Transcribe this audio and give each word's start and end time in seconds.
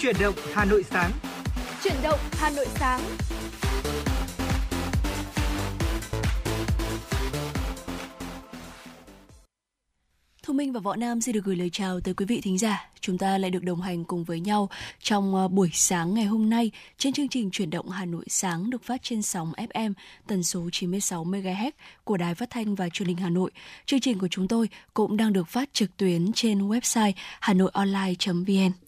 Chuyển 0.00 0.16
động 0.20 0.34
Hà 0.52 0.64
Nội 0.64 0.84
sáng. 0.90 1.10
Chuyển 1.84 1.94
động 2.02 2.18
Hà 2.32 2.50
Nội 2.50 2.66
sáng. 2.74 3.00
Thu 10.42 10.54
Minh 10.54 10.72
và 10.72 10.80
Võ 10.80 10.96
Nam 10.96 11.20
xin 11.20 11.34
được 11.34 11.44
gửi 11.44 11.56
lời 11.56 11.70
chào 11.72 12.00
tới 12.00 12.14
quý 12.14 12.24
vị 12.24 12.40
thính 12.40 12.58
giả. 12.58 12.88
Chúng 13.00 13.18
ta 13.18 13.38
lại 13.38 13.50
được 13.50 13.62
đồng 13.62 13.80
hành 13.80 14.04
cùng 14.04 14.24
với 14.24 14.40
nhau 14.40 14.68
trong 15.00 15.34
ờ, 15.34 15.48
buổi 15.48 15.70
sáng 15.72 16.14
ngày 16.14 16.24
hôm 16.24 16.50
nay 16.50 16.70
trên 16.98 17.12
chương 17.12 17.28
trình 17.28 17.50
Chuyển 17.50 17.70
động 17.70 17.88
Hà 17.88 18.04
Nội 18.04 18.24
sáng 18.28 18.70
được 18.70 18.84
phát 18.84 19.02
trên 19.02 19.22
sóng 19.22 19.52
FM 19.56 19.92
tần 20.26 20.42
số 20.42 20.68
96 20.72 21.24
MHz 21.24 21.70
của 22.04 22.16
Đài 22.16 22.34
Phát 22.34 22.50
thanh 22.50 22.74
và 22.74 22.88
Truyền 22.88 23.08
hình 23.08 23.16
Hà 23.16 23.30
Nội. 23.30 23.50
Chương 23.86 24.00
trình 24.00 24.18
của 24.18 24.28
chúng 24.28 24.48
tôi 24.48 24.68
cũng 24.94 25.16
đang 25.16 25.32
được 25.32 25.48
phát 25.48 25.68
trực 25.72 25.96
tuyến 25.96 26.32
trên 26.32 26.68
website 26.68 27.12
hanoionline.vn. 27.40 28.87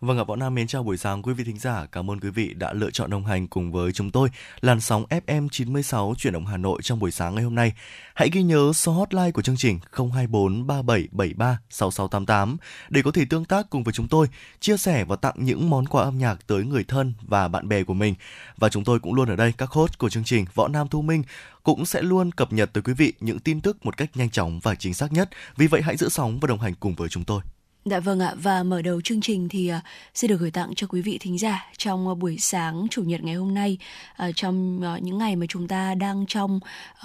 Vâng 0.00 0.18
ạ, 0.18 0.24
Võ 0.24 0.36
Nam 0.36 0.54
mến 0.54 0.66
chào 0.66 0.82
buổi 0.82 0.96
sáng 0.96 1.22
quý 1.22 1.34
vị 1.34 1.44
thính 1.44 1.58
giả. 1.58 1.86
Cảm 1.92 2.10
ơn 2.10 2.20
quý 2.20 2.30
vị 2.30 2.54
đã 2.54 2.72
lựa 2.72 2.90
chọn 2.90 3.10
đồng 3.10 3.24
hành 3.26 3.48
cùng 3.48 3.72
với 3.72 3.92
chúng 3.92 4.10
tôi 4.10 4.28
làn 4.60 4.80
sóng 4.80 5.04
FM 5.26 5.48
96 5.48 6.14
chuyển 6.18 6.32
động 6.32 6.46
Hà 6.46 6.56
Nội 6.56 6.82
trong 6.82 6.98
buổi 6.98 7.10
sáng 7.10 7.34
ngày 7.34 7.44
hôm 7.44 7.54
nay. 7.54 7.72
Hãy 8.14 8.30
ghi 8.32 8.42
nhớ 8.42 8.72
số 8.74 8.92
hotline 8.92 9.30
của 9.30 9.42
chương 9.42 9.56
trình 9.56 9.78
024 9.92 10.66
3773 10.66 11.58
6688 11.70 12.56
để 12.88 13.02
có 13.02 13.10
thể 13.10 13.24
tương 13.24 13.44
tác 13.44 13.70
cùng 13.70 13.84
với 13.84 13.92
chúng 13.92 14.08
tôi, 14.08 14.26
chia 14.60 14.76
sẻ 14.76 15.04
và 15.04 15.16
tặng 15.16 15.34
những 15.38 15.70
món 15.70 15.86
quà 15.86 16.02
âm 16.02 16.18
nhạc 16.18 16.46
tới 16.46 16.64
người 16.64 16.84
thân 16.84 17.14
và 17.22 17.48
bạn 17.48 17.68
bè 17.68 17.84
của 17.84 17.94
mình. 17.94 18.14
Và 18.56 18.68
chúng 18.68 18.84
tôi 18.84 19.00
cũng 19.00 19.14
luôn 19.14 19.28
ở 19.28 19.36
đây, 19.36 19.52
các 19.58 19.70
host 19.70 19.98
của 19.98 20.10
chương 20.10 20.24
trình 20.24 20.44
Võ 20.54 20.68
Nam 20.68 20.88
Thu 20.88 21.02
Minh 21.02 21.22
cũng 21.62 21.86
sẽ 21.86 22.02
luôn 22.02 22.32
cập 22.32 22.52
nhật 22.52 22.72
tới 22.72 22.82
quý 22.82 22.92
vị 22.92 23.12
những 23.20 23.38
tin 23.38 23.60
tức 23.60 23.84
một 23.86 23.96
cách 23.96 24.10
nhanh 24.14 24.30
chóng 24.30 24.60
và 24.62 24.74
chính 24.74 24.94
xác 24.94 25.12
nhất. 25.12 25.30
Vì 25.56 25.66
vậy 25.66 25.82
hãy 25.82 25.96
giữ 25.96 26.08
sóng 26.08 26.40
và 26.40 26.46
đồng 26.46 26.60
hành 26.60 26.74
cùng 26.80 26.94
với 26.94 27.08
chúng 27.08 27.24
tôi. 27.24 27.40
Dạ 27.84 28.00
vâng 28.00 28.20
ạ 28.20 28.34
và 28.42 28.62
mở 28.62 28.82
đầu 28.82 29.00
chương 29.00 29.20
trình 29.20 29.48
thì 29.48 29.72
uh, 29.72 29.82
xin 30.14 30.28
được 30.28 30.40
gửi 30.40 30.50
tặng 30.50 30.74
cho 30.76 30.86
quý 30.86 31.02
vị 31.02 31.18
thính 31.20 31.38
giả 31.38 31.66
trong 31.76 32.08
uh, 32.08 32.18
buổi 32.18 32.38
sáng 32.38 32.86
chủ 32.90 33.02
nhật 33.02 33.24
ngày 33.24 33.34
hôm 33.34 33.54
nay 33.54 33.78
uh, 34.22 34.36
trong 34.36 34.80
uh, 34.96 35.02
những 35.02 35.18
ngày 35.18 35.36
mà 35.36 35.46
chúng 35.48 35.68
ta 35.68 35.94
đang 35.94 36.24
trong 36.28 36.60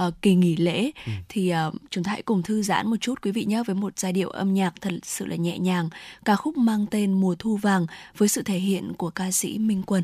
uh, 0.08 0.14
kỳ 0.22 0.36
nghỉ 0.36 0.56
lễ 0.56 0.92
ừ. 1.06 1.12
thì 1.30 1.54
uh, 1.68 1.74
chúng 1.90 2.04
ta 2.04 2.12
hãy 2.12 2.22
cùng 2.22 2.44
thư 2.44 2.62
giãn 2.62 2.90
một 2.90 2.96
chút 3.02 3.22
quý 3.22 3.32
vị 3.32 3.46
nhé 3.46 3.64
với 3.68 3.76
một 3.76 4.00
giai 4.00 4.14
điệu 4.14 4.30
âm 4.30 4.54
nhạc 4.54 4.74
thật 4.82 4.94
sự 5.04 5.26
là 5.26 5.36
nhẹ 5.36 5.58
nhàng 5.58 5.90
ca 6.26 6.36
khúc 6.36 6.58
mang 6.58 6.86
tên 6.92 7.14
mùa 7.14 7.36
thu 7.40 7.58
vàng 7.58 7.86
với 8.18 8.30
sự 8.30 8.42
thể 8.42 8.58
hiện 8.58 8.94
của 8.98 9.10
ca 9.10 9.32
sĩ 9.32 9.58
Minh 9.58 9.84
Quân. 9.86 10.04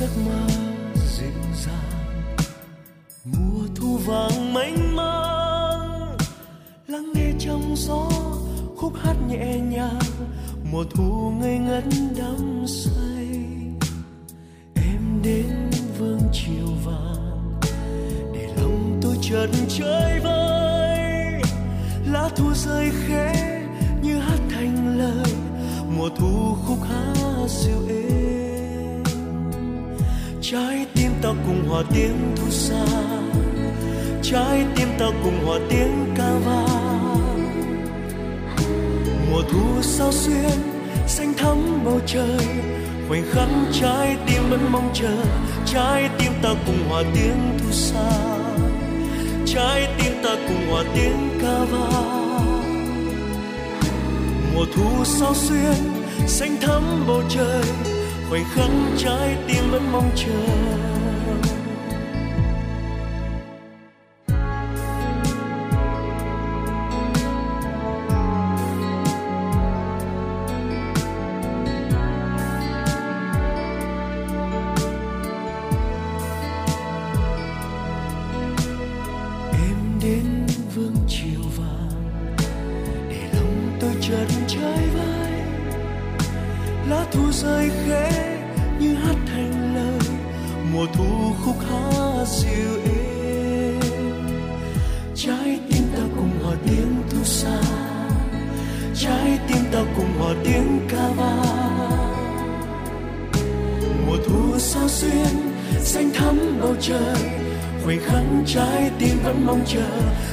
giấc 0.00 0.16
mơ 0.26 0.46
dịu 0.94 1.30
dàng. 1.66 2.36
Mùa 3.24 3.66
thu 3.74 3.96
vàng 3.96 4.54
mênh 4.54 4.96
mang, 4.96 6.16
lắng 6.86 7.12
nghe 7.14 7.32
trong 7.38 7.74
gió 7.76 8.10
khúc 8.76 8.92
hát 9.02 9.16
nhẹ 9.28 9.58
nhàng. 9.58 10.00
Mùa 10.72 10.84
thu 10.94 11.30
ngây 11.30 11.58
ngất 11.58 11.84
đắm 12.18 12.64
say, 12.66 13.28
em 14.74 15.22
đến 15.22 15.70
vương 15.98 16.20
chiều 16.32 16.66
vàng. 16.84 17.60
Để 18.34 18.48
lòng 18.56 19.00
tôi 19.02 19.16
chợt 19.22 19.48
chơi 19.68 20.20
vơi, 20.20 21.42
lá 22.06 22.28
thu 22.36 22.54
rơi 22.54 22.90
khẽ 23.06 23.62
như 24.02 24.18
hát 24.18 24.40
thành 24.50 24.98
lời. 24.98 25.32
Mùa 25.96 26.08
thu 26.08 26.56
khúc 26.66 26.78
hát 26.82 27.48
dịu 27.48 27.78
êm 27.88 28.39
trái 30.52 30.86
tim 30.94 31.10
ta 31.22 31.28
cùng 31.28 31.68
hòa 31.68 31.82
tiếng 31.94 32.34
thu 32.36 32.50
xa. 32.50 32.84
Trái 34.22 34.64
tim 34.76 34.88
ta 34.98 35.06
cùng 35.24 35.46
hòa 35.46 35.58
tiếng 35.68 36.14
ca 36.16 36.32
vang. 36.46 37.64
Mùa 39.30 39.42
thu 39.50 39.82
sao 39.82 40.12
xuyên, 40.12 40.50
xanh 41.06 41.34
thắm 41.34 41.84
bầu 41.84 42.00
trời. 42.06 42.46
Khoảnh 43.08 43.24
khắc 43.32 43.48
trái 43.80 44.16
tim 44.26 44.42
vẫn 44.50 44.60
mong 44.72 44.90
chờ. 44.94 45.16
Trái 45.66 46.10
tim 46.18 46.32
ta 46.42 46.50
cùng 46.66 46.88
hòa 46.88 47.02
tiếng 47.14 47.58
thu 47.58 47.70
xa. 47.72 48.10
Trái 49.46 49.88
tim 49.98 50.12
ta 50.22 50.36
cùng 50.48 50.70
hòa 50.70 50.84
tiếng 50.94 51.28
ca 51.42 51.64
vang. 51.64 52.62
Mùa 54.54 54.64
thu 54.74 55.04
sao 55.04 55.34
xuyên, 55.34 55.74
xanh 56.26 56.56
thắm 56.60 56.82
bầu 57.06 57.22
trời 57.28 57.89
khoảnh 58.30 58.44
khắc 58.54 58.70
trái 58.98 59.36
tim 59.46 59.70
vẫn 59.70 59.92
mong 59.92 60.10
chờ. 60.16 60.89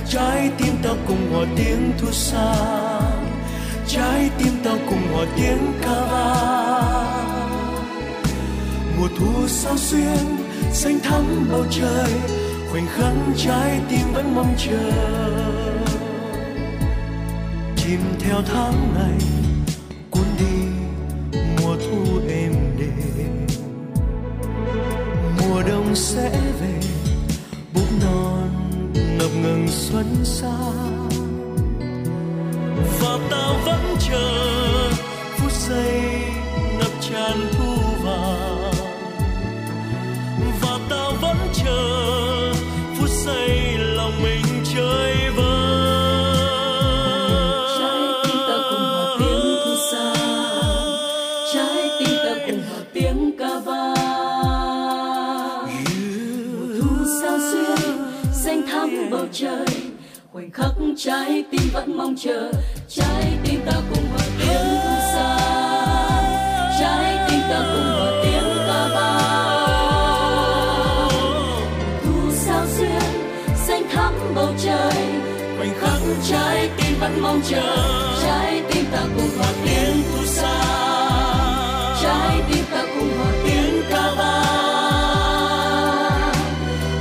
Trái 0.10 0.50
tim 0.58 0.74
ta 0.84 0.90
cùng 1.08 1.32
hòa 1.32 1.46
tiếng 1.56 1.92
thu 1.98 2.12
xa 2.12 2.54
trái 3.88 4.30
tim 4.38 4.54
ta 4.64 4.72
cùng 4.90 5.14
hòa 5.14 5.26
tiếng 5.36 5.74
ca 5.82 6.06
vang 6.12 7.28
mùa 9.00 9.08
thu 9.18 9.48
sao 9.48 9.78
xuyên, 9.78 10.18
xanh 10.72 11.00
thắm 11.04 11.48
bầu 11.52 11.66
trời, 11.72 12.12
khoảnh 12.72 12.88
khắc 12.88 13.14
trái 13.38 13.80
tim 13.90 14.14
vẫn 14.14 14.36
mong 14.36 14.56
chờ. 14.58 14.92
Tìm 17.86 18.00
theo 18.20 18.42
tháng 18.54 18.94
này 18.96 19.18
cuốn 20.12 20.26
đi 20.40 20.68
mùa 21.62 21.76
thu 21.76 22.20
em 22.30 22.54
để 22.80 23.26
mùa 25.40 25.64
đông 25.64 25.96
sẽ 25.96 26.30
về 26.62 26.77
ngừng 29.48 29.68
xuân 29.68 30.06
xa. 30.24 30.58
Và 33.00 33.18
ta 33.32 33.54
vẫn 33.66 33.96
chờ 34.10 34.30
phút 35.38 35.52
giây 35.52 36.02
ngập 36.80 36.92
tràn 37.02 37.57
chơi. 59.40 59.66
Khoảnh 60.34 60.52
khắc 60.52 60.72
trái 60.98 61.44
tim 61.52 61.62
vẫn 61.74 61.98
mong 61.98 62.16
chờ. 62.18 62.52
Trái 62.88 63.38
tim 63.44 63.60
ta 63.66 63.72
cùng 63.90 64.06
hòa 64.10 64.26
tiếng 64.40 64.78
xa 65.14 65.38
trái 66.80 67.28
tim 67.30 67.40
ta 67.50 67.60
cùng 67.74 67.90
hòa 68.00 68.12
tiếng 68.24 68.58
ca 68.68 68.90
bao 68.96 69.60
thu 72.04 72.32
sao 72.32 72.66
xuyên, 72.78 73.02
xanh 73.68 73.84
thắm 73.92 74.14
bầu 74.36 74.54
trời. 74.64 74.94
Khoảnh 75.58 75.74
khắc 75.80 76.02
trái 76.30 76.70
tim 76.78 77.00
vẫn 77.00 77.22
mong 77.22 77.42
chờ. 77.50 77.78
Trái 78.24 78.62
tim 78.72 78.86
ta 78.92 79.02
cùng 79.16 79.30
hòa 79.38 79.52
tiếng 79.66 80.04
thu 80.12 80.26
xa. 80.26 80.64
Trái 82.04 82.42
tim 82.52 82.64
ta 82.72 82.84
cùng 82.96 83.18
hòa 83.18 83.32
tiếng 83.46 83.82
ca 83.90 84.16
bao 84.18 84.58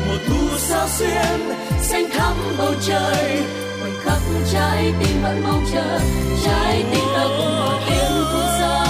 mùa 0.09 0.19
thu 0.27 0.59
sao 0.59 0.89
xuyên 0.89 1.56
bầu 2.59 2.75
trời. 2.87 3.43
Khoảnh 3.81 3.97
khắc 4.03 4.19
trái 4.53 4.93
tim 5.01 5.23
vẫn 5.23 5.43
mong 5.45 5.65
chờ. 5.73 5.99
Trái 6.45 6.85
tim 6.93 7.05
ta 7.15 7.25
cùng 7.39 7.57
hòa 7.57 7.81
tiếng 7.89 8.25
phút 8.33 8.49
sa. 8.59 8.85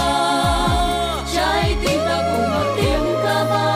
Trái 1.35 1.75
tim 1.85 1.99
ta 1.99 2.17
cùng 2.31 2.49
hòa 2.49 2.63
tiếng 2.77 3.05
ca 3.23 3.43
vang. 3.43 3.67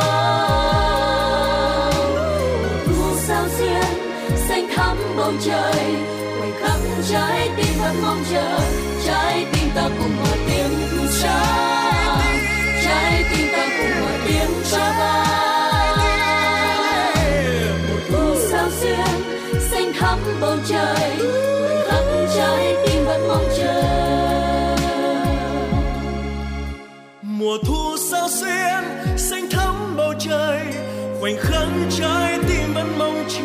Thu 2.85 3.15
sao 3.27 3.45
duyên, 3.59 3.83
xanh 4.47 4.67
thắm 4.75 4.97
bầu 5.17 5.33
trời. 5.45 5.95
Khoảnh 6.39 6.53
khắc 6.61 6.79
trái 7.09 7.49
tim 7.57 7.60
trái 31.89 32.39
tim 32.47 32.73
vẫn 32.73 32.97
mong 32.97 33.25
chờ 33.29 33.41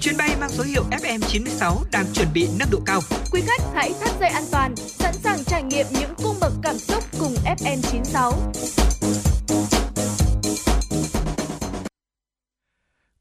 Chuyến 0.00 0.16
bay 0.16 0.36
mang 0.40 0.50
số 0.50 0.64
hiệu 0.64 0.82
FM96 0.90 1.74
đang 1.92 2.04
chuẩn 2.14 2.28
bị 2.34 2.48
nâng 2.58 2.68
độ 2.70 2.78
cao. 2.86 3.00
Quý 3.32 3.42
khách 3.46 3.62
hãy 3.74 3.92
thắt 4.00 4.10
dây 4.20 4.28
an 4.28 4.42
toàn, 4.50 4.76
sẵn 4.76 5.14
sàng 5.14 5.44
trải 5.44 5.62
nghiệm 5.62 5.86
những 5.90 6.07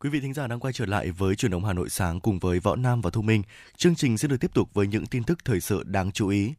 Quý 0.07 0.11
vị 0.11 0.19
thính 0.19 0.33
giả 0.33 0.47
đang 0.47 0.59
quay 0.59 0.73
trở 0.73 0.85
lại 0.85 1.11
với 1.11 1.35
chuyển 1.35 1.51
động 1.51 1.65
Hà 1.65 1.73
Nội 1.73 1.89
sáng 1.89 2.19
cùng 2.19 2.39
với 2.39 2.59
Võ 2.59 2.75
Nam 2.75 3.01
và 3.01 3.09
Thu 3.09 3.21
Minh. 3.21 3.43
Chương 3.77 3.95
trình 3.95 4.17
sẽ 4.17 4.27
được 4.27 4.37
tiếp 4.39 4.53
tục 4.53 4.69
với 4.73 4.87
những 4.87 5.05
tin 5.05 5.23
tức 5.23 5.45
thời 5.45 5.59
sự 5.59 5.83
đáng 5.83 6.11
chú 6.11 6.27
ý. 6.27 6.53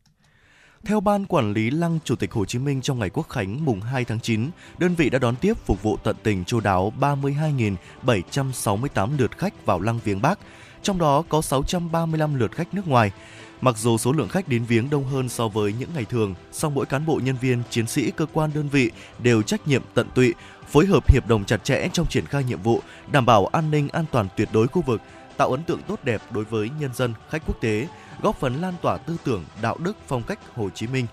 Theo 0.84 1.00
Ban 1.00 1.26
Quản 1.26 1.52
lý 1.52 1.70
Lăng 1.70 1.98
Chủ 2.04 2.16
tịch 2.16 2.32
Hồ 2.32 2.44
Chí 2.44 2.58
Minh 2.58 2.82
trong 2.82 2.98
ngày 2.98 3.10
Quốc 3.10 3.28
khánh 3.28 3.64
mùng 3.64 3.80
2 3.80 4.04
tháng 4.04 4.20
9, 4.20 4.50
đơn 4.78 4.94
vị 4.94 5.10
đã 5.10 5.18
đón 5.18 5.36
tiếp 5.36 5.56
phục 5.66 5.82
vụ 5.82 5.96
tận 5.96 6.16
tình 6.22 6.44
chu 6.44 6.60
đáo 6.60 6.92
32.768 7.00 9.18
lượt 9.18 9.38
khách 9.38 9.66
vào 9.66 9.80
Lăng 9.80 10.00
Viếng 10.04 10.22
Bắc, 10.22 10.38
trong 10.82 10.98
đó 10.98 11.22
có 11.28 11.42
635 11.42 12.34
lượt 12.34 12.52
khách 12.52 12.74
nước 12.74 12.88
ngoài. 12.88 13.12
Mặc 13.60 13.78
dù 13.78 13.98
số 13.98 14.12
lượng 14.12 14.28
khách 14.28 14.48
đến 14.48 14.64
viếng 14.64 14.90
đông 14.90 15.04
hơn 15.04 15.28
so 15.28 15.48
với 15.48 15.74
những 15.78 15.90
ngày 15.94 16.04
thường, 16.04 16.34
song 16.52 16.74
mỗi 16.74 16.86
cán 16.86 17.06
bộ 17.06 17.20
nhân 17.22 17.36
viên, 17.40 17.62
chiến 17.70 17.86
sĩ 17.86 18.10
cơ 18.10 18.26
quan 18.32 18.50
đơn 18.54 18.68
vị 18.68 18.90
đều 19.18 19.42
trách 19.42 19.68
nhiệm 19.68 19.82
tận 19.94 20.08
tụy, 20.14 20.34
phối 20.68 20.86
hợp 20.86 21.10
hiệp 21.10 21.26
đồng 21.26 21.44
chặt 21.44 21.64
chẽ 21.64 21.88
trong 21.92 22.06
triển 22.06 22.26
khai 22.26 22.44
nhiệm 22.44 22.62
vụ, 22.62 22.80
đảm 23.10 23.26
bảo 23.26 23.46
an 23.46 23.70
ninh 23.70 23.88
an 23.88 24.04
toàn 24.12 24.28
tuyệt 24.36 24.48
đối 24.52 24.68
khu 24.68 24.82
vực, 24.82 25.00
tạo 25.36 25.50
ấn 25.50 25.62
tượng 25.62 25.82
tốt 25.82 25.98
đẹp 26.02 26.22
đối 26.30 26.44
với 26.44 26.70
nhân 26.80 26.94
dân, 26.94 27.14
khách 27.30 27.42
quốc 27.46 27.60
tế, 27.60 27.88
góp 28.22 28.40
phần 28.40 28.60
lan 28.60 28.74
tỏa 28.82 28.98
tư 28.98 29.16
tưởng, 29.24 29.44
đạo 29.62 29.76
đức, 29.78 29.96
phong 30.06 30.22
cách 30.22 30.38
Hồ 30.54 30.70
Chí 30.70 30.86
Minh. 30.86 31.06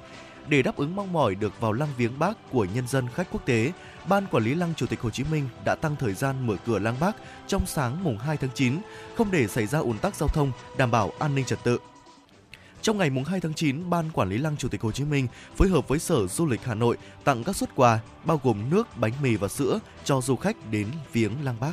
Để 0.47 0.61
đáp 0.61 0.77
ứng 0.77 0.95
mong 0.95 1.13
mỏi 1.13 1.35
được 1.35 1.59
vào 1.59 1.73
lăng 1.73 1.89
viếng 1.97 2.19
Bác 2.19 2.51
của 2.51 2.65
nhân 2.73 2.87
dân 2.87 3.07
khách 3.15 3.27
quốc 3.31 3.45
tế, 3.45 3.71
Ban 4.09 4.25
Quản 4.31 4.43
lý 4.43 4.55
Lăng 4.55 4.73
Chủ 4.75 4.85
tịch 4.85 5.01
Hồ 5.01 5.09
Chí 5.09 5.23
Minh 5.31 5.49
đã 5.65 5.75
tăng 5.75 5.95
thời 5.95 6.13
gian 6.13 6.47
mở 6.47 6.55
cửa 6.65 6.79
lăng 6.79 6.99
Bác 6.99 7.15
trong 7.47 7.65
sáng 7.65 8.03
mùng 8.03 8.17
2 8.17 8.37
tháng 8.37 8.49
9, 8.53 8.77
không 9.17 9.31
để 9.31 9.47
xảy 9.47 9.67
ra 9.67 9.79
ùn 9.79 9.97
tắc 9.97 10.15
giao 10.15 10.29
thông, 10.29 10.51
đảm 10.77 10.91
bảo 10.91 11.11
an 11.19 11.35
ninh 11.35 11.45
trật 11.45 11.63
tự. 11.63 11.77
Trong 12.85 12.97
ngày 12.97 13.09
mùng 13.09 13.23
2 13.23 13.39
tháng 13.39 13.53
9, 13.53 13.89
Ban 13.89 14.11
Quản 14.13 14.29
lý 14.29 14.37
Lăng 14.37 14.57
Chủ 14.57 14.67
tịch 14.67 14.81
Hồ 14.81 14.91
Chí 14.91 15.03
Minh 15.03 15.27
phối 15.55 15.69
hợp 15.69 15.87
với 15.87 15.99
Sở 15.99 16.27
Du 16.27 16.45
lịch 16.45 16.63
Hà 16.63 16.75
Nội 16.75 16.97
tặng 17.23 17.43
các 17.43 17.55
suất 17.55 17.75
quà 17.75 17.99
bao 18.23 18.39
gồm 18.43 18.69
nước, 18.69 18.87
bánh 18.97 19.11
mì 19.21 19.35
và 19.35 19.47
sữa 19.47 19.79
cho 20.03 20.21
du 20.21 20.35
khách 20.35 20.71
đến 20.71 20.87
viếng 21.13 21.31
Lăng 21.43 21.55
Bác. 21.59 21.71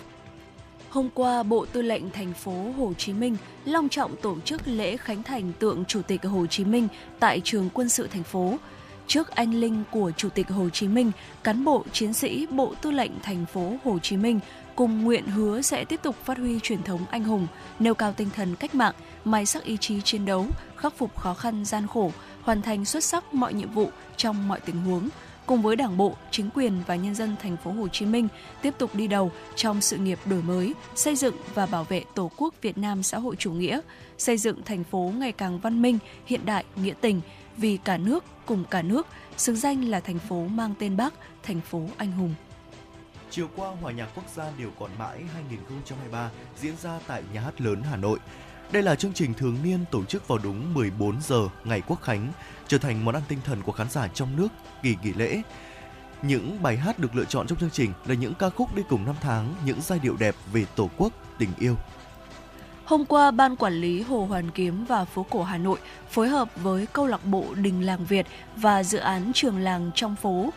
Hôm 0.88 1.08
qua, 1.14 1.42
Bộ 1.42 1.66
Tư 1.72 1.82
lệnh 1.82 2.10
thành 2.10 2.32
phố 2.32 2.72
Hồ 2.76 2.92
Chí 2.98 3.12
Minh 3.12 3.36
long 3.64 3.88
trọng 3.88 4.16
tổ 4.16 4.40
chức 4.40 4.60
lễ 4.64 4.96
khánh 4.96 5.22
thành 5.22 5.52
tượng 5.58 5.84
Chủ 5.84 6.02
tịch 6.02 6.22
Hồ 6.24 6.46
Chí 6.46 6.64
Minh 6.64 6.88
tại 7.20 7.40
trường 7.44 7.68
quân 7.74 7.88
sự 7.88 8.06
thành 8.06 8.22
phố. 8.22 8.56
Trước 9.06 9.28
anh 9.28 9.54
linh 9.54 9.82
của 9.90 10.12
Chủ 10.16 10.28
tịch 10.28 10.48
Hồ 10.48 10.68
Chí 10.68 10.88
Minh, 10.88 11.12
cán 11.42 11.64
bộ 11.64 11.84
chiến 11.92 12.12
sĩ 12.12 12.46
Bộ 12.50 12.74
Tư 12.82 12.90
lệnh 12.90 13.12
thành 13.22 13.46
phố 13.52 13.76
Hồ 13.84 13.98
Chí 13.98 14.16
Minh 14.16 14.40
cùng 14.76 15.04
nguyện 15.04 15.26
hứa 15.26 15.62
sẽ 15.62 15.84
tiếp 15.84 16.00
tục 16.02 16.16
phát 16.24 16.38
huy 16.38 16.60
truyền 16.60 16.82
thống 16.82 17.00
anh 17.10 17.24
hùng, 17.24 17.46
nêu 17.78 17.94
cao 17.94 18.12
tinh 18.12 18.28
thần 18.36 18.56
cách 18.56 18.74
mạng, 18.74 18.94
mai 19.24 19.46
sắc 19.46 19.64
ý 19.64 19.76
chí 19.76 20.00
chiến 20.00 20.24
đấu, 20.24 20.46
khắc 20.76 20.96
phục 20.96 21.18
khó 21.18 21.34
khăn 21.34 21.64
gian 21.64 21.86
khổ, 21.86 22.12
hoàn 22.42 22.62
thành 22.62 22.84
xuất 22.84 23.04
sắc 23.04 23.34
mọi 23.34 23.54
nhiệm 23.54 23.72
vụ 23.72 23.90
trong 24.16 24.48
mọi 24.48 24.60
tình 24.60 24.76
huống, 24.76 25.08
cùng 25.46 25.62
với 25.62 25.76
Đảng 25.76 25.96
bộ, 25.96 26.14
chính 26.30 26.50
quyền 26.54 26.72
và 26.86 26.96
nhân 26.96 27.14
dân 27.14 27.36
thành 27.42 27.56
phố 27.56 27.72
Hồ 27.72 27.88
Chí 27.88 28.06
Minh 28.06 28.28
tiếp 28.62 28.74
tục 28.78 28.94
đi 28.94 29.06
đầu 29.06 29.30
trong 29.54 29.80
sự 29.80 29.96
nghiệp 29.96 30.18
đổi 30.24 30.42
mới, 30.42 30.74
xây 30.94 31.16
dựng 31.16 31.34
và 31.54 31.66
bảo 31.66 31.84
vệ 31.84 32.04
Tổ 32.14 32.30
quốc 32.36 32.54
Việt 32.62 32.78
Nam 32.78 33.02
xã 33.02 33.18
hội 33.18 33.36
chủ 33.36 33.52
nghĩa, 33.52 33.80
xây 34.18 34.38
dựng 34.38 34.62
thành 34.62 34.84
phố 34.84 35.12
ngày 35.18 35.32
càng 35.32 35.58
văn 35.58 35.82
minh, 35.82 35.98
hiện 36.26 36.40
đại, 36.46 36.64
nghĩa 36.76 36.94
tình 37.00 37.20
vì 37.56 37.76
cả 37.76 37.96
nước 37.96 38.24
cùng 38.46 38.64
cả 38.70 38.82
nước, 38.82 39.06
xứng 39.36 39.56
danh 39.56 39.84
là 39.84 40.00
thành 40.00 40.18
phố 40.18 40.46
mang 40.46 40.74
tên 40.78 40.96
Bác, 40.96 41.14
thành 41.42 41.60
phố 41.60 41.80
anh 41.96 42.12
hùng. 42.12 42.34
Chiều 43.34 43.48
qua, 43.56 43.70
Hòa 43.80 43.92
nhạc 43.92 44.08
quốc 44.14 44.24
gia 44.34 44.44
Điều 44.58 44.70
còn 44.80 44.90
mãi 44.98 45.20
2023 45.34 46.30
diễn 46.60 46.76
ra 46.76 46.98
tại 47.06 47.22
Nhà 47.34 47.40
hát 47.40 47.60
lớn 47.60 47.82
Hà 47.90 47.96
Nội. 47.96 48.18
Đây 48.72 48.82
là 48.82 48.94
chương 48.94 49.12
trình 49.12 49.34
thường 49.34 49.56
niên 49.64 49.84
tổ 49.90 50.04
chức 50.04 50.28
vào 50.28 50.38
đúng 50.38 50.74
14 50.74 51.20
giờ 51.22 51.48
ngày 51.64 51.82
Quốc 51.86 52.02
khánh, 52.02 52.32
trở 52.68 52.78
thành 52.78 53.04
món 53.04 53.14
ăn 53.14 53.22
tinh 53.28 53.38
thần 53.44 53.62
của 53.62 53.72
khán 53.72 53.90
giả 53.90 54.08
trong 54.08 54.36
nước 54.36 54.48
kỳ 54.82 54.96
nghỉ 55.02 55.12
lễ. 55.12 55.42
Những 56.22 56.62
bài 56.62 56.76
hát 56.76 56.98
được 56.98 57.16
lựa 57.16 57.24
chọn 57.24 57.46
trong 57.46 57.58
chương 57.58 57.70
trình 57.70 57.92
là 58.06 58.14
những 58.14 58.34
ca 58.34 58.50
khúc 58.50 58.74
đi 58.74 58.82
cùng 58.88 59.06
năm 59.06 59.14
tháng, 59.20 59.54
những 59.64 59.80
giai 59.80 59.98
điệu 59.98 60.16
đẹp 60.16 60.34
về 60.52 60.66
Tổ 60.76 60.90
quốc, 60.96 61.12
tình 61.38 61.50
yêu. 61.58 61.76
Hôm 62.84 63.04
qua, 63.04 63.30
Ban 63.30 63.56
Quản 63.56 63.72
lý 63.72 64.02
Hồ 64.02 64.26
Hoàn 64.26 64.50
Kiếm 64.50 64.84
và 64.84 65.04
Phố 65.04 65.26
Cổ 65.30 65.42
Hà 65.42 65.58
Nội 65.58 65.78
phối 66.10 66.28
hợp 66.28 66.48
với 66.56 66.86
câu 66.86 67.06
lạc 67.06 67.24
bộ 67.24 67.44
Đình 67.54 67.86
Làng 67.86 68.04
Việt 68.04 68.26
và 68.56 68.82
dự 68.82 68.98
án 68.98 69.32
Trường 69.34 69.58
Làng 69.58 69.90
trong 69.94 70.16
phố 70.16 70.50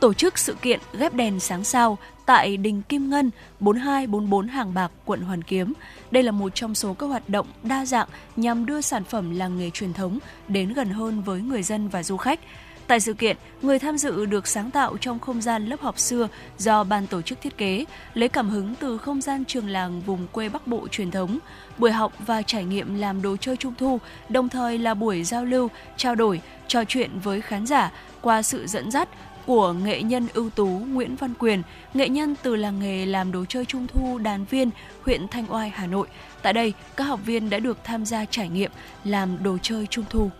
tổ 0.00 0.14
chức 0.14 0.38
sự 0.38 0.54
kiện 0.54 0.80
ghép 0.92 1.14
đèn 1.14 1.40
sáng 1.40 1.64
sao 1.64 1.98
tại 2.26 2.56
Đình 2.56 2.82
Kim 2.82 3.10
Ngân 3.10 3.30
4244 3.60 4.48
Hàng 4.48 4.74
Bạc, 4.74 4.90
quận 5.04 5.20
Hoàn 5.20 5.42
Kiếm. 5.42 5.72
Đây 6.10 6.22
là 6.22 6.32
một 6.32 6.54
trong 6.54 6.74
số 6.74 6.94
các 6.94 7.06
hoạt 7.06 7.28
động 7.28 7.46
đa 7.62 7.86
dạng 7.86 8.08
nhằm 8.36 8.66
đưa 8.66 8.80
sản 8.80 9.04
phẩm 9.04 9.38
làng 9.38 9.58
nghề 9.58 9.70
truyền 9.70 9.92
thống 9.92 10.18
đến 10.48 10.72
gần 10.72 10.90
hơn 10.90 11.22
với 11.22 11.40
người 11.40 11.62
dân 11.62 11.88
và 11.88 12.02
du 12.02 12.16
khách. 12.16 12.40
Tại 12.86 13.00
sự 13.00 13.14
kiện, 13.14 13.36
người 13.62 13.78
tham 13.78 13.98
dự 13.98 14.26
được 14.26 14.46
sáng 14.46 14.70
tạo 14.70 14.96
trong 15.00 15.18
không 15.18 15.42
gian 15.42 15.66
lớp 15.66 15.80
học 15.80 15.98
xưa 15.98 16.28
do 16.58 16.84
ban 16.84 17.06
tổ 17.06 17.22
chức 17.22 17.40
thiết 17.40 17.58
kế, 17.58 17.84
lấy 18.14 18.28
cảm 18.28 18.50
hứng 18.50 18.74
từ 18.74 18.98
không 18.98 19.20
gian 19.20 19.44
trường 19.44 19.68
làng 19.68 20.00
vùng 20.00 20.26
quê 20.32 20.48
Bắc 20.48 20.66
Bộ 20.66 20.88
truyền 20.88 21.10
thống. 21.10 21.38
Buổi 21.78 21.92
học 21.92 22.12
và 22.26 22.42
trải 22.42 22.64
nghiệm 22.64 22.94
làm 22.94 23.22
đồ 23.22 23.36
chơi 23.36 23.56
trung 23.56 23.74
thu, 23.78 23.98
đồng 24.28 24.48
thời 24.48 24.78
là 24.78 24.94
buổi 24.94 25.24
giao 25.24 25.44
lưu, 25.44 25.68
trao 25.96 26.14
đổi, 26.14 26.40
trò 26.68 26.84
chuyện 26.84 27.10
với 27.18 27.40
khán 27.40 27.66
giả 27.66 27.92
qua 28.20 28.42
sự 28.42 28.66
dẫn 28.66 28.90
dắt 28.90 29.08
của 29.48 29.72
nghệ 29.72 30.02
nhân 30.02 30.26
ưu 30.34 30.50
tú 30.50 30.66
Nguyễn 30.66 31.16
Văn 31.16 31.34
Quyền, 31.38 31.62
nghệ 31.94 32.08
nhân 32.08 32.34
từ 32.42 32.56
làng 32.56 32.80
nghề 32.80 33.06
làm 33.06 33.32
đồ 33.32 33.44
chơi 33.48 33.64
trung 33.64 33.86
thu 33.86 34.18
đàn 34.18 34.44
viên, 34.44 34.70
huyện 35.02 35.28
Thanh 35.28 35.52
Oai, 35.52 35.70
Hà 35.70 35.86
Nội. 35.86 36.06
Tại 36.42 36.52
đây, 36.52 36.72
các 36.96 37.04
học 37.04 37.20
viên 37.24 37.50
đã 37.50 37.58
được 37.58 37.78
tham 37.84 38.04
gia 38.04 38.24
trải 38.24 38.48
nghiệm 38.48 38.70
làm 39.04 39.42
đồ 39.42 39.58
chơi 39.62 39.86
trung 39.86 40.04
thu. 40.10 40.30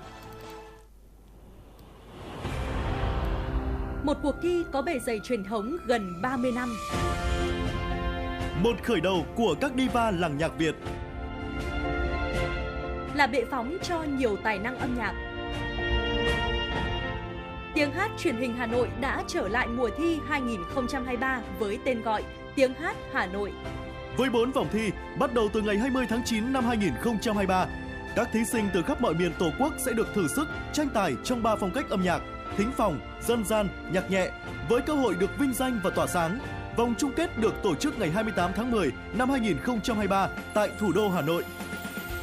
Một 4.04 4.14
cuộc 4.22 4.34
thi 4.42 4.62
có 4.72 4.82
bề 4.82 4.98
dày 4.98 5.18
truyền 5.24 5.44
thống 5.44 5.76
gần 5.86 6.22
30 6.22 6.52
năm. 6.52 6.76
Một 8.62 8.82
khởi 8.82 9.00
đầu 9.00 9.26
của 9.34 9.54
các 9.60 9.72
diva 9.76 10.10
làng 10.10 10.38
nhạc 10.38 10.58
Việt. 10.58 10.74
Là 13.14 13.26
bệ 13.26 13.44
phóng 13.50 13.76
cho 13.82 14.02
nhiều 14.02 14.36
tài 14.42 14.58
năng 14.58 14.78
âm 14.78 14.96
nhạc. 14.98 15.27
Tiếng 17.78 17.92
hát 17.92 18.10
truyền 18.18 18.36
hình 18.36 18.54
Hà 18.58 18.66
Nội 18.66 18.88
đã 19.00 19.22
trở 19.28 19.48
lại 19.48 19.66
mùa 19.66 19.90
thi 19.98 20.18
2023 20.28 21.40
với 21.58 21.78
tên 21.84 22.02
gọi 22.02 22.22
Tiếng 22.54 22.74
hát 22.74 22.96
Hà 23.12 23.26
Nội. 23.26 23.52
Với 24.16 24.30
4 24.30 24.52
vòng 24.52 24.66
thi, 24.72 24.90
bắt 25.18 25.34
đầu 25.34 25.48
từ 25.52 25.60
ngày 25.60 25.78
20 25.78 26.06
tháng 26.08 26.22
9 26.24 26.52
năm 26.52 26.64
2023, 26.64 27.66
các 28.16 28.28
thí 28.32 28.44
sinh 28.44 28.68
từ 28.74 28.82
khắp 28.82 29.00
mọi 29.00 29.14
miền 29.14 29.32
Tổ 29.38 29.50
quốc 29.58 29.72
sẽ 29.78 29.92
được 29.92 30.06
thử 30.14 30.28
sức 30.28 30.48
tranh 30.72 30.88
tài 30.94 31.14
trong 31.24 31.42
3 31.42 31.56
phong 31.56 31.70
cách 31.70 31.90
âm 31.90 32.02
nhạc: 32.02 32.20
thính 32.56 32.70
phòng, 32.76 33.00
dân 33.22 33.44
gian, 33.44 33.68
nhạc 33.92 34.10
nhẹ 34.10 34.30
với 34.68 34.80
cơ 34.80 34.94
hội 34.94 35.14
được 35.18 35.38
vinh 35.38 35.52
danh 35.52 35.80
và 35.84 35.90
tỏa 35.90 36.06
sáng. 36.06 36.38
Vòng 36.76 36.94
chung 36.98 37.12
kết 37.16 37.38
được 37.38 37.54
tổ 37.62 37.74
chức 37.74 37.98
ngày 37.98 38.10
28 38.10 38.50
tháng 38.56 38.70
10 38.70 38.92
năm 39.12 39.30
2023 39.30 40.28
tại 40.54 40.70
thủ 40.78 40.92
đô 40.92 41.08
Hà 41.08 41.22
Nội. 41.22 41.44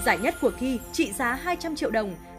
Giải 0.05 0.19
nhất 0.19 0.35
cuộc 0.41 0.53
thi 0.59 0.79
trị 0.91 1.11
giá 1.11 1.33
200 1.33 1.75
triệu 1.75 1.89
đồng, 1.89 2.15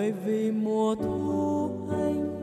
bởi 0.00 0.12
vì 0.12 0.50
mùa 0.50 0.94
thu 0.94 1.70
anh 1.90 2.39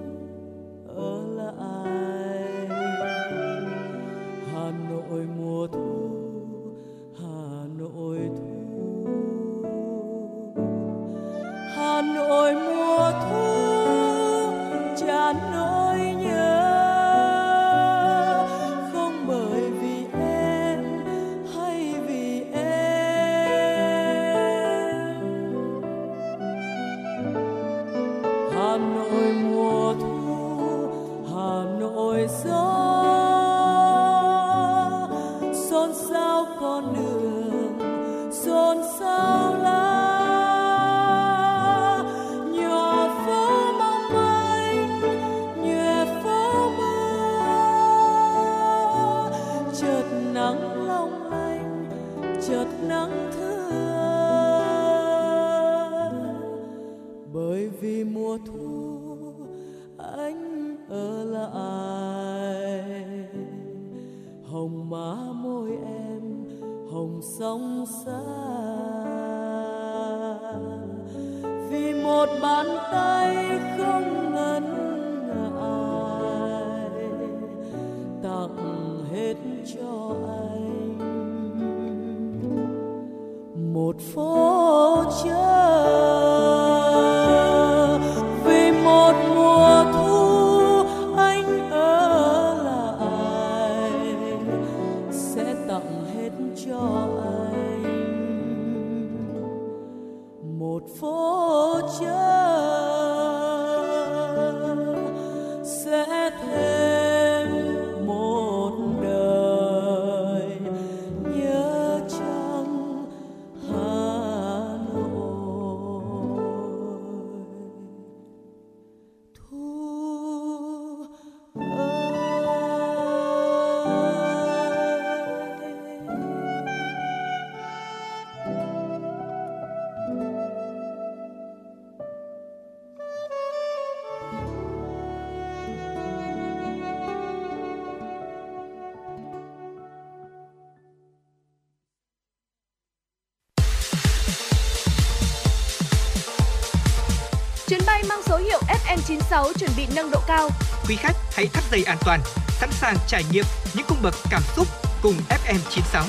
FM96 149.30 149.54
chuẩn 149.54 149.70
bị 149.78 149.88
nâng 149.96 150.12
độ 150.12 150.20
cao. 150.28 150.50
Quý 150.88 150.96
khách 150.96 151.16
hãy 151.32 151.48
thắt 151.48 151.64
dây 151.72 151.84
an 151.84 151.98
toàn, 152.06 152.20
sẵn 152.50 152.70
sàng 152.72 152.96
trải 153.08 153.24
nghiệm 153.32 153.46
những 153.76 153.86
cung 153.88 153.98
bậc 154.04 154.14
cảm 154.30 154.42
xúc 154.56 154.68
cùng 155.02 155.14
FM96. 155.30 156.04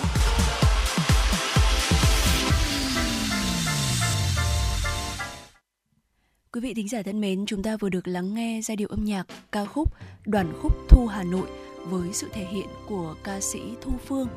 Quý 6.52 6.60
vị 6.60 6.74
thính 6.74 6.88
giả 6.88 7.02
thân 7.02 7.20
mến, 7.20 7.46
chúng 7.46 7.62
ta 7.62 7.76
vừa 7.76 7.88
được 7.88 8.08
lắng 8.08 8.34
nghe 8.34 8.60
giai 8.62 8.76
điệu 8.76 8.88
âm 8.88 9.04
nhạc 9.04 9.26
ca 9.52 9.64
khúc 9.64 9.92
Đoàn 10.26 10.52
khúc 10.62 10.72
Thu 10.88 11.06
Hà 11.06 11.22
Nội 11.22 11.48
với 11.84 12.08
sự 12.12 12.28
thể 12.32 12.44
hiện 12.44 12.66
của 12.88 13.14
ca 13.24 13.40
sĩ 13.40 13.60
Thu 13.82 13.92
Phương. 14.06 14.28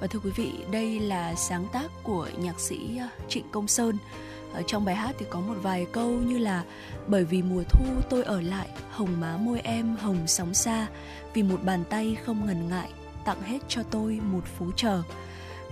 Và 0.00 0.06
thưa 0.06 0.18
quý 0.18 0.30
vị, 0.36 0.52
đây 0.72 1.00
là 1.00 1.34
sáng 1.34 1.66
tác 1.72 1.88
của 2.02 2.28
nhạc 2.38 2.60
sĩ 2.60 3.00
Trịnh 3.28 3.44
Công 3.52 3.68
Sơn. 3.68 3.98
Ở 4.56 4.62
trong 4.66 4.84
bài 4.84 4.94
hát 4.94 5.14
thì 5.18 5.26
có 5.30 5.40
một 5.40 5.54
vài 5.62 5.86
câu 5.92 6.10
như 6.10 6.38
là, 6.38 6.64
bởi 7.06 7.24
vì 7.24 7.42
mùa 7.42 7.62
thu 7.68 7.84
tôi 8.10 8.22
ở 8.22 8.40
lại, 8.40 8.68
hồng 8.90 9.20
má 9.20 9.36
môi 9.36 9.60
em 9.60 9.96
hồng 9.96 10.26
sóng 10.26 10.54
xa, 10.54 10.86
vì 11.34 11.42
một 11.42 11.58
bàn 11.64 11.84
tay 11.90 12.16
không 12.24 12.46
ngần 12.46 12.68
ngại, 12.68 12.88
tặng 13.24 13.42
hết 13.42 13.58
cho 13.68 13.82
tôi 13.82 14.20
một 14.22 14.42
phú 14.58 14.70
chờ. 14.76 15.02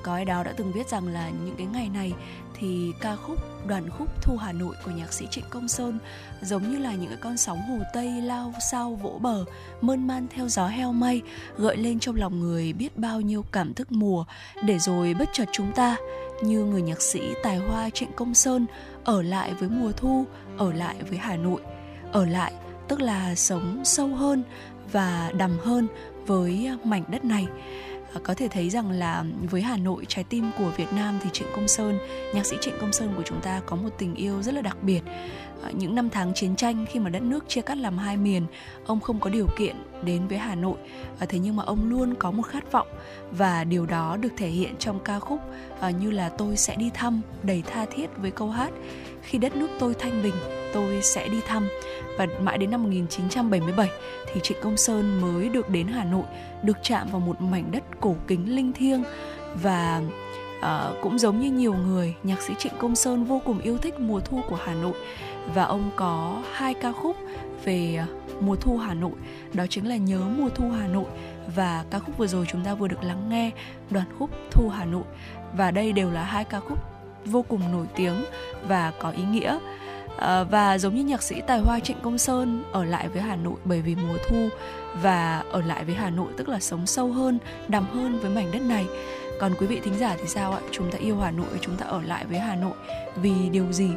Có 0.03 0.15
ai 0.15 0.25
đó 0.25 0.45
đã 0.45 0.53
từng 0.57 0.73
viết 0.73 0.89
rằng 0.89 1.09
là 1.09 1.31
những 1.45 1.55
cái 1.57 1.67
ngày 1.67 1.89
này 1.89 2.13
thì 2.61 2.93
ca 3.01 3.17
khúc 3.17 3.39
đoàn 3.67 3.91
khúc 3.91 4.09
thu 4.23 4.37
hà 4.37 4.53
nội 4.53 4.77
của 4.85 4.91
nhạc 4.91 5.13
sĩ 5.13 5.27
trịnh 5.31 5.45
công 5.51 5.69
sơn 5.69 5.99
giống 6.43 6.71
như 6.71 6.79
là 6.79 6.95
những 6.95 7.09
cái 7.09 7.19
con 7.21 7.37
sóng 7.37 7.63
hồ 7.63 7.79
tây 7.95 8.23
lao 8.23 8.53
sao 8.71 8.95
vỗ 9.03 9.19
bờ, 9.23 9.45
mơn 9.81 10.07
man 10.07 10.27
theo 10.31 10.49
gió 10.49 10.67
heo 10.67 10.93
may, 10.93 11.23
gợi 11.59 11.77
lên 11.77 11.99
trong 11.99 12.17
lòng 12.17 12.41
người 12.41 12.73
biết 12.73 12.97
bao 12.97 13.21
nhiêu 13.21 13.45
cảm 13.53 13.75
thức 13.75 13.93
mùa 13.93 14.25
để 14.65 14.79
rồi 14.79 15.15
bất 15.15 15.29
chợt 15.33 15.49
chúng 15.53 15.73
ta 15.73 15.97
như 16.43 16.65
người 16.65 16.83
nhạc 16.83 17.03
sĩ 17.03 17.21
tài 17.43 17.57
hoa 17.57 17.91
trịnh 17.91 18.13
công 18.13 18.35
sơn 18.35 18.67
ở 19.05 19.23
lại 19.23 19.55
với 19.61 19.69
mùa 19.69 19.93
thu, 19.93 20.25
ở 20.57 20.73
lại 20.73 20.97
với 21.09 21.19
hà 21.19 21.37
nội. 21.37 21.61
Ở 22.13 22.27
lại, 22.27 22.53
tức 22.89 23.01
là 23.01 23.35
sống 23.35 23.81
sâu 23.85 24.09
hơn 24.09 24.43
và 24.93 25.33
đầm 25.37 25.59
hơn 25.59 25.87
với 26.27 26.71
mảnh 26.85 27.05
đất 27.09 27.25
này. 27.25 27.47
Ờ, 28.15 28.21
có 28.25 28.35
thể 28.35 28.49
thấy 28.49 28.71
rằng 28.71 28.91
là 28.91 29.25
với 29.51 29.63
Hà 29.63 29.77
Nội, 29.77 30.05
trái 30.09 30.25
tim 30.25 30.51
của 30.59 30.71
Việt 30.77 30.93
Nam 30.93 31.19
thì 31.23 31.31
Trịnh 31.33 31.49
Công 31.55 31.69
Sơn, 31.69 31.99
nhạc 32.35 32.47
sĩ 32.47 32.57
Trịnh 32.61 32.75
Công 32.81 32.93
Sơn 32.93 33.15
của 33.17 33.23
chúng 33.23 33.41
ta 33.41 33.61
có 33.67 33.77
một 33.77 33.89
tình 33.99 34.15
yêu 34.15 34.43
rất 34.43 34.55
là 34.55 34.63
đặc 34.63 34.77
biệt. 34.83 35.01
Ờ, 35.63 35.71
những 35.79 35.95
năm 35.95 36.11
tháng 36.11 36.35
chiến 36.35 36.57
tranh 36.57 36.87
khi 36.91 37.01
mà 37.01 37.11
đất 37.11 37.23
nước 37.23 37.49
chia 37.49 37.61
cắt 37.61 37.79
làm 37.79 37.99
hai 37.99 38.17
miền, 38.17 38.47
ông 38.87 39.01
không 39.01 39.21
có 39.21 39.31
điều 39.31 39.47
kiện 39.59 39.77
đến 40.03 40.29
với 40.29 40.39
Hà 40.39 40.55
Nội. 40.55 40.77
Ờ, 41.19 41.27
thế 41.27 41.39
nhưng 41.39 41.57
mà 41.57 41.65
ông 41.65 41.91
luôn 41.91 42.15
có 42.15 42.31
một 42.31 42.43
khát 42.43 42.73
vọng 42.73 42.89
và 43.31 43.65
điều 43.65 43.87
đó 43.87 44.17
được 44.17 44.33
thể 44.37 44.49
hiện 44.49 44.75
trong 44.79 45.01
ca 45.01 45.19
khúc 45.19 45.41
như 46.01 46.11
là 46.11 46.29
tôi 46.29 46.57
sẽ 46.57 46.77
đi 46.77 46.91
thăm, 46.95 47.21
đầy 47.43 47.63
tha 47.67 47.87
thiết 47.91 48.07
với 48.17 48.31
câu 48.31 48.51
hát 48.51 48.73
khi 49.25 49.39
đất 49.39 49.57
nước 49.57 49.69
tôi 49.79 49.95
thanh 49.95 50.23
bình 50.23 50.35
tôi 50.75 51.03
sẽ 51.03 51.29
đi 51.29 51.41
thăm. 51.47 51.69
Và 52.19 52.27
mãi 52.41 52.59
đến 52.59 52.71
năm 52.71 52.83
1977 52.83 53.91
thì 54.33 54.41
Trịnh 54.41 54.59
Công 54.63 54.77
Sơn 54.77 55.21
mới 55.21 55.49
được 55.49 55.69
đến 55.69 55.87
Hà 55.87 56.05
Nội, 56.05 56.25
được 56.63 56.77
chạm 56.83 57.09
vào 57.11 57.21
một 57.21 57.41
mảnh 57.41 57.71
đất 57.71 57.83
cổ 58.01 58.17
kính 58.27 58.57
linh 58.57 58.73
thiêng. 58.73 59.05
Và 59.63 60.03
uh, 60.59 61.03
cũng 61.03 61.19
giống 61.19 61.41
như 61.41 61.51
nhiều 61.51 61.75
người, 61.75 62.15
nhạc 62.23 62.43
sĩ 62.43 62.55
Trịnh 62.59 62.73
Công 62.79 62.97
Sơn 62.97 63.25
vô 63.25 63.43
cùng 63.45 63.61
yêu 63.61 63.79
thích 63.79 64.01
mùa 64.01 64.21
thu 64.21 64.41
của 64.49 64.59
Hà 64.65 64.75
Nội. 64.75 64.95
Và 65.55 65.65
ông 65.65 65.91
có 65.97 66.43
hai 66.53 66.75
ca 66.75 66.93
khúc 66.93 67.17
về 67.65 67.97
à, 67.97 68.07
mùa 68.41 68.57
thu 68.57 68.79
Hà 68.79 68.95
Nội, 68.95 69.13
đó 69.53 69.65
chính 69.71 69.89
là 69.89 69.97
Nhớ 69.97 70.21
mùa 70.39 70.49
thu 70.49 70.71
Hà 70.71 70.87
Nội. 70.87 71.07
Và 71.57 71.85
ca 71.91 71.99
khúc 71.99 72.19
vừa 72.19 72.27
rồi 72.27 72.47
chúng 72.49 72.65
ta 72.65 72.75
vừa 72.75 72.89
được 72.89 73.03
lắng 73.03 73.29
nghe 73.29 73.51
đoàn 73.91 74.07
khúc 74.19 74.31
Thu 74.51 74.69
Hà 74.69 74.85
Nội. 74.85 75.05
Và 75.57 75.71
đây 75.71 75.93
đều 75.93 76.11
là 76.11 76.25
hai 76.25 76.45
ca 76.45 76.61
khúc 76.61 76.94
vô 77.27 77.45
cùng 77.49 77.73
nổi 77.73 77.87
tiếng 77.97 78.25
và 78.69 78.93
có 78.99 79.11
ý 79.11 79.23
nghĩa 79.23 79.59
à, 80.19 80.45
và 80.45 80.79
giống 80.79 80.95
như 80.95 81.05
nhạc 81.05 81.23
sĩ 81.23 81.41
tài 81.47 81.59
hoa 81.59 81.81
Trịnh 81.81 81.97
Công 82.03 82.19
Sơn 82.19 82.65
ở 82.73 82.85
lại 82.85 83.09
với 83.09 83.23
Hà 83.23 83.37
Nội 83.37 83.57
bởi 83.65 83.83
vì 83.83 83.95
mùa 83.95 84.17
thu 84.29 84.49
và 85.03 85.45
ở 85.51 85.63
lại 85.63 85.85
với 85.85 85.95
Hà 85.95 86.11
Nội 86.11 86.29
tức 86.37 86.49
là 86.49 86.61
sống 86.61 86.87
sâu 86.87 87.13
hơn, 87.13 87.39
đắm 87.69 87.87
hơn 87.93 88.19
với 88.21 88.31
mảnh 88.31 88.51
đất 88.53 88.63
này. 88.63 88.87
Còn 89.41 89.55
quý 89.59 89.67
vị 89.67 89.81
thính 89.85 89.99
giả 89.99 90.17
thì 90.21 90.29
sao 90.29 90.53
ạ? 90.53 90.61
Chúng 90.71 90.91
ta 90.91 90.99
yêu 90.99 91.19
Hà 91.19 91.31
Nội 91.31 91.47
và 91.53 91.59
chúng 91.61 91.77
ta 91.77 91.87
ở 91.87 92.03
lại 92.03 92.25
với 92.25 92.39
Hà 92.39 92.57
Nội 92.57 92.75
vì 93.17 93.49
điều 93.53 93.73
gì? 93.73 93.89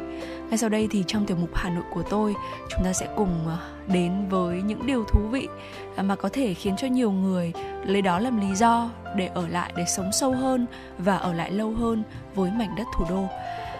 Ngay 0.48 0.58
sau 0.58 0.68
đây 0.68 0.88
thì 0.90 1.04
trong 1.06 1.26
tiểu 1.26 1.36
mục 1.36 1.50
Hà 1.54 1.70
Nội 1.70 1.84
của 1.90 2.02
tôi, 2.10 2.34
chúng 2.68 2.84
ta 2.84 2.92
sẽ 2.92 3.08
cùng 3.16 3.44
ờ, 3.46 3.58
đến 3.86 4.28
với 4.28 4.62
những 4.62 4.86
điều 4.86 5.04
thú 5.04 5.20
vị 5.30 5.48
ờ, 5.96 6.02
mà 6.02 6.16
có 6.16 6.28
thể 6.28 6.54
khiến 6.54 6.76
cho 6.76 6.86
nhiều 6.86 7.10
người 7.10 7.52
lấy 7.84 8.02
đó 8.02 8.18
làm 8.18 8.40
lý 8.40 8.54
do 8.54 8.90
để 9.16 9.26
ở 9.26 9.48
lại 9.48 9.72
để 9.76 9.84
sống 9.86 10.12
sâu 10.12 10.32
hơn 10.32 10.66
và 10.98 11.16
ở 11.16 11.32
lại 11.32 11.50
lâu 11.50 11.70
hơn 11.70 12.02
với 12.34 12.50
mảnh 12.50 12.74
đất 12.76 12.86
thủ 12.96 13.04
đô. 13.10 13.24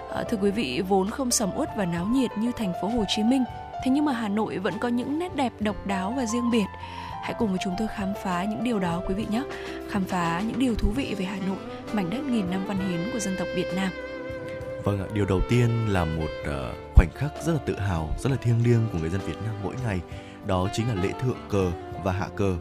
Ờ, 0.09 0.25
thưa 0.25 0.39
quý 0.41 0.51
vị, 0.51 0.83
vốn 0.89 1.11
không 1.11 1.31
sầm 1.31 1.51
uất 1.57 1.69
và 1.77 1.85
náo 1.85 2.07
nhiệt 2.07 2.31
như 2.39 2.53
thành 2.57 2.73
phố 2.83 2.89
Hồ 2.89 3.05
Chí 3.09 3.23
Minh, 3.23 3.45
thế 3.85 3.91
nhưng 3.91 4.05
mà 4.05 4.13
Hà 4.13 4.29
Nội 4.29 4.59
vẫn 4.59 4.75
có 4.79 4.89
những 4.89 5.19
nét 5.19 5.37
đẹp 5.37 5.53
độc 5.61 5.87
đáo 5.87 6.15
và 6.17 6.27
riêng 6.27 6.51
biệt. 6.51 6.67
Hãy 7.23 7.35
cùng 7.39 7.49
với 7.49 7.59
chúng 7.65 7.75
tôi 7.79 7.89
khám 7.89 8.13
phá 8.25 8.45
những 8.45 8.65
điều 8.65 8.79
đó 8.79 9.03
quý 9.09 9.15
vị 9.15 9.27
nhé. 9.31 9.43
Khám 9.91 10.05
phá 10.05 10.43
những 10.47 10.59
điều 10.59 10.75
thú 10.75 10.91
vị 10.97 11.15
về 11.19 11.25
Hà 11.25 11.37
Nội, 11.47 11.59
mảnh 11.93 12.11
đất 12.11 12.21
nghìn 12.25 12.51
năm 12.51 12.65
văn 12.67 12.89
hiến 12.89 13.13
của 13.13 13.19
dân 13.19 13.37
tộc 13.39 13.49
Việt 13.55 13.73
Nam. 13.77 13.89
Vâng 14.85 15.01
ạ, 15.01 15.07
điều 15.15 15.25
đầu 15.25 15.41
tiên 15.49 15.69
là 15.89 16.05
một 16.05 16.31
uh, 16.43 16.95
khoảnh 16.95 17.11
khắc 17.15 17.33
rất 17.43 17.53
là 17.53 17.59
tự 17.67 17.79
hào, 17.79 18.11
rất 18.19 18.31
là 18.31 18.37
thiêng 18.37 18.65
liêng 18.65 18.89
của 18.93 18.99
người 18.99 19.11
dân 19.11 19.21
Việt 19.27 19.37
Nam 19.45 19.55
mỗi 19.63 19.75
ngày. 19.85 20.01
Đó 20.47 20.69
chính 20.73 20.89
là 20.89 20.95
lễ 20.95 21.13
thượng 21.21 21.39
cờ 21.49 21.71
và 22.05 22.13
hạ 22.13 22.29
cờ. 22.37 22.57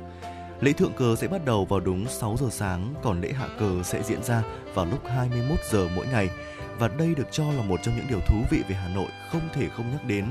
Lễ 0.61 0.73
thượng 0.73 0.93
cờ 0.93 1.15
sẽ 1.15 1.27
bắt 1.27 1.45
đầu 1.45 1.65
vào 1.65 1.79
đúng 1.79 2.07
6 2.07 2.35
giờ 2.39 2.47
sáng, 2.51 2.93
còn 3.03 3.21
lễ 3.21 3.31
hạ 3.31 3.47
cờ 3.59 3.83
sẽ 3.83 4.03
diễn 4.03 4.23
ra 4.23 4.43
vào 4.73 4.85
lúc 4.85 5.07
21 5.07 5.59
giờ 5.71 5.87
mỗi 5.95 6.07
ngày 6.07 6.29
và 6.79 6.87
đây 6.87 7.15
được 7.15 7.27
cho 7.31 7.43
là 7.51 7.61
một 7.61 7.79
trong 7.83 7.95
những 7.95 8.05
điều 8.09 8.19
thú 8.19 8.35
vị 8.49 8.63
về 8.69 8.75
Hà 8.75 8.87
Nội 8.95 9.07
không 9.31 9.41
thể 9.53 9.69
không 9.69 9.91
nhắc 9.91 10.05
đến. 10.05 10.25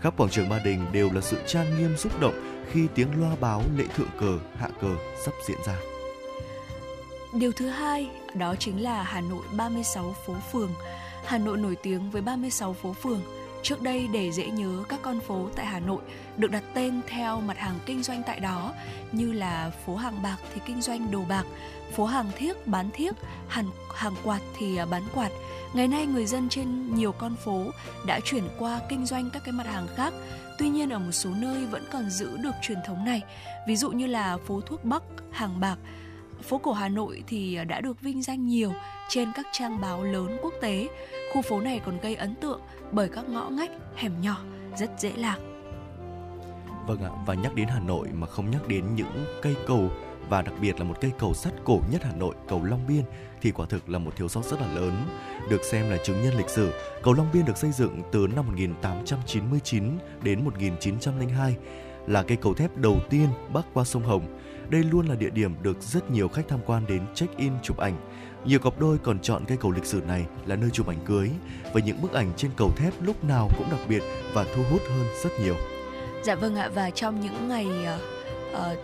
Khắp 0.00 0.14
quảng 0.16 0.30
trường 0.30 0.48
Ba 0.48 0.58
Đình 0.64 0.86
đều 0.92 1.10
là 1.12 1.20
sự 1.20 1.36
trang 1.46 1.78
nghiêm 1.78 1.96
xúc 1.96 2.20
động 2.20 2.61
khi 2.72 2.88
tiếng 2.94 3.20
loa 3.20 3.36
báo 3.40 3.62
lễ 3.76 3.84
thượng 3.96 4.08
cờ, 4.20 4.38
hạ 4.56 4.68
cờ 4.80 4.96
sắp 5.24 5.34
diễn 5.48 5.58
ra. 5.66 5.76
Điều 7.34 7.52
thứ 7.52 7.68
hai 7.68 8.10
đó 8.34 8.54
chính 8.58 8.82
là 8.82 9.02
Hà 9.02 9.20
Nội 9.20 9.42
36 9.56 10.14
phố 10.26 10.34
phường. 10.52 10.70
Hà 11.24 11.38
Nội 11.38 11.58
nổi 11.58 11.76
tiếng 11.82 12.10
với 12.10 12.22
36 12.22 12.72
phố 12.72 12.92
phường. 12.92 13.20
Trước 13.62 13.82
đây 13.82 14.08
để 14.12 14.32
dễ 14.32 14.46
nhớ 14.46 14.84
các 14.88 15.00
con 15.02 15.20
phố 15.20 15.48
tại 15.56 15.66
Hà 15.66 15.80
Nội 15.80 16.02
được 16.36 16.50
đặt 16.50 16.62
tên 16.74 17.00
theo 17.08 17.40
mặt 17.40 17.58
hàng 17.58 17.78
kinh 17.86 18.02
doanh 18.02 18.22
tại 18.26 18.40
đó 18.40 18.72
như 19.12 19.32
là 19.32 19.70
phố 19.86 19.96
hàng 19.96 20.22
bạc 20.22 20.36
thì 20.54 20.60
kinh 20.66 20.82
doanh 20.82 21.10
đồ 21.10 21.24
bạc, 21.28 21.44
phố 21.92 22.04
hàng 22.04 22.30
thiếc 22.36 22.66
bán 22.66 22.90
thiếc, 22.90 23.14
hàng, 23.48 23.70
hàng 23.94 24.14
quạt 24.24 24.40
thì 24.58 24.76
à, 24.76 24.86
bán 24.86 25.02
quạt, 25.14 25.30
Ngày 25.72 25.88
nay 25.88 26.06
người 26.06 26.26
dân 26.26 26.48
trên 26.48 26.94
nhiều 26.94 27.12
con 27.12 27.36
phố 27.44 27.64
đã 28.06 28.20
chuyển 28.24 28.44
qua 28.58 28.80
kinh 28.88 29.06
doanh 29.06 29.30
các 29.32 29.42
cái 29.44 29.52
mặt 29.52 29.66
hàng 29.66 29.86
khác. 29.96 30.14
Tuy 30.58 30.68
nhiên 30.68 30.90
ở 30.90 30.98
một 30.98 31.12
số 31.12 31.30
nơi 31.30 31.66
vẫn 31.66 31.84
còn 31.92 32.10
giữ 32.10 32.36
được 32.36 32.54
truyền 32.62 32.78
thống 32.86 33.04
này. 33.04 33.22
Ví 33.68 33.76
dụ 33.76 33.90
như 33.90 34.06
là 34.06 34.36
phố 34.46 34.60
thuốc 34.60 34.84
Bắc, 34.84 35.02
hàng 35.30 35.60
bạc, 35.60 35.76
phố 36.42 36.58
cổ 36.58 36.72
Hà 36.72 36.88
Nội 36.88 37.22
thì 37.26 37.54
à, 37.56 37.64
đã 37.64 37.80
được 37.80 38.00
vinh 38.00 38.22
danh 38.22 38.46
nhiều 38.46 38.72
trên 39.08 39.32
các 39.34 39.46
trang 39.52 39.80
báo 39.80 40.04
lớn 40.04 40.36
quốc 40.42 40.54
tế. 40.60 40.88
Khu 41.32 41.42
phố 41.42 41.60
này 41.60 41.80
còn 41.86 41.98
gây 42.00 42.14
ấn 42.14 42.34
tượng 42.34 42.60
bởi 42.92 43.08
các 43.08 43.28
ngõ 43.28 43.48
ngách, 43.48 43.70
hẻm 43.96 44.20
nhỏ 44.20 44.36
rất 44.76 44.90
dễ 44.98 45.12
lạc. 45.16 45.38
Vâng 46.86 47.02
ạ, 47.02 47.10
và 47.26 47.34
nhắc 47.34 47.54
đến 47.54 47.68
Hà 47.68 47.80
Nội 47.80 48.08
mà 48.12 48.26
không 48.26 48.50
nhắc 48.50 48.68
đến 48.68 48.94
những 48.94 49.24
cây 49.42 49.56
cầu 49.66 49.90
và 50.28 50.42
đặc 50.42 50.54
biệt 50.60 50.78
là 50.78 50.84
một 50.84 50.94
cây 51.00 51.10
cầu 51.18 51.34
sắt 51.34 51.52
cổ 51.64 51.80
nhất 51.90 52.02
Hà 52.04 52.12
Nội, 52.12 52.34
cầu 52.48 52.64
Long 52.64 52.86
Biên 52.86 53.02
thì 53.40 53.50
quả 53.50 53.66
thực 53.66 53.88
là 53.88 53.98
một 53.98 54.16
thiếu 54.16 54.28
sót 54.28 54.44
rất 54.44 54.60
là 54.60 54.74
lớn. 54.74 54.92
Được 55.50 55.64
xem 55.64 55.90
là 55.90 55.96
chứng 56.04 56.22
nhân 56.22 56.34
lịch 56.34 56.48
sử, 56.48 56.72
cầu 57.02 57.14
Long 57.14 57.28
Biên 57.32 57.44
được 57.44 57.56
xây 57.56 57.72
dựng 57.72 58.02
từ 58.12 58.26
năm 58.36 58.46
1899 58.46 59.84
đến 60.22 60.44
1902, 60.44 61.56
là 62.06 62.22
cây 62.22 62.36
cầu 62.36 62.54
thép 62.54 62.76
đầu 62.76 62.96
tiên 63.10 63.28
bắc 63.52 63.66
qua 63.74 63.84
sông 63.84 64.02
Hồng. 64.02 64.38
Đây 64.68 64.82
luôn 64.82 65.06
là 65.06 65.14
địa 65.14 65.30
điểm 65.30 65.54
được 65.62 65.82
rất 65.82 66.10
nhiều 66.10 66.28
khách 66.28 66.48
tham 66.48 66.60
quan 66.66 66.86
đến 66.88 67.02
check-in 67.14 67.52
chụp 67.62 67.76
ảnh. 67.76 67.96
Nhiều 68.44 68.58
cặp 68.58 68.80
đôi 68.80 68.98
còn 68.98 69.18
chọn 69.18 69.44
cây 69.48 69.58
cầu 69.60 69.70
lịch 69.70 69.84
sử 69.84 70.00
này 70.08 70.26
là 70.46 70.56
nơi 70.56 70.70
chụp 70.72 70.88
ảnh 70.88 71.04
cưới, 71.04 71.30
và 71.72 71.80
những 71.80 72.02
bức 72.02 72.12
ảnh 72.12 72.32
trên 72.36 72.50
cầu 72.56 72.70
thép 72.76 72.92
lúc 73.02 73.24
nào 73.24 73.48
cũng 73.58 73.70
đặc 73.70 73.80
biệt 73.88 74.02
và 74.32 74.44
thu 74.54 74.62
hút 74.70 74.82
hơn 74.88 75.06
rất 75.24 75.30
nhiều. 75.40 75.54
Dạ 76.22 76.34
vâng 76.34 76.56
ạ 76.56 76.70
và 76.74 76.90
trong 76.90 77.20
những 77.20 77.48
ngày 77.48 77.66
uh, 77.66 78.00
uh, 78.54 78.78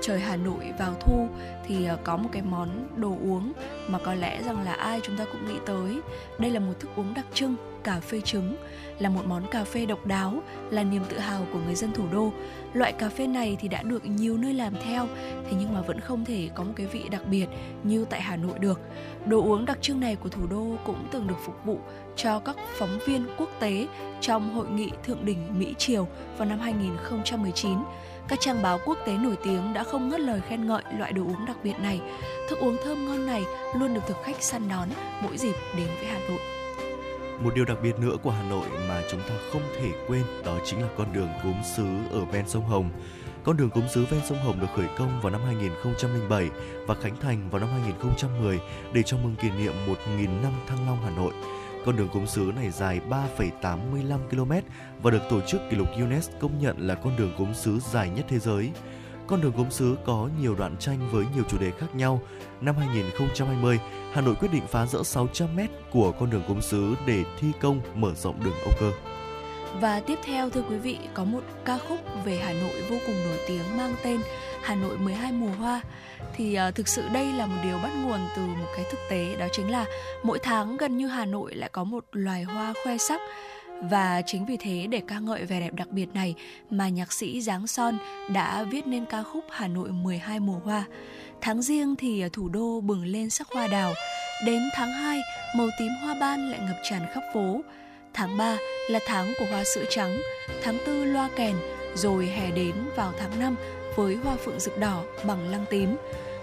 trời 0.00 0.20
Hà 0.20 0.36
Nội 0.36 0.72
vào 0.78 0.94
thu 1.00 1.28
thì 1.66 1.88
uh, 1.94 2.04
có 2.04 2.16
một 2.16 2.28
cái 2.32 2.42
món 2.42 2.88
đồ 2.96 3.08
uống 3.08 3.52
mà 3.88 3.98
có 3.98 4.14
lẽ 4.14 4.42
rằng 4.42 4.64
là 4.64 4.72
ai 4.72 5.00
chúng 5.02 5.16
ta 5.16 5.24
cũng 5.32 5.48
nghĩ 5.48 5.58
tới. 5.66 6.00
Đây 6.38 6.50
là 6.50 6.60
một 6.60 6.72
thức 6.80 6.90
uống 6.96 7.14
đặc 7.14 7.26
trưng, 7.34 7.56
cà 7.84 8.00
phê 8.00 8.20
trứng, 8.20 8.56
là 8.98 9.08
một 9.08 9.26
món 9.26 9.46
cà 9.50 9.64
phê 9.64 9.86
độc 9.86 10.06
đáo, 10.06 10.42
là 10.70 10.82
niềm 10.82 11.02
tự 11.08 11.18
hào 11.18 11.46
của 11.52 11.58
người 11.58 11.74
dân 11.74 11.92
thủ 11.92 12.04
đô. 12.12 12.32
Loại 12.72 12.92
cà 12.92 13.08
phê 13.08 13.26
này 13.26 13.56
thì 13.60 13.68
đã 13.68 13.82
được 13.82 14.06
nhiều 14.06 14.36
nơi 14.38 14.54
làm 14.54 14.74
theo, 14.84 15.06
thế 15.44 15.56
nhưng 15.60 15.74
mà 15.74 15.80
vẫn 15.80 16.00
không 16.00 16.24
thể 16.24 16.48
có 16.54 16.64
một 16.64 16.72
cái 16.76 16.86
vị 16.86 17.04
đặc 17.10 17.22
biệt 17.30 17.46
như 17.82 18.04
tại 18.10 18.20
Hà 18.20 18.36
Nội 18.36 18.58
được. 18.58 18.80
Đồ 19.26 19.42
uống 19.42 19.64
đặc 19.64 19.78
trưng 19.80 20.00
này 20.00 20.16
của 20.16 20.28
thủ 20.28 20.46
đô 20.46 20.76
cũng 20.84 21.08
từng 21.12 21.26
được 21.26 21.36
phục 21.44 21.64
vụ 21.64 21.78
cho 22.16 22.38
các 22.38 22.56
phóng 22.78 22.98
viên 23.06 23.26
quốc 23.38 23.50
tế 23.60 23.86
trong 24.20 24.54
hội 24.54 24.66
nghị 24.70 24.90
thượng 25.04 25.24
đỉnh 25.24 25.58
Mỹ 25.58 25.74
Triều 25.78 26.08
vào 26.38 26.48
năm 26.48 26.58
2019 26.58 27.78
các 28.28 28.40
trang 28.40 28.62
báo 28.62 28.78
quốc 28.84 28.98
tế 29.06 29.16
nổi 29.16 29.36
tiếng 29.44 29.72
đã 29.74 29.84
không 29.84 30.08
ngớt 30.08 30.20
lời 30.20 30.40
khen 30.48 30.66
ngợi 30.66 30.82
loại 30.98 31.12
đồ 31.12 31.22
uống 31.22 31.46
đặc 31.46 31.56
biệt 31.62 31.74
này. 31.80 32.00
Thức 32.48 32.58
uống 32.58 32.76
thơm 32.84 33.06
ngon 33.06 33.26
này 33.26 33.42
luôn 33.74 33.94
được 33.94 34.00
thực 34.06 34.16
khách 34.24 34.42
săn 34.42 34.68
đón 34.68 34.88
mỗi 35.22 35.38
dịp 35.38 35.54
đến 35.76 35.86
với 36.00 36.06
Hà 36.06 36.18
Nội. 36.28 36.57
Một 37.40 37.54
điều 37.54 37.64
đặc 37.64 37.78
biệt 37.82 37.98
nữa 37.98 38.16
của 38.22 38.30
Hà 38.30 38.42
Nội 38.42 38.66
mà 38.88 39.02
chúng 39.10 39.20
ta 39.20 39.34
không 39.52 39.62
thể 39.76 39.90
quên 40.08 40.22
đó 40.44 40.58
chính 40.64 40.82
là 40.82 40.88
con 40.96 41.12
đường 41.12 41.28
gốm 41.44 41.54
sứ 41.76 41.86
ở 42.10 42.24
ven 42.24 42.48
sông 42.48 42.64
Hồng. 42.64 42.90
Con 43.44 43.56
đường 43.56 43.70
gốm 43.74 43.84
sứ 43.88 44.04
ven 44.04 44.20
sông 44.28 44.38
Hồng 44.38 44.60
được 44.60 44.66
khởi 44.76 44.86
công 44.98 45.20
vào 45.20 45.32
năm 45.32 45.40
2007 45.46 46.48
và 46.86 46.94
khánh 46.94 47.16
thành 47.16 47.50
vào 47.50 47.60
năm 47.60 47.68
2010 47.70 48.60
để 48.92 49.02
chào 49.02 49.20
mừng 49.22 49.36
kỷ 49.36 49.50
niệm 49.50 49.72
1.000 49.86 50.42
năm 50.42 50.52
Thăng 50.66 50.86
Long 50.86 51.02
Hà 51.04 51.10
Nội. 51.10 51.32
Con 51.84 51.96
đường 51.96 52.08
gốm 52.14 52.26
sứ 52.26 52.52
này 52.56 52.70
dài 52.70 53.00
3,85 53.10 54.18
km 54.30 54.52
và 55.02 55.10
được 55.10 55.22
tổ 55.30 55.40
chức 55.40 55.60
kỷ 55.70 55.76
lục 55.76 55.88
UNESCO 55.96 56.32
công 56.40 56.58
nhận 56.58 56.76
là 56.78 56.94
con 56.94 57.16
đường 57.16 57.32
gốm 57.38 57.54
sứ 57.54 57.78
dài 57.92 58.10
nhất 58.10 58.26
thế 58.28 58.38
giới. 58.38 58.70
Con 59.28 59.40
đường 59.40 59.52
gốm 59.56 59.70
sứ 59.70 59.96
có 60.06 60.28
nhiều 60.40 60.54
đoạn 60.54 60.76
tranh 60.78 61.08
với 61.12 61.24
nhiều 61.34 61.44
chủ 61.48 61.58
đề 61.58 61.70
khác 61.78 61.86
nhau. 61.94 62.20
Năm 62.60 62.76
2020, 62.76 63.80
Hà 64.12 64.20
Nội 64.20 64.34
quyết 64.34 64.48
định 64.52 64.66
phá 64.66 64.86
rỡ 64.86 65.02
600 65.02 65.56
m 65.56 65.60
của 65.90 66.12
con 66.12 66.30
đường 66.30 66.42
gốm 66.48 66.60
sứ 66.62 66.94
để 67.06 67.24
thi 67.38 67.48
công 67.60 67.80
mở 67.94 68.14
rộng 68.14 68.44
đường 68.44 68.54
Âu 68.64 68.72
Cơ. 68.80 68.92
Và 69.80 70.00
tiếp 70.00 70.18
theo 70.24 70.50
thưa 70.50 70.62
quý 70.70 70.76
vị 70.78 70.98
có 71.14 71.24
một 71.24 71.40
ca 71.64 71.78
khúc 71.78 71.98
về 72.24 72.36
Hà 72.36 72.52
Nội 72.52 72.82
vô 72.90 72.96
cùng 73.06 73.16
nổi 73.26 73.38
tiếng 73.48 73.76
mang 73.76 73.94
tên 74.02 74.20
Hà 74.62 74.74
Nội 74.74 74.98
12 74.98 75.32
mùa 75.32 75.52
hoa 75.58 75.80
thì 76.36 76.58
uh, 76.68 76.74
thực 76.74 76.88
sự 76.88 77.02
đây 77.12 77.32
là 77.32 77.46
một 77.46 77.56
điều 77.62 77.78
bắt 77.78 77.90
nguồn 78.04 78.20
từ 78.36 78.42
một 78.42 78.66
cái 78.76 78.84
thực 78.90 78.98
tế 79.10 79.36
đó 79.36 79.46
chính 79.52 79.70
là 79.70 79.84
mỗi 80.22 80.38
tháng 80.38 80.76
gần 80.76 80.96
như 80.96 81.06
Hà 81.06 81.24
Nội 81.24 81.54
lại 81.54 81.70
có 81.72 81.84
một 81.84 82.04
loài 82.12 82.42
hoa 82.42 82.72
khoe 82.84 82.98
sắc 82.98 83.20
và 83.82 84.22
chính 84.26 84.46
vì 84.46 84.56
thế 84.56 84.86
để 84.90 85.02
ca 85.08 85.18
ngợi 85.18 85.44
vẻ 85.44 85.60
đẹp 85.60 85.74
đặc 85.74 85.88
biệt 85.90 86.08
này 86.14 86.34
mà 86.70 86.88
nhạc 86.88 87.12
sĩ 87.12 87.40
Giáng 87.40 87.66
Son 87.66 87.98
đã 88.32 88.62
viết 88.62 88.86
nên 88.86 89.04
ca 89.04 89.22
khúc 89.22 89.44
Hà 89.50 89.68
Nội 89.68 89.90
12 89.90 90.40
mùa 90.40 90.58
hoa. 90.64 90.84
Tháng 91.40 91.62
riêng 91.62 91.96
thì 91.96 92.24
thủ 92.32 92.48
đô 92.48 92.80
bừng 92.80 93.04
lên 93.04 93.30
sắc 93.30 93.48
hoa 93.54 93.66
đào, 93.66 93.92
đến 94.46 94.62
tháng 94.74 94.92
2 94.92 95.20
màu 95.56 95.68
tím 95.78 95.92
hoa 96.02 96.14
ban 96.20 96.50
lại 96.50 96.60
ngập 96.60 96.76
tràn 96.90 97.02
khắp 97.14 97.22
phố. 97.34 97.60
Tháng 98.14 98.36
3 98.36 98.56
là 98.90 98.98
tháng 99.06 99.32
của 99.38 99.46
hoa 99.50 99.64
sữa 99.74 99.84
trắng, 99.90 100.20
tháng 100.62 100.78
4 100.86 101.04
loa 101.04 101.28
kèn, 101.36 101.56
rồi 101.94 102.26
hè 102.26 102.50
đến 102.50 102.74
vào 102.96 103.12
tháng 103.18 103.40
5 103.40 103.56
với 103.96 104.16
hoa 104.16 104.36
phượng 104.36 104.60
rực 104.60 104.78
đỏ 104.78 105.04
bằng 105.26 105.48
lăng 105.50 105.64
tím. 105.70 105.96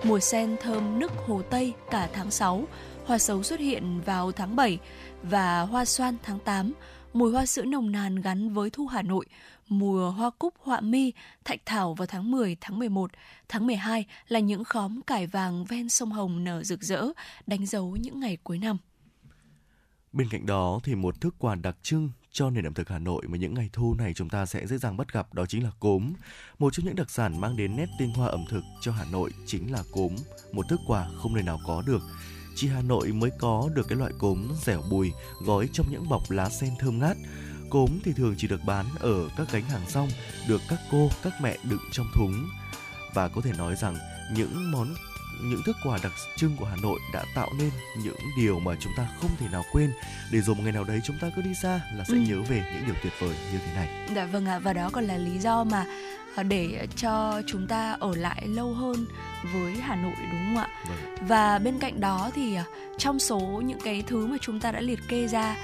Mùa 0.03 0.19
sen 0.19 0.55
thơm 0.61 0.99
nức 0.99 1.11
hồ 1.27 1.41
Tây 1.41 1.73
cả 1.91 2.09
tháng 2.13 2.31
6, 2.31 2.63
hoa 3.05 3.17
sấu 3.17 3.43
xuất 3.43 3.59
hiện 3.59 4.01
vào 4.05 4.31
tháng 4.31 4.55
7 4.55 4.79
và 5.23 5.61
hoa 5.61 5.85
xoan 5.85 6.17
tháng 6.23 6.39
8, 6.39 6.73
mùi 7.15 7.31
hoa 7.31 7.45
sữa 7.45 7.65
nồng 7.65 7.91
nàn 7.91 8.15
gắn 8.15 8.53
với 8.53 8.69
thu 8.69 8.87
Hà 8.87 9.01
Nội, 9.01 9.25
mùa 9.67 10.11
hoa 10.11 10.29
cúc 10.39 10.53
họa 10.59 10.81
mi, 10.81 11.13
thạch 11.45 11.59
thảo 11.65 11.93
vào 11.93 12.05
tháng 12.05 12.31
10, 12.31 12.57
tháng 12.61 12.79
11, 12.79 13.11
tháng 13.49 13.67
12 13.67 14.05
là 14.27 14.39
những 14.39 14.63
khóm 14.63 15.01
cải 15.01 15.27
vàng 15.27 15.65
ven 15.65 15.89
sông 15.89 16.11
Hồng 16.11 16.43
nở 16.43 16.63
rực 16.63 16.81
rỡ, 16.81 17.07
đánh 17.47 17.65
dấu 17.65 17.95
những 17.95 18.19
ngày 18.19 18.37
cuối 18.43 18.57
năm. 18.57 18.77
Bên 20.13 20.27
cạnh 20.31 20.45
đó 20.45 20.79
thì 20.83 20.95
một 20.95 21.21
thức 21.21 21.35
quà 21.39 21.55
đặc 21.55 21.77
trưng 21.81 22.09
cho 22.31 22.49
nền 22.49 22.67
ẩm 22.67 22.73
thực 22.73 22.89
Hà 22.89 22.99
Nội 22.99 23.27
mà 23.27 23.37
những 23.37 23.53
ngày 23.53 23.69
thu 23.73 23.95
này 23.97 24.13
chúng 24.13 24.29
ta 24.29 24.45
sẽ 24.45 24.67
dễ 24.67 24.77
dàng 24.77 24.97
bắt 24.97 25.13
gặp 25.13 25.33
đó 25.33 25.45
chính 25.45 25.63
là 25.63 25.71
cốm. 25.79 26.13
Một 26.59 26.73
trong 26.73 26.85
những 26.85 26.95
đặc 26.95 27.09
sản 27.09 27.41
mang 27.41 27.57
đến 27.57 27.75
nét 27.75 27.87
tinh 27.99 28.13
hoa 28.13 28.27
ẩm 28.27 28.45
thực 28.49 28.63
cho 28.81 28.91
Hà 28.91 29.05
Nội 29.11 29.31
chính 29.45 29.71
là 29.71 29.83
cốm, 29.91 30.15
một 30.51 30.65
thức 30.69 30.79
quà 30.87 31.07
không 31.17 31.33
nơi 31.33 31.43
nào 31.43 31.59
có 31.65 31.83
được. 31.87 32.01
Chỉ 32.55 32.67
Hà 32.67 32.81
Nội 32.81 33.11
mới 33.11 33.31
có 33.39 33.69
được 33.73 33.87
cái 33.87 33.97
loại 33.97 34.11
cốm 34.17 34.47
dẻo 34.61 34.81
bùi 34.89 35.11
gói 35.41 35.69
trong 35.73 35.87
những 35.91 36.09
bọc 36.09 36.31
lá 36.31 36.49
sen 36.49 36.69
thơm 36.79 36.99
ngát. 36.99 37.17
Cốm 37.69 37.89
thì 38.03 38.13
thường 38.13 38.35
chỉ 38.37 38.47
được 38.47 38.59
bán 38.65 38.85
ở 38.99 39.29
các 39.37 39.47
gánh 39.51 39.63
hàng 39.63 39.85
rong, 39.89 40.09
được 40.47 40.61
các 40.69 40.79
cô, 40.91 41.09
các 41.23 41.33
mẹ 41.41 41.57
đựng 41.63 41.79
trong 41.91 42.07
thúng. 42.13 42.49
Và 43.13 43.27
có 43.27 43.41
thể 43.41 43.51
nói 43.57 43.75
rằng 43.75 43.97
những 44.33 44.71
món 44.71 44.95
những 45.41 45.63
thức 45.65 45.75
quà 45.83 45.99
đặc 46.03 46.11
trưng 46.37 46.55
của 46.57 46.65
Hà 46.65 46.75
Nội 46.81 46.99
đã 47.13 47.23
tạo 47.35 47.49
nên 47.59 47.69
những 48.03 48.17
điều 48.37 48.59
mà 48.59 48.75
chúng 48.79 48.93
ta 48.97 49.07
không 49.21 49.29
thể 49.39 49.47
nào 49.51 49.63
quên 49.71 49.93
để 50.31 50.41
rồi 50.41 50.55
một 50.55 50.61
ngày 50.63 50.73
nào 50.73 50.83
đấy 50.83 50.99
chúng 51.03 51.17
ta 51.21 51.31
cứ 51.35 51.41
đi 51.41 51.53
xa 51.53 51.81
là 51.93 52.03
sẽ 52.07 52.13
ừ. 52.13 52.19
nhớ 52.19 52.41
về 52.41 52.63
những 52.73 52.85
điều 52.85 52.95
tuyệt 53.03 53.13
vời 53.19 53.35
như 53.53 53.59
thế 53.65 53.75
này. 53.75 53.89
Dạ 54.15 54.25
vâng 54.25 54.45
ạ 54.45 54.59
và 54.59 54.73
đó 54.73 54.89
còn 54.93 55.03
là 55.03 55.17
lý 55.17 55.39
do 55.39 55.63
mà 55.63 55.85
à, 56.35 56.43
để 56.43 56.87
cho 56.95 57.41
chúng 57.47 57.67
ta 57.67 57.91
ở 57.99 58.15
lại 58.15 58.47
lâu 58.47 58.73
hơn 58.73 59.05
với 59.53 59.73
Hà 59.75 59.95
Nội 59.95 60.15
đúng 60.31 60.41
không 60.45 60.57
ạ? 60.57 60.67
Vâng. 60.87 61.27
Và 61.27 61.59
bên 61.59 61.79
cạnh 61.79 61.99
đó 61.99 62.31
thì 62.35 62.55
à, 62.55 62.65
trong 62.97 63.19
số 63.19 63.39
những 63.65 63.79
cái 63.83 64.03
thứ 64.07 64.27
mà 64.27 64.37
chúng 64.41 64.59
ta 64.59 64.71
đã 64.71 64.81
liệt 64.81 64.99
kê 65.07 65.27
ra 65.27 65.55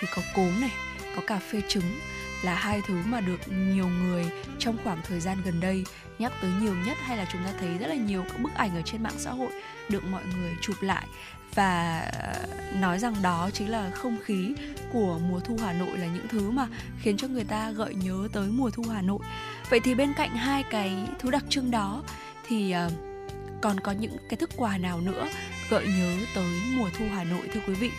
thì 0.00 0.08
có 0.16 0.22
cốm 0.34 0.60
này, 0.60 0.72
có 1.16 1.22
cà 1.26 1.38
phê 1.38 1.62
trứng 1.68 1.98
là 2.42 2.54
hai 2.54 2.82
thứ 2.86 2.94
mà 3.06 3.20
được 3.20 3.40
nhiều 3.48 3.88
người 3.88 4.30
trong 4.58 4.76
khoảng 4.84 5.00
thời 5.08 5.20
gian 5.20 5.38
gần 5.44 5.60
đây 5.60 5.84
nhắc 6.18 6.32
tới 6.42 6.50
nhiều 6.60 6.74
nhất 6.86 6.96
hay 7.00 7.16
là 7.16 7.26
chúng 7.32 7.44
ta 7.44 7.50
thấy 7.60 7.78
rất 7.78 7.86
là 7.86 7.94
nhiều 7.94 8.24
các 8.28 8.40
bức 8.40 8.54
ảnh 8.54 8.76
ở 8.76 8.82
trên 8.84 9.02
mạng 9.02 9.18
xã 9.18 9.30
hội 9.30 9.50
được 9.88 10.04
mọi 10.04 10.22
người 10.24 10.52
chụp 10.60 10.76
lại 10.80 11.06
và 11.54 12.00
ờ, 12.00 12.46
nói 12.80 12.98
rằng 12.98 13.14
đó 13.22 13.50
chính 13.52 13.70
là 13.70 13.90
không 13.90 14.16
khí 14.24 14.54
của 14.92 15.18
mùa 15.18 15.40
thu 15.40 15.56
Hà 15.62 15.72
Nội 15.72 15.98
là 15.98 16.06
những 16.06 16.28
thứ 16.28 16.50
mà 16.50 16.66
khiến 17.02 17.16
cho 17.16 17.28
người 17.28 17.44
ta 17.44 17.70
gợi 17.70 17.94
nhớ 17.94 18.28
tới 18.32 18.48
mùa 18.48 18.70
thu 18.70 18.84
Hà 18.92 19.02
Nội. 19.02 19.18
Vậy 19.70 19.80
thì 19.80 19.94
bên 19.94 20.12
cạnh 20.16 20.30
hai 20.30 20.64
cái 20.70 20.92
thứ 21.18 21.30
đặc 21.30 21.44
trưng 21.48 21.70
đó 21.70 22.02
thì 22.48 22.70
ờ, 22.70 22.90
còn 23.60 23.80
có 23.80 23.92
những 23.92 24.16
cái 24.28 24.36
thức 24.36 24.50
quà 24.56 24.78
nào 24.78 25.00
nữa 25.00 25.28
gợi 25.70 25.86
nhớ 25.86 26.16
tới 26.34 26.60
mùa 26.76 26.88
thu 26.98 27.04
Hà 27.14 27.24
Nội 27.24 27.48
thưa 27.54 27.60
quý 27.66 27.74
vị? 27.74 27.90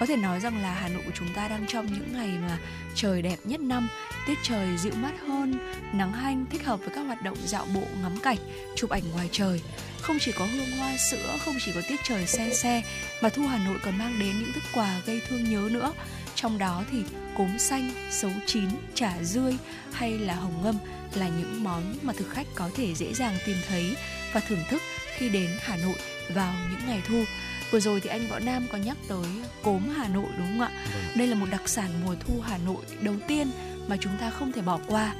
Có 0.00 0.06
thể 0.06 0.16
nói 0.16 0.40
rằng 0.40 0.62
là 0.62 0.74
Hà 0.74 0.88
Nội 0.88 1.02
của 1.06 1.12
chúng 1.14 1.34
ta 1.34 1.48
đang 1.48 1.66
trong 1.66 1.86
những 1.86 2.12
ngày 2.12 2.28
mà 2.28 2.58
trời 2.94 3.22
đẹp 3.22 3.36
nhất 3.44 3.60
năm, 3.60 3.88
tiết 4.26 4.38
trời 4.42 4.76
dịu 4.76 4.92
mát 4.96 5.12
hơn, 5.28 5.58
nắng 5.92 6.12
hanh 6.12 6.46
thích 6.50 6.64
hợp 6.64 6.80
với 6.80 6.88
các 6.94 7.00
hoạt 7.00 7.22
động 7.22 7.36
dạo 7.44 7.66
bộ 7.74 7.82
ngắm 8.02 8.20
cảnh, 8.22 8.36
chụp 8.76 8.90
ảnh 8.90 9.02
ngoài 9.12 9.28
trời. 9.32 9.60
Không 10.00 10.18
chỉ 10.20 10.32
có 10.32 10.46
hương 10.46 10.70
hoa 10.78 10.96
sữa, 11.10 11.36
không 11.44 11.54
chỉ 11.64 11.72
có 11.74 11.80
tiết 11.88 12.00
trời 12.04 12.26
xe 12.26 12.54
xe, 12.54 12.82
mà 13.22 13.28
thu 13.28 13.46
Hà 13.46 13.64
Nội 13.64 13.78
còn 13.84 13.98
mang 13.98 14.18
đến 14.20 14.32
những 14.40 14.52
thức 14.52 14.62
quà 14.74 15.00
gây 15.06 15.22
thương 15.28 15.50
nhớ 15.50 15.68
nữa. 15.72 15.92
Trong 16.34 16.58
đó 16.58 16.84
thì 16.90 16.98
cốm 17.36 17.58
xanh, 17.58 17.90
sấu 18.10 18.30
chín, 18.46 18.68
chả 18.94 19.12
rươi 19.22 19.56
hay 19.92 20.18
là 20.18 20.34
hồng 20.34 20.62
ngâm 20.62 20.74
là 21.14 21.28
những 21.28 21.64
món 21.64 21.94
mà 22.02 22.12
thực 22.12 22.30
khách 22.30 22.46
có 22.54 22.70
thể 22.76 22.94
dễ 22.94 23.14
dàng 23.14 23.36
tìm 23.46 23.56
thấy 23.68 23.96
và 24.32 24.40
thưởng 24.40 24.64
thức 24.68 24.82
khi 25.16 25.28
đến 25.28 25.50
Hà 25.60 25.76
Nội 25.76 25.96
vào 26.34 26.54
những 26.70 26.86
ngày 26.86 27.02
thu. 27.08 27.24
Vừa 27.70 27.80
rồi 27.80 28.00
thì 28.00 28.10
anh 28.10 28.26
Võ 28.30 28.38
Nam 28.38 28.66
có 28.72 28.78
nhắc 28.78 28.96
tới 29.08 29.26
cốm 29.62 29.88
Hà 29.96 30.08
Nội 30.08 30.28
đúng 30.38 30.46
không 30.46 30.60
ạ? 30.60 30.70
Vâng. 30.94 31.02
Đây 31.16 31.26
là 31.26 31.34
một 31.34 31.46
đặc 31.50 31.68
sản 31.68 31.90
mùa 32.04 32.14
thu 32.20 32.40
Hà 32.40 32.58
Nội 32.58 32.84
đầu 33.00 33.14
tiên 33.28 33.50
mà 33.88 33.96
chúng 34.00 34.12
ta 34.20 34.30
không 34.30 34.52
thể 34.52 34.62
bỏ 34.62 34.78
qua. 34.86 35.14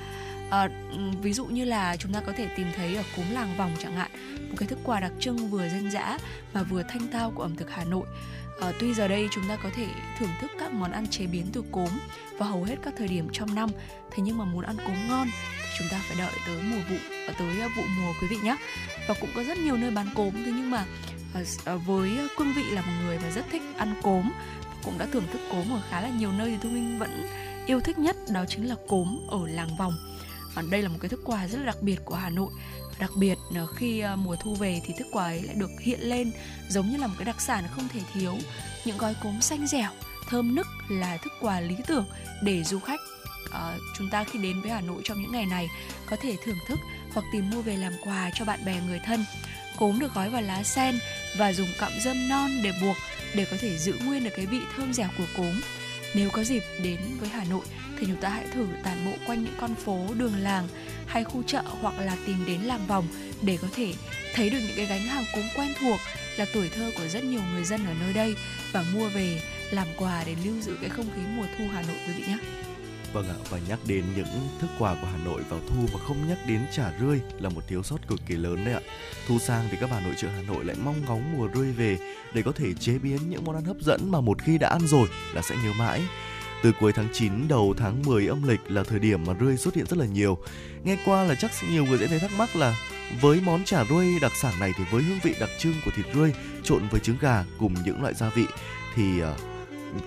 À, 0.50 0.68
ví 1.22 1.32
dụ 1.32 1.44
như 1.44 1.64
là 1.64 1.96
chúng 1.96 2.12
ta 2.12 2.20
có 2.20 2.32
thể 2.36 2.48
tìm 2.56 2.66
thấy 2.76 2.96
ở 2.96 3.02
cốm 3.16 3.26
làng 3.32 3.56
vòng 3.56 3.72
chẳng 3.82 3.96
hạn 3.96 4.10
một 4.50 4.54
cái 4.58 4.68
thức 4.68 4.78
quà 4.84 5.00
đặc 5.00 5.12
trưng 5.20 5.50
vừa 5.50 5.68
dân 5.68 5.90
dã 5.90 6.18
mà 6.52 6.62
vừa 6.62 6.82
thanh 6.82 7.08
tao 7.12 7.30
của 7.30 7.42
ẩm 7.42 7.56
thực 7.56 7.70
Hà 7.70 7.84
Nội 7.84 8.06
à, 8.60 8.72
tuy 8.80 8.94
giờ 8.94 9.08
đây 9.08 9.28
chúng 9.30 9.44
ta 9.48 9.56
có 9.62 9.70
thể 9.76 9.86
thưởng 10.18 10.30
thức 10.40 10.50
các 10.58 10.72
món 10.72 10.92
ăn 10.92 11.06
chế 11.06 11.26
biến 11.26 11.46
từ 11.52 11.62
cốm 11.72 11.88
vào 12.38 12.48
hầu 12.48 12.64
hết 12.64 12.76
các 12.82 12.94
thời 12.98 13.08
điểm 13.08 13.28
trong 13.32 13.54
năm 13.54 13.70
thế 14.10 14.22
nhưng 14.22 14.38
mà 14.38 14.44
muốn 14.44 14.64
ăn 14.64 14.76
cốm 14.76 15.08
ngon 15.08 15.28
thì 15.62 15.68
chúng 15.78 15.88
ta 15.90 16.00
phải 16.08 16.16
đợi 16.18 16.32
tới 16.46 16.62
mùa 16.62 16.80
vụ 16.90 16.96
tới 17.38 17.68
vụ 17.76 17.82
mùa 17.98 18.12
quý 18.20 18.26
vị 18.30 18.36
nhé 18.42 18.56
và 19.08 19.14
cũng 19.20 19.30
có 19.34 19.44
rất 19.44 19.58
nhiều 19.58 19.76
nơi 19.76 19.90
bán 19.90 20.06
cốm 20.14 20.34
thế 20.34 20.52
nhưng 20.54 20.70
mà 20.70 20.84
Ờ, 21.34 21.44
ờ, 21.64 21.78
với 21.78 22.18
ờ, 22.18 22.28
cương 22.36 22.52
vị 22.56 22.62
là 22.62 22.82
một 22.82 22.92
người 23.04 23.18
mà 23.18 23.30
rất 23.30 23.44
thích 23.50 23.62
ăn 23.76 23.94
cốm 24.02 24.32
cũng 24.84 24.98
đã 24.98 25.06
thưởng 25.12 25.26
thức 25.32 25.40
cốm 25.50 25.72
ở 25.72 25.80
khá 25.90 26.00
là 26.00 26.08
nhiều 26.08 26.32
nơi 26.32 26.50
thì 26.50 26.56
thu 26.62 26.68
minh 26.68 26.98
vẫn 26.98 27.26
yêu 27.66 27.80
thích 27.80 27.98
nhất 27.98 28.16
đó 28.32 28.44
chính 28.48 28.68
là 28.68 28.74
cốm 28.88 29.18
ở 29.28 29.38
làng 29.46 29.76
vòng. 29.76 29.92
Và 30.54 30.62
đây 30.70 30.82
là 30.82 30.88
một 30.88 30.98
cái 31.00 31.08
thức 31.08 31.20
quà 31.24 31.48
rất 31.48 31.58
là 31.58 31.64
đặc 31.64 31.82
biệt 31.82 32.00
của 32.04 32.14
Hà 32.14 32.30
Nội. 32.30 32.50
Đặc 32.98 33.10
biệt 33.16 33.38
khi 33.76 34.04
mùa 34.16 34.36
thu 34.36 34.54
về 34.54 34.80
thì 34.84 34.94
thức 34.98 35.06
quà 35.12 35.24
ấy 35.24 35.42
lại 35.42 35.54
được 35.54 35.70
hiện 35.80 36.00
lên 36.00 36.32
giống 36.68 36.90
như 36.90 36.96
là 36.96 37.06
một 37.06 37.14
cái 37.18 37.24
đặc 37.24 37.40
sản 37.40 37.64
không 37.70 37.88
thể 37.88 38.00
thiếu. 38.14 38.34
Những 38.84 38.98
gói 38.98 39.14
cốm 39.22 39.40
xanh 39.40 39.66
dẻo 39.66 39.90
thơm 40.30 40.54
nức 40.54 40.66
là 40.88 41.16
thức 41.16 41.32
quà 41.40 41.60
lý 41.60 41.76
tưởng 41.86 42.04
để 42.42 42.64
du 42.64 42.78
khách 42.78 43.00
à, 43.52 43.76
chúng 43.98 44.10
ta 44.10 44.24
khi 44.24 44.38
đến 44.38 44.60
với 44.60 44.70
Hà 44.70 44.80
Nội 44.80 45.00
trong 45.04 45.22
những 45.22 45.32
ngày 45.32 45.46
này 45.46 45.68
có 46.06 46.16
thể 46.16 46.36
thưởng 46.44 46.58
thức 46.66 46.78
hoặc 47.14 47.26
tìm 47.32 47.50
mua 47.50 47.62
về 47.62 47.76
làm 47.76 47.92
quà 48.04 48.30
cho 48.34 48.44
bạn 48.44 48.64
bè 48.64 48.80
người 48.88 49.00
thân 49.04 49.24
cốm 49.80 49.98
được 49.98 50.14
gói 50.14 50.30
vào 50.30 50.42
lá 50.42 50.62
sen 50.62 50.98
và 51.36 51.52
dùng 51.52 51.68
cọng 51.78 51.92
dâm 52.00 52.28
non 52.28 52.50
để 52.62 52.72
buộc 52.82 52.96
để 53.34 53.46
có 53.50 53.56
thể 53.60 53.78
giữ 53.78 53.94
nguyên 54.04 54.24
được 54.24 54.30
cái 54.36 54.46
vị 54.46 54.60
thơm 54.76 54.92
dẻo 54.92 55.08
của 55.18 55.24
cốm. 55.36 55.60
Nếu 56.14 56.30
có 56.30 56.44
dịp 56.44 56.62
đến 56.82 57.00
với 57.20 57.28
Hà 57.28 57.44
Nội 57.44 57.64
thì 57.98 58.06
chúng 58.06 58.20
ta 58.20 58.28
hãy 58.28 58.46
thử 58.54 58.66
tản 58.84 59.06
bộ 59.06 59.12
quanh 59.26 59.44
những 59.44 59.54
con 59.60 59.74
phố, 59.74 60.06
đường 60.14 60.36
làng 60.36 60.68
hay 61.06 61.24
khu 61.24 61.42
chợ 61.42 61.62
hoặc 61.80 61.94
là 61.98 62.16
tìm 62.26 62.46
đến 62.46 62.60
làng 62.60 62.86
vòng 62.86 63.06
để 63.42 63.58
có 63.62 63.68
thể 63.74 63.92
thấy 64.34 64.50
được 64.50 64.58
những 64.66 64.76
cái 64.76 64.86
gánh 64.86 65.02
hàng 65.02 65.24
cốm 65.34 65.44
quen 65.56 65.72
thuộc 65.80 66.00
là 66.36 66.46
tuổi 66.52 66.68
thơ 66.68 66.90
của 66.96 67.08
rất 67.08 67.24
nhiều 67.24 67.42
người 67.52 67.64
dân 67.64 67.86
ở 67.86 67.94
nơi 68.00 68.12
đây 68.12 68.34
và 68.72 68.84
mua 68.94 69.08
về 69.08 69.42
làm 69.70 69.86
quà 69.96 70.22
để 70.26 70.34
lưu 70.44 70.60
giữ 70.60 70.76
cái 70.80 70.90
không 70.90 71.06
khí 71.16 71.22
mùa 71.36 71.46
thu 71.58 71.64
Hà 71.72 71.82
Nội 71.82 71.96
quý 72.06 72.12
vị 72.12 72.22
nhé. 72.26 72.38
Vâng 73.12 73.28
ạ, 73.28 73.34
và 73.50 73.58
nhắc 73.68 73.78
đến 73.86 74.04
những 74.16 74.48
thức 74.60 74.70
quà 74.78 74.94
của 74.94 75.06
Hà 75.12 75.24
Nội 75.24 75.42
vào 75.48 75.60
thu 75.68 75.86
mà 75.92 75.98
không 76.06 76.28
nhắc 76.28 76.38
đến 76.46 76.60
chả 76.72 76.92
rươi 77.00 77.20
là 77.38 77.48
một 77.48 77.60
thiếu 77.68 77.82
sót 77.82 78.08
cực 78.08 78.20
kỳ 78.26 78.36
lớn 78.36 78.64
đấy 78.64 78.74
ạ. 78.74 78.80
Thu 79.28 79.38
sang 79.38 79.68
thì 79.70 79.76
các 79.80 79.90
bà 79.90 80.00
nội 80.00 80.14
trợ 80.16 80.28
Hà 80.28 80.42
Nội 80.42 80.64
lại 80.64 80.76
mong 80.84 81.04
ngóng 81.06 81.36
mùa 81.36 81.48
rươi 81.54 81.72
về 81.72 81.98
để 82.34 82.42
có 82.42 82.52
thể 82.52 82.74
chế 82.80 82.98
biến 82.98 83.30
những 83.30 83.44
món 83.44 83.54
ăn 83.54 83.64
hấp 83.64 83.76
dẫn 83.80 84.10
mà 84.10 84.20
một 84.20 84.42
khi 84.42 84.58
đã 84.58 84.68
ăn 84.68 84.80
rồi 84.86 85.08
là 85.34 85.42
sẽ 85.42 85.54
nhớ 85.64 85.72
mãi. 85.78 86.02
Từ 86.62 86.72
cuối 86.80 86.92
tháng 86.92 87.08
9 87.12 87.48
đầu 87.48 87.74
tháng 87.76 88.02
10 88.02 88.26
âm 88.26 88.48
lịch 88.48 88.60
là 88.68 88.82
thời 88.82 88.98
điểm 88.98 89.24
mà 89.26 89.34
rươi 89.40 89.56
xuất 89.56 89.74
hiện 89.74 89.86
rất 89.86 89.98
là 89.98 90.06
nhiều. 90.06 90.38
Nghe 90.84 90.96
qua 91.04 91.24
là 91.24 91.34
chắc 91.34 91.50
nhiều 91.70 91.84
người 91.84 91.98
sẽ 91.98 92.06
thấy 92.06 92.18
thắc 92.18 92.30
mắc 92.38 92.56
là 92.56 92.76
với 93.20 93.40
món 93.44 93.64
chả 93.64 93.84
rươi 93.84 94.06
đặc 94.22 94.32
sản 94.42 94.54
này 94.60 94.72
thì 94.76 94.84
với 94.90 95.02
hương 95.02 95.18
vị 95.22 95.34
đặc 95.40 95.50
trưng 95.58 95.74
của 95.84 95.90
thịt 95.96 96.06
rươi 96.14 96.32
trộn 96.64 96.88
với 96.90 97.00
trứng 97.00 97.16
gà 97.20 97.44
cùng 97.58 97.74
những 97.84 98.02
loại 98.02 98.14
gia 98.14 98.28
vị 98.28 98.44
thì 98.94 99.20
ờ, 99.20 99.36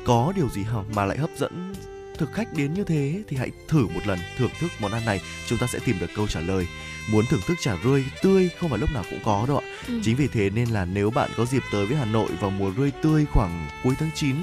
có 0.06 0.34
điều 0.36 0.50
gì 0.50 0.66
mà 0.96 1.06
lại 1.06 1.18
hấp 1.18 1.30
dẫn 1.38 1.74
thực 2.18 2.34
khách 2.34 2.54
đến 2.54 2.74
như 2.74 2.84
thế 2.84 3.24
thì 3.28 3.38
hãy 3.38 3.52
thử 3.68 3.88
một 3.88 4.08
lần 4.08 4.20
thưởng 4.38 4.52
thức 4.60 4.72
món 4.80 4.92
ăn 4.92 5.06
này. 5.06 5.22
Chúng 5.48 5.58
ta 5.58 5.68
sẽ 5.68 5.80
tìm 5.86 6.00
được 6.00 6.10
câu 6.16 6.28
trả 6.28 6.40
lời. 6.40 6.68
Muốn 7.12 7.26
thưởng 7.26 7.42
thức 7.48 7.58
chả 7.62 7.76
rươi 7.84 8.06
tươi 8.22 8.50
không 8.60 8.70
phải 8.70 8.80
lúc 8.80 8.90
nào 8.94 9.04
cũng 9.10 9.20
có 9.26 9.46
đâu 9.48 9.58
ạ. 9.58 9.66
Ừ. 9.88 10.00
chính 10.04 10.16
vì 10.16 10.28
thế 10.28 10.50
nên 10.50 10.70
là 10.70 10.86
nếu 10.86 11.12
bạn 11.12 11.30
có 11.38 11.46
dịp 11.46 11.64
tới 11.72 11.86
với 11.86 11.98
Hà 11.98 12.06
Nội 12.06 12.30
vào 12.40 12.50
mùa 12.50 12.72
rươi 12.78 12.92
tươi 13.02 13.26
khoảng 13.32 13.68
cuối 13.84 13.94
tháng 14.00 14.10
9 14.16 14.36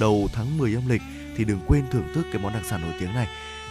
đầu 0.00 0.28
tháng 0.32 0.58
10 0.58 0.74
âm 0.74 0.88
lịch 0.88 1.02
thì 1.36 1.44
đừng 1.44 1.60
quên 1.66 1.84
thưởng 1.90 2.08
thức 2.14 2.26
cái 2.32 2.42
món 2.42 2.52
đặc 2.52 2.62
sản 2.70 2.82
nổi 2.82 2.92
tiếng 3.00 3.14
này. 3.14 3.28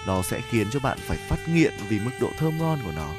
Nó 0.07 0.21
sẽ 0.21 0.41
khiến 0.49 0.67
cho 0.71 0.79
bạn 0.79 0.97
phải 1.01 1.17
phát 1.17 1.49
nghiện 1.49 1.73
vì 1.89 1.99
mức 1.99 2.11
độ 2.21 2.29
thơm 2.39 2.57
ngon 2.57 2.79
của 2.85 2.91
nó. 2.95 3.09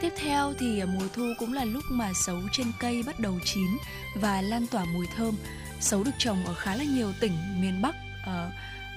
Tiếp 0.00 0.12
theo 0.16 0.54
thì 0.58 0.82
mùa 0.84 1.08
thu 1.14 1.22
cũng 1.38 1.52
là 1.52 1.64
lúc 1.64 1.84
mà 1.90 2.12
sấu 2.14 2.40
trên 2.52 2.66
cây 2.80 3.02
bắt 3.06 3.20
đầu 3.20 3.38
chín 3.44 3.66
và 4.14 4.42
lan 4.42 4.66
tỏa 4.66 4.84
mùi 4.84 5.06
thơm. 5.16 5.34
Sấu 5.80 6.04
được 6.04 6.10
trồng 6.18 6.44
ở 6.46 6.54
khá 6.54 6.76
là 6.76 6.84
nhiều 6.84 7.12
tỉnh 7.20 7.32
miền 7.60 7.82
Bắc, 7.82 7.94
uh, 8.22 8.52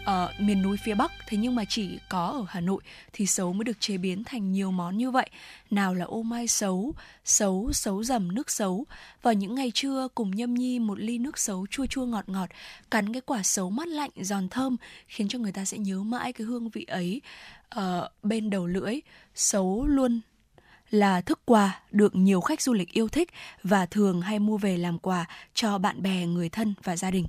ở 0.05 0.33
miền 0.39 0.61
núi 0.61 0.77
phía 0.77 0.95
Bắc 0.95 1.11
thế 1.27 1.37
nhưng 1.37 1.55
mà 1.55 1.65
chỉ 1.65 1.99
có 2.09 2.25
ở 2.25 2.45
Hà 2.47 2.59
Nội 2.59 2.81
thì 3.13 3.25
sấu 3.25 3.53
mới 3.53 3.63
được 3.63 3.79
chế 3.79 3.97
biến 3.97 4.23
thành 4.23 4.51
nhiều 4.51 4.71
món 4.71 4.97
như 4.97 5.11
vậy. 5.11 5.29
Nào 5.71 5.93
là 5.93 6.05
ô 6.05 6.21
mai 6.21 6.47
sấu, 6.47 6.93
sấu, 7.25 7.73
sấu 7.73 8.03
dầm 8.03 8.35
nước 8.35 8.51
sấu. 8.51 8.85
Vào 9.21 9.33
những 9.33 9.55
ngày 9.55 9.71
trưa 9.73 10.07
cùng 10.15 10.35
nhâm 10.35 10.53
nhi 10.53 10.79
một 10.79 10.99
ly 10.99 11.17
nước 11.17 11.37
sấu 11.37 11.67
chua 11.67 11.85
chua 11.85 12.05
ngọt 12.05 12.29
ngọt, 12.29 12.49
cắn 12.91 13.13
cái 13.13 13.21
quả 13.21 13.43
sấu 13.43 13.69
mát 13.69 13.87
lạnh 13.87 14.11
giòn 14.15 14.49
thơm 14.49 14.77
khiến 15.07 15.27
cho 15.27 15.39
người 15.39 15.51
ta 15.51 15.65
sẽ 15.65 15.77
nhớ 15.77 16.03
mãi 16.03 16.33
cái 16.33 16.47
hương 16.47 16.69
vị 16.69 16.83
ấy 16.83 17.21
uh, 17.77 17.83
bên 18.23 18.49
đầu 18.49 18.67
lưỡi. 18.67 18.99
Sấu 19.35 19.85
luôn 19.85 20.21
là 20.89 21.21
thức 21.21 21.39
quà 21.45 21.81
được 21.91 22.15
nhiều 22.15 22.41
khách 22.41 22.61
du 22.61 22.73
lịch 22.73 22.93
yêu 22.93 23.07
thích 23.07 23.29
và 23.63 23.85
thường 23.85 24.21
hay 24.21 24.39
mua 24.39 24.57
về 24.57 24.77
làm 24.77 24.99
quà 24.99 25.25
cho 25.53 25.77
bạn 25.77 26.01
bè, 26.01 26.25
người 26.25 26.49
thân 26.49 26.73
và 26.83 26.97
gia 26.97 27.11
đình. 27.11 27.25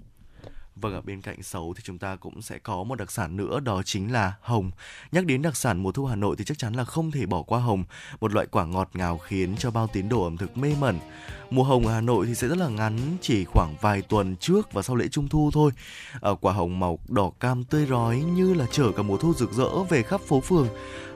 Vâng, 0.76 0.94
ở 0.94 1.00
bên 1.00 1.20
cạnh 1.20 1.42
sấu 1.42 1.74
thì 1.76 1.82
chúng 1.84 1.98
ta 1.98 2.16
cũng 2.16 2.42
sẽ 2.42 2.58
có 2.58 2.84
một 2.84 2.94
đặc 2.94 3.10
sản 3.10 3.36
nữa 3.36 3.60
đó 3.60 3.82
chính 3.84 4.12
là 4.12 4.34
hồng. 4.40 4.70
Nhắc 5.12 5.24
đến 5.24 5.42
đặc 5.42 5.56
sản 5.56 5.82
mùa 5.82 5.92
thu 5.92 6.06
Hà 6.06 6.16
Nội 6.16 6.36
thì 6.38 6.44
chắc 6.44 6.58
chắn 6.58 6.74
là 6.74 6.84
không 6.84 7.10
thể 7.10 7.26
bỏ 7.26 7.42
qua 7.42 7.60
hồng, 7.60 7.84
một 8.20 8.32
loại 8.32 8.46
quả 8.46 8.64
ngọt 8.64 8.90
ngào 8.94 9.18
khiến 9.18 9.56
cho 9.58 9.70
bao 9.70 9.86
tín 9.86 10.08
đồ 10.08 10.24
ẩm 10.24 10.36
thực 10.36 10.56
mê 10.56 10.74
mẩn. 10.80 10.98
Mùa 11.50 11.62
hồng 11.64 11.86
ở 11.86 11.94
Hà 11.94 12.00
Nội 12.00 12.26
thì 12.26 12.34
sẽ 12.34 12.48
rất 12.48 12.58
là 12.58 12.68
ngắn, 12.68 12.98
chỉ 13.20 13.44
khoảng 13.44 13.74
vài 13.80 14.02
tuần 14.02 14.36
trước 14.36 14.72
và 14.72 14.82
sau 14.82 14.96
lễ 14.96 15.08
Trung 15.08 15.28
thu 15.28 15.50
thôi. 15.52 15.70
Ở 16.20 16.34
quả 16.34 16.52
hồng 16.52 16.80
màu 16.80 16.98
đỏ 17.08 17.30
cam 17.40 17.64
tươi 17.64 17.86
rói 17.86 18.18
như 18.18 18.54
là 18.54 18.66
chở 18.70 18.92
cả 18.96 19.02
mùa 19.02 19.16
thu 19.16 19.34
rực 19.34 19.52
rỡ 19.52 19.82
về 19.88 20.02
khắp 20.02 20.20
phố 20.20 20.40
phường. 20.40 20.68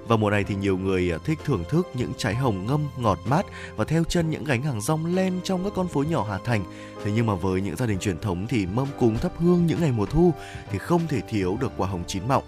Và 0.09 0.17
mùa 0.17 0.31
này 0.31 0.45
thì 0.45 0.55
nhiều 0.55 0.79
người 0.79 1.13
à, 1.13 1.19
thích 1.25 1.39
thưởng 1.45 1.65
thức 1.69 1.89
những 1.95 2.13
trái 2.17 2.35
hồng 2.35 2.67
ngâm 2.67 2.89
ngọt 2.97 3.19
mát 3.25 3.47
và 3.77 3.85
theo 3.85 4.05
chân 4.05 4.31
những 4.31 4.45
gánh 4.45 4.63
hàng 4.63 4.81
rong 4.81 5.15
len 5.15 5.41
trong 5.45 5.65
các 5.65 5.73
con 5.77 5.89
phố 5.89 6.03
nhỏ 6.03 6.27
Hà 6.29 6.39
Thành. 6.45 6.65
Thế 7.05 7.13
nhưng 7.15 7.27
mà 7.27 7.35
với 7.35 7.61
những 7.61 7.77
gia 7.77 7.87
đình 7.87 7.99
truyền 7.99 8.19
thống 8.19 8.47
thì 8.47 8.67
mâm 8.67 8.87
cúng 8.99 9.19
thắp 9.19 9.33
hương 9.39 9.67
những 9.67 9.81
ngày 9.81 9.93
mùa 9.93 10.07
thu 10.07 10.33
thì 10.71 10.79
không 10.79 11.07
thể 11.09 11.21
thiếu 11.29 11.57
được 11.61 11.73
quả 11.77 11.89
hồng 11.89 12.05
chín 12.07 12.23
mọng. 12.29 12.45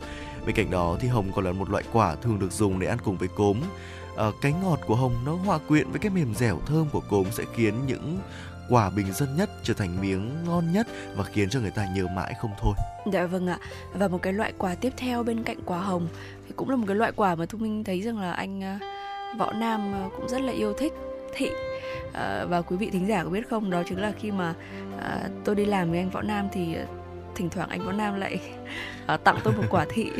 Bên 0.47 0.55
cạnh 0.55 0.71
đó 0.71 0.97
thì 1.01 1.09
hồng 1.09 1.33
còn 1.35 1.45
là 1.45 1.53
một 1.53 1.71
loại 1.71 1.85
quả 1.93 2.15
thường 2.15 2.39
được 2.39 2.53
dùng 2.53 2.79
để 2.79 2.87
ăn 2.87 2.99
cùng 3.05 3.17
với 3.17 3.29
cốm. 3.29 3.61
Ờ, 4.17 4.31
à, 4.31 4.37
cái 4.41 4.53
ngọt 4.53 4.81
của 4.87 4.97
hồng 4.97 5.15
nó 5.25 5.35
hòa 5.35 5.59
quyện 5.69 5.91
với 5.91 6.01
cái 6.01 6.11
mềm 6.11 6.35
dẻo 6.35 6.61
thơm 6.67 6.89
của 6.93 7.01
cốm 7.01 7.27
sẽ 7.31 7.45
khiến 7.55 7.75
những 7.87 8.19
quả 8.71 8.91
bình 8.91 9.13
dân 9.13 9.37
nhất 9.37 9.51
trở 9.63 9.75
thành 9.75 10.01
miếng 10.01 10.45
ngon 10.45 10.73
nhất 10.73 10.87
và 11.17 11.25
khiến 11.25 11.51
cho 11.51 11.61
người 11.61 11.71
ta 11.71 11.87
nhớ 11.97 12.07
mãi 12.07 12.35
không 12.41 12.51
thôi. 12.61 12.75
Dạ 13.13 13.27
vâng 13.27 13.47
ạ. 13.47 13.59
Và 13.93 14.09
một 14.09 14.23
cái 14.23 14.33
loại 14.33 14.53
quả 14.59 14.75
tiếp 14.75 14.93
theo 14.97 15.23
bên 15.23 15.43
cạnh 15.43 15.59
quả 15.65 15.79
hồng 15.79 16.09
thì 16.51 16.55
cũng 16.57 16.71
là 16.71 16.77
một 16.77 16.85
cái 16.87 16.97
loại 16.97 17.13
quả 17.17 17.35
mà 17.35 17.47
thu 17.47 17.59
minh 17.59 17.85
thấy 17.85 18.03
rằng 18.03 18.19
là 18.19 18.33
anh 18.33 18.65
à, 18.65 18.79
võ 19.39 19.53
nam 19.53 19.95
à, 19.95 20.09
cũng 20.17 20.29
rất 20.29 20.41
là 20.41 20.53
yêu 20.53 20.73
thích 20.73 20.93
thị. 21.35 21.51
À, 22.13 22.45
và 22.49 22.63
quý 22.63 22.77
vị 22.77 22.91
thính 22.91 23.09
giả 23.09 23.25
có 23.25 23.31
biết 23.31 23.49
không 23.51 23.71
đó 23.71 23.83
chính 23.89 24.01
là 24.01 24.13
khi 24.21 24.31
mà 24.31 24.55
à, 25.01 25.29
tôi 25.45 25.55
đi 25.55 25.65
làm 25.65 25.91
với 25.91 25.99
anh 25.99 26.11
võ 26.11 26.23
nam 26.23 26.49
thì 26.53 26.75
à, 26.75 26.87
thỉnh 27.35 27.51
thoảng 27.51 27.69
anh 27.69 27.87
võ 27.87 27.93
nam 27.93 28.21
lại 28.21 28.41
à, 29.07 29.17
tặng 29.17 29.39
tôi 29.45 29.55
một 29.55 29.65
quả 29.71 29.87
thị. 29.89 30.11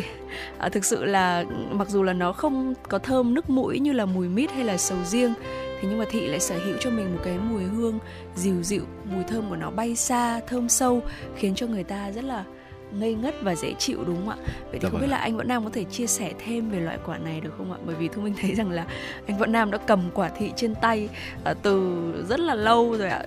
À, 0.59 0.69
thực 0.69 0.85
sự 0.85 1.05
là 1.05 1.45
mặc 1.71 1.89
dù 1.89 2.03
là 2.03 2.13
nó 2.13 2.33
không 2.33 2.75
có 2.89 2.99
thơm 2.99 3.35
nước 3.35 3.51
mũi 3.51 3.81
như 3.81 3.93
là 3.93 4.05
mùi 4.05 4.29
mít 4.29 4.51
hay 4.51 4.65
là 4.65 4.77
sầu 4.77 4.99
riêng 5.05 5.35
thế 5.81 5.89
nhưng 5.89 5.99
mà 5.99 6.05
thị 6.11 6.27
lại 6.27 6.41
sở 6.41 6.59
hữu 6.59 6.77
cho 6.81 6.91
mình 6.91 7.15
một 7.15 7.21
cái 7.25 7.39
mùi 7.39 7.63
hương 7.63 7.99
dịu 8.37 8.63
dịu 8.63 8.83
mùi 9.05 9.25
thơm 9.25 9.49
của 9.49 9.57
nó 9.57 9.71
bay 9.71 9.97
xa 9.97 10.41
thơm 10.47 10.69
sâu 10.69 11.03
khiến 11.37 11.55
cho 11.55 11.67
người 11.67 11.85
ta 11.85 12.11
rất 12.11 12.25
là 12.25 12.45
ngây 12.93 13.15
ngất 13.15 13.35
và 13.43 13.55
dễ 13.55 13.75
chịu 13.79 14.05
đúng 14.07 14.17
không 14.17 14.29
ạ? 14.29 14.37
Vậy 14.41 14.53
thì 14.73 14.79
dạ 14.83 14.89
không 14.89 14.93
vâng 14.93 15.01
biết 15.01 15.07
là 15.07 15.17
anh 15.17 15.37
Võ 15.37 15.43
Nam 15.43 15.65
có 15.65 15.71
thể 15.71 15.85
chia 15.85 16.07
sẻ 16.07 16.33
thêm 16.45 16.71
về 16.71 16.81
loại 16.81 16.99
quả 17.07 17.19
này 17.19 17.41
được 17.41 17.51
không 17.59 17.73
ạ? 17.73 17.79
Bởi 17.87 17.97
vì 17.97 18.09
Thu 18.09 18.23
Minh 18.23 18.35
thấy 18.41 18.55
rằng 18.59 18.71
là 18.71 18.87
anh 19.27 19.39
Võ 19.39 19.47
Nam 19.47 19.71
đã 19.71 19.79
cầm 19.87 20.11
quả 20.15 20.29
thị 20.29 20.53
trên 20.57 20.75
tay 20.75 21.09
uh, 21.51 21.57
từ 21.63 22.03
rất 22.29 22.41
là 22.41 22.55
lâu 22.55 22.97
rồi 22.99 23.09
ạ, 23.09 23.23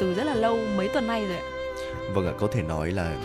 từ 0.00 0.14
rất 0.14 0.24
là 0.24 0.34
lâu 0.34 0.58
mấy 0.76 0.88
tuần 0.88 1.06
nay 1.06 1.26
rồi 1.26 1.36
ạ. 1.36 1.44
Vâng 2.14 2.26
ạ, 2.26 2.32
có 2.38 2.48
thể 2.52 2.62
nói 2.62 2.90
là 2.90 3.16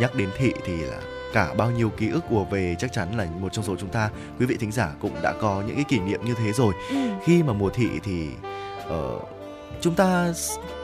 nhắc 0.00 0.14
đến 0.14 0.28
thị 0.38 0.52
thì 0.64 0.76
là 0.76 1.00
cả 1.32 1.54
bao 1.54 1.70
nhiêu 1.70 1.90
ký 1.90 2.10
ức 2.10 2.24
ùa 2.30 2.44
về 2.44 2.76
chắc 2.78 2.92
chắn 2.92 3.16
là 3.16 3.26
một 3.40 3.52
trong 3.52 3.64
số 3.64 3.76
chúng 3.76 3.88
ta 3.88 4.10
quý 4.38 4.46
vị 4.46 4.56
thính 4.60 4.72
giả 4.72 4.92
cũng 5.00 5.12
đã 5.22 5.34
có 5.40 5.62
những 5.66 5.76
cái 5.76 5.84
kỷ 5.88 5.98
niệm 5.98 6.20
như 6.24 6.34
thế 6.34 6.52
rồi. 6.52 6.74
Ừ. 6.90 6.96
Khi 7.24 7.42
mà 7.42 7.52
mùa 7.52 7.70
thị 7.70 7.88
thì 8.04 8.28
uh, 8.86 9.37
chúng 9.80 9.94
ta 9.94 10.32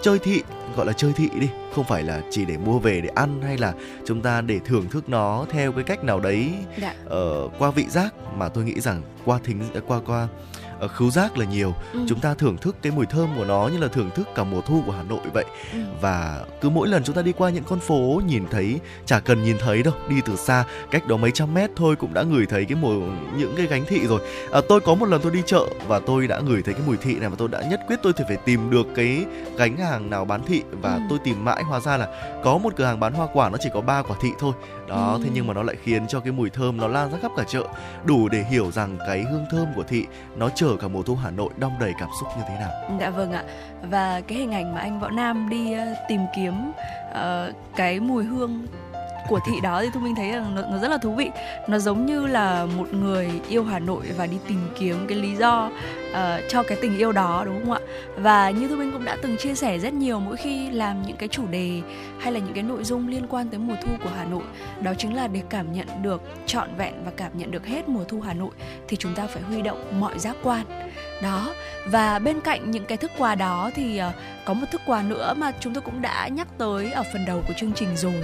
chơi 0.03 0.18
thị 0.18 0.42
gọi 0.77 0.87
là 0.87 0.92
chơi 0.92 1.12
thị 1.12 1.29
đi 1.40 1.49
không 1.75 1.85
phải 1.85 2.03
là 2.03 2.23
chỉ 2.31 2.44
để 2.44 2.57
mua 2.57 2.79
về 2.79 3.01
để 3.01 3.09
ăn 3.14 3.42
hay 3.42 3.59
là 3.59 3.73
chúng 4.07 4.23
ta 4.23 4.40
để 4.40 4.61
thưởng 4.64 4.88
thức 4.90 5.09
nó 5.09 5.47
theo 5.51 5.73
cái 5.73 5.85
cách 5.85 6.05
nào 6.05 6.20
đấy 6.20 6.53
dạ. 6.81 6.94
uh, 7.07 7.53
qua 7.59 7.70
vị 7.70 7.87
giác 7.88 8.14
mà 8.37 8.49
tôi 8.49 8.64
nghĩ 8.64 8.81
rằng 8.81 9.03
qua 9.25 9.38
thính 9.44 9.62
qua 9.87 10.01
qua 10.07 10.29
uh, 10.84 10.90
khứu 10.90 11.10
giác 11.10 11.38
là 11.38 11.44
nhiều 11.44 11.74
ừ. 11.92 12.00
chúng 12.08 12.20
ta 12.20 12.34
thưởng 12.34 12.56
thức 12.56 12.76
cái 12.82 12.92
mùi 12.92 13.06
thơm 13.06 13.28
của 13.37 13.44
nó 13.44 13.68
như 13.72 13.78
là 13.78 13.88
thưởng 13.88 14.10
thức 14.14 14.28
cả 14.34 14.44
mùa 14.44 14.60
thu 14.60 14.82
của 14.87 14.92
Hà 14.92 15.02
Nội 15.02 15.20
vậy 15.34 15.44
ừ. 15.72 15.78
và 16.00 16.44
cứ 16.60 16.70
mỗi 16.70 16.88
lần 16.88 17.04
chúng 17.04 17.16
ta 17.16 17.22
đi 17.22 17.32
qua 17.32 17.50
những 17.50 17.64
con 17.64 17.80
phố 17.80 18.20
nhìn 18.26 18.44
thấy 18.50 18.80
chả 19.06 19.20
cần 19.20 19.44
nhìn 19.44 19.56
thấy 19.58 19.82
đâu 19.82 19.94
đi 20.08 20.16
từ 20.24 20.37
xa 20.37 20.64
cách 20.90 21.06
đó 21.06 21.16
mấy 21.16 21.30
trăm 21.30 21.54
mét 21.54 21.70
thôi 21.76 21.96
cũng 21.96 22.14
đã 22.14 22.22
ngửi 22.22 22.46
thấy 22.46 22.64
cái 22.64 22.78
mùi 22.80 22.96
những 23.37 23.54
cái 23.56 23.66
gánh 23.66 23.84
thị 23.88 24.06
rồi 24.06 24.20
à, 24.52 24.60
tôi 24.68 24.80
có 24.80 24.94
một 24.94 25.08
lần 25.08 25.20
tôi 25.22 25.32
đi 25.32 25.42
chợ 25.46 25.66
và 25.87 25.98
tôi 25.98 26.26
đã 26.26 26.40
ngửi 26.40 26.62
thấy 26.62 26.74
cái 26.74 26.82
mùi 26.87 26.96
thị 26.96 27.14
này 27.14 27.28
và 27.28 27.37
tôi 27.38 27.48
đã 27.48 27.62
nhất 27.70 27.80
quyết 27.87 27.96
tôi 28.02 28.12
phải 28.28 28.37
tìm 28.37 28.70
được 28.70 28.87
cái 28.94 29.24
gánh 29.56 29.76
hàng 29.76 30.10
nào 30.10 30.24
bán 30.24 30.44
thị 30.46 30.62
và 30.70 30.94
ừ. 30.94 31.00
tôi 31.10 31.18
tìm 31.24 31.44
mãi 31.44 31.62
hóa 31.62 31.80
ra 31.80 31.96
là 31.96 32.08
có 32.44 32.58
một 32.58 32.72
cửa 32.76 32.84
hàng 32.84 33.00
bán 33.00 33.12
hoa 33.12 33.26
quả 33.32 33.50
nó 33.50 33.58
chỉ 33.60 33.68
có 33.74 33.80
ba 33.80 34.02
quả 34.02 34.16
thị 34.20 34.30
thôi 34.38 34.52
đó. 34.88 35.12
Ừ. 35.12 35.20
thế 35.25 35.31
nhưng 35.35 35.47
mà 35.47 35.55
nó 35.55 35.62
lại 35.62 35.77
khiến 35.83 36.07
cho 36.07 36.20
cái 36.20 36.33
mùi 36.33 36.51
thơm 36.51 36.77
nó 36.77 36.88
lan 36.88 37.12
ra 37.12 37.18
khắp 37.23 37.31
cả 37.37 37.44
chợ 37.49 37.68
đủ 38.05 38.29
để 38.29 38.44
hiểu 38.51 38.70
rằng 38.70 38.99
cái 39.07 39.23
hương 39.23 39.47
thơm 39.51 39.66
của 39.77 39.83
thị 39.83 40.07
nó 40.37 40.49
chở 40.49 40.77
cả 40.81 40.88
mùa 40.88 41.03
thu 41.03 41.14
Hà 41.14 41.31
Nội 41.31 41.51
đong 41.57 41.73
đầy 41.81 41.92
cảm 42.01 42.09
xúc 42.20 42.29
như 42.37 42.42
thế 42.49 42.55
nào. 42.61 42.70
Dạ 43.01 43.11
vâng 43.11 43.33
ạ. 43.33 43.44
Và 43.90 44.20
cái 44.20 44.38
hình 44.38 44.53
ảnh 44.53 44.75
mà 44.75 44.81
anh 44.81 45.01
Võ 45.01 45.11
Nam 45.11 45.49
đi 45.49 45.75
uh, 45.75 45.99
tìm 46.09 46.20
kiếm 46.37 46.73
uh, 47.11 47.55
cái 47.77 48.01
mùi 48.01 48.25
hương 48.25 48.66
của 49.28 49.40
thị 49.46 49.52
đó 49.62 49.82
thì 49.82 49.88
thu 49.94 50.00
minh 50.00 50.14
thấy 50.14 50.30
rằng 50.30 50.54
nó, 50.54 50.62
nó 50.70 50.78
rất 50.78 50.88
là 50.88 50.98
thú 50.98 51.14
vị. 51.14 51.30
Nó 51.68 51.78
giống 51.78 52.06
như 52.06 52.26
là 52.26 52.66
một 52.76 52.92
người 52.92 53.30
yêu 53.48 53.64
hà 53.64 53.78
nội 53.78 54.06
và 54.16 54.26
đi 54.26 54.37
tìm 54.48 54.68
kiếm 54.78 55.06
cái 55.08 55.18
lý 55.18 55.37
do 55.37 55.70
uh, 56.10 56.16
cho 56.48 56.62
cái 56.62 56.78
tình 56.82 56.98
yêu 56.98 57.12
đó 57.12 57.42
đúng 57.46 57.60
không 57.64 57.72
ạ? 57.72 57.80
Và 58.16 58.50
như 58.50 58.68
thu 58.68 58.76
minh 58.76 58.92
cũng 58.92 59.04
đã 59.04 59.16
từng 59.22 59.37
chia 59.37 59.54
sẻ 59.54 59.78
rất 59.78 59.92
nhiều 59.92 60.20
mỗi 60.20 60.37
khi 60.37 60.70
làm 60.70 61.02
những 61.02 61.16
cái 61.16 61.28
chủ 61.28 61.46
đề 61.46 61.80
hay 62.18 62.32
là 62.32 62.40
những 62.40 62.54
cái 62.54 62.62
nội 62.62 62.84
dung 62.84 63.08
liên 63.08 63.26
quan 63.26 63.48
tới 63.48 63.58
mùa 63.58 63.74
thu 63.82 63.90
của 64.02 64.10
hà 64.16 64.24
nội 64.24 64.42
đó 64.80 64.92
chính 64.98 65.14
là 65.14 65.26
để 65.26 65.42
cảm 65.48 65.72
nhận 65.72 66.02
được 66.02 66.22
trọn 66.46 66.68
vẹn 66.76 66.94
và 67.04 67.12
cảm 67.16 67.38
nhận 67.38 67.50
được 67.50 67.66
hết 67.66 67.88
mùa 67.88 68.04
thu 68.04 68.20
hà 68.20 68.34
nội 68.34 68.50
thì 68.88 68.96
chúng 68.96 69.14
ta 69.14 69.26
phải 69.26 69.42
huy 69.42 69.62
động 69.62 70.00
mọi 70.00 70.18
giác 70.18 70.37
quan 70.42 70.66
đó. 71.24 71.54
Và 71.87 72.18
bên 72.18 72.40
cạnh 72.40 72.70
những 72.70 72.84
cái 72.84 72.98
thức 72.98 73.10
quà 73.18 73.34
đó 73.34 73.70
thì 73.74 74.00
uh, 74.08 74.14
có 74.44 74.54
một 74.54 74.66
thức 74.72 74.80
quà 74.87 75.02
nữa 75.02 75.34
mà 75.37 75.52
chúng 75.60 75.74
tôi 75.74 75.82
cũng 75.82 76.02
đã 76.02 76.28
nhắc 76.28 76.48
tới 76.58 76.92
ở 76.92 77.02
phần 77.12 77.24
đầu 77.26 77.42
của 77.48 77.54
chương 77.56 77.72
trình 77.72 77.96
rồi. 77.96 78.22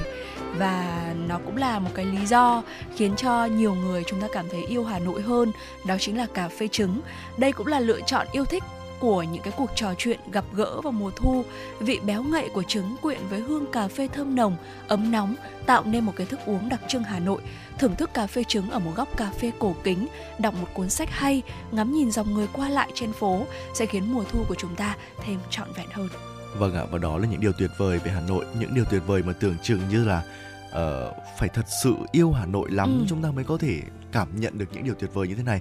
Và 0.57 1.01
nó 1.29 1.39
cũng 1.45 1.57
là 1.57 1.79
một 1.79 1.91
cái 1.95 2.05
lý 2.05 2.27
do 2.27 2.63
khiến 2.97 3.17
cho 3.17 3.45
nhiều 3.45 3.75
người 3.75 4.05
chúng 4.07 4.21
ta 4.21 4.27
cảm 4.33 4.49
thấy 4.51 4.65
yêu 4.69 4.85
Hà 4.85 4.99
Nội 4.99 5.23
hơn 5.23 5.53
đó 5.87 5.95
chính 5.99 6.19
là 6.19 6.27
cà 6.35 6.49
phê 6.49 6.69
trứng. 6.69 7.01
Đây 7.37 7.53
cũng 7.53 7.67
là 7.67 7.81
lựa 7.81 8.01
chọn 8.01 8.27
yêu 8.33 8.45
thích 8.45 8.65
của 9.01 9.23
những 9.23 9.43
cái 9.43 9.53
cuộc 9.57 9.71
trò 9.75 9.95
chuyện 9.99 10.21
gặp 10.33 10.45
gỡ 10.53 10.81
vào 10.81 10.93
mùa 10.93 11.11
thu. 11.17 11.45
Vị 11.81 12.01
béo 12.07 12.23
ngậy 12.23 12.49
của 12.55 12.63
trứng 12.63 12.97
quyện 13.03 13.19
với 13.31 13.41
hương 13.41 13.67
cà 13.73 13.89
phê 13.89 14.09
thơm 14.13 14.37
nồng 14.37 14.57
ấm 14.89 15.13
nóng 15.13 15.35
tạo 15.67 15.83
nên 15.85 16.05
một 16.05 16.13
cái 16.17 16.27
thức 16.27 16.41
uống 16.47 16.69
đặc 16.69 16.81
trưng 16.89 17.03
Hà 17.03 17.19
Nội 17.19 17.41
thưởng 17.81 17.97
thức 17.97 18.11
cà 18.15 18.27
phê 18.27 18.45
trứng 18.45 18.71
ở 18.71 18.79
một 18.79 18.93
góc 18.97 19.09
cà 19.17 19.31
phê 19.41 19.53
cổ 19.59 19.75
kính 19.85 20.07
đọc 20.39 20.55
một 20.61 20.69
cuốn 20.75 20.91
sách 20.91 21.11
hay 21.11 21.43
ngắm 21.73 21.93
nhìn 21.93 22.11
dòng 22.11 22.35
người 22.35 22.49
qua 22.53 22.69
lại 22.69 22.91
trên 22.95 23.13
phố 23.13 23.47
sẽ 23.75 23.87
khiến 23.87 24.13
mùa 24.13 24.25
thu 24.33 24.45
của 24.49 24.55
chúng 24.55 24.77
ta 24.77 24.97
thêm 25.25 25.39
trọn 25.51 25.69
vẹn 25.77 25.87
hơn 25.93 26.09
Vâng 26.57 26.75
ạ, 26.75 26.85
và 26.91 26.99
đó 26.99 27.19
là 27.19 27.27
những 27.27 27.41
điều 27.41 27.53
tuyệt 27.53 27.71
vời 27.79 27.99
về 27.99 28.11
Hà 28.11 28.21
Nội, 28.21 28.45
những 28.59 28.75
điều 28.75 28.85
tuyệt 28.85 29.03
vời 29.07 29.23
mà 29.23 29.33
tưởng 29.41 29.57
chừng 29.63 29.81
như 29.91 30.05
là 30.05 30.23
uh, 30.69 31.15
phải 31.39 31.49
thật 31.49 31.65
sự 31.83 31.95
yêu 32.13 32.33
Hà 32.33 32.47
Nội 32.47 32.71
lắm 32.71 32.99
ừ. 33.01 33.07
chúng 33.09 33.23
ta 33.23 33.31
mới 33.31 33.45
có 33.45 33.59
thể 33.59 33.81
cảm 34.13 34.41
nhận 34.41 34.59
được 34.59 34.67
những 34.73 34.85
điều 34.85 34.95
tuyệt 34.95 35.15
vời 35.15 35.29
như 35.29 35.35
thế 35.35 35.43
này. 35.43 35.61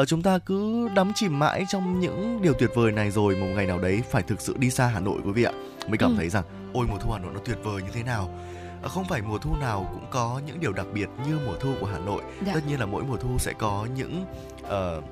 Uh, 0.00 0.08
chúng 0.08 0.22
ta 0.22 0.38
cứ 0.38 0.88
đắm 0.94 1.12
chìm 1.14 1.38
mãi 1.38 1.64
trong 1.68 2.00
những 2.00 2.42
điều 2.42 2.52
tuyệt 2.52 2.70
vời 2.74 2.92
này 2.92 3.10
rồi 3.10 3.36
một 3.36 3.46
ngày 3.46 3.66
nào 3.66 3.78
đấy 3.78 4.02
phải 4.10 4.22
thực 4.22 4.40
sự 4.40 4.56
đi 4.58 4.70
xa 4.70 4.86
Hà 4.86 5.00
Nội 5.00 5.20
quý 5.24 5.32
vị 5.32 5.42
ạ 5.42 5.52
mới 5.88 5.98
cảm 5.98 6.10
ừ. 6.10 6.14
thấy 6.16 6.28
rằng 6.28 6.44
ôi 6.72 6.86
mùa 6.90 6.98
thu 7.00 7.10
Hà 7.12 7.18
Nội 7.18 7.30
nó 7.34 7.40
tuyệt 7.44 7.58
vời 7.62 7.82
như 7.82 7.90
thế 7.92 8.02
nào. 8.02 8.38
Uh, 8.84 8.90
không 8.90 9.04
phải 9.04 9.22
mùa 9.22 9.38
thu 9.38 9.56
nào 9.56 9.90
cũng 9.92 10.06
có 10.10 10.40
những 10.46 10.60
điều 10.60 10.72
đặc 10.72 10.86
biệt 10.94 11.08
như 11.26 11.38
mùa 11.46 11.54
thu 11.60 11.74
của 11.80 11.86
Hà 11.86 11.98
Nội. 11.98 12.22
Dạ. 12.46 12.54
Tất 12.54 12.60
nhiên 12.68 12.80
là 12.80 12.86
mỗi 12.86 13.02
mùa 13.02 13.16
thu 13.16 13.38
sẽ 13.38 13.52
có 13.52 13.86
những 13.96 14.24
uh, 14.64 15.04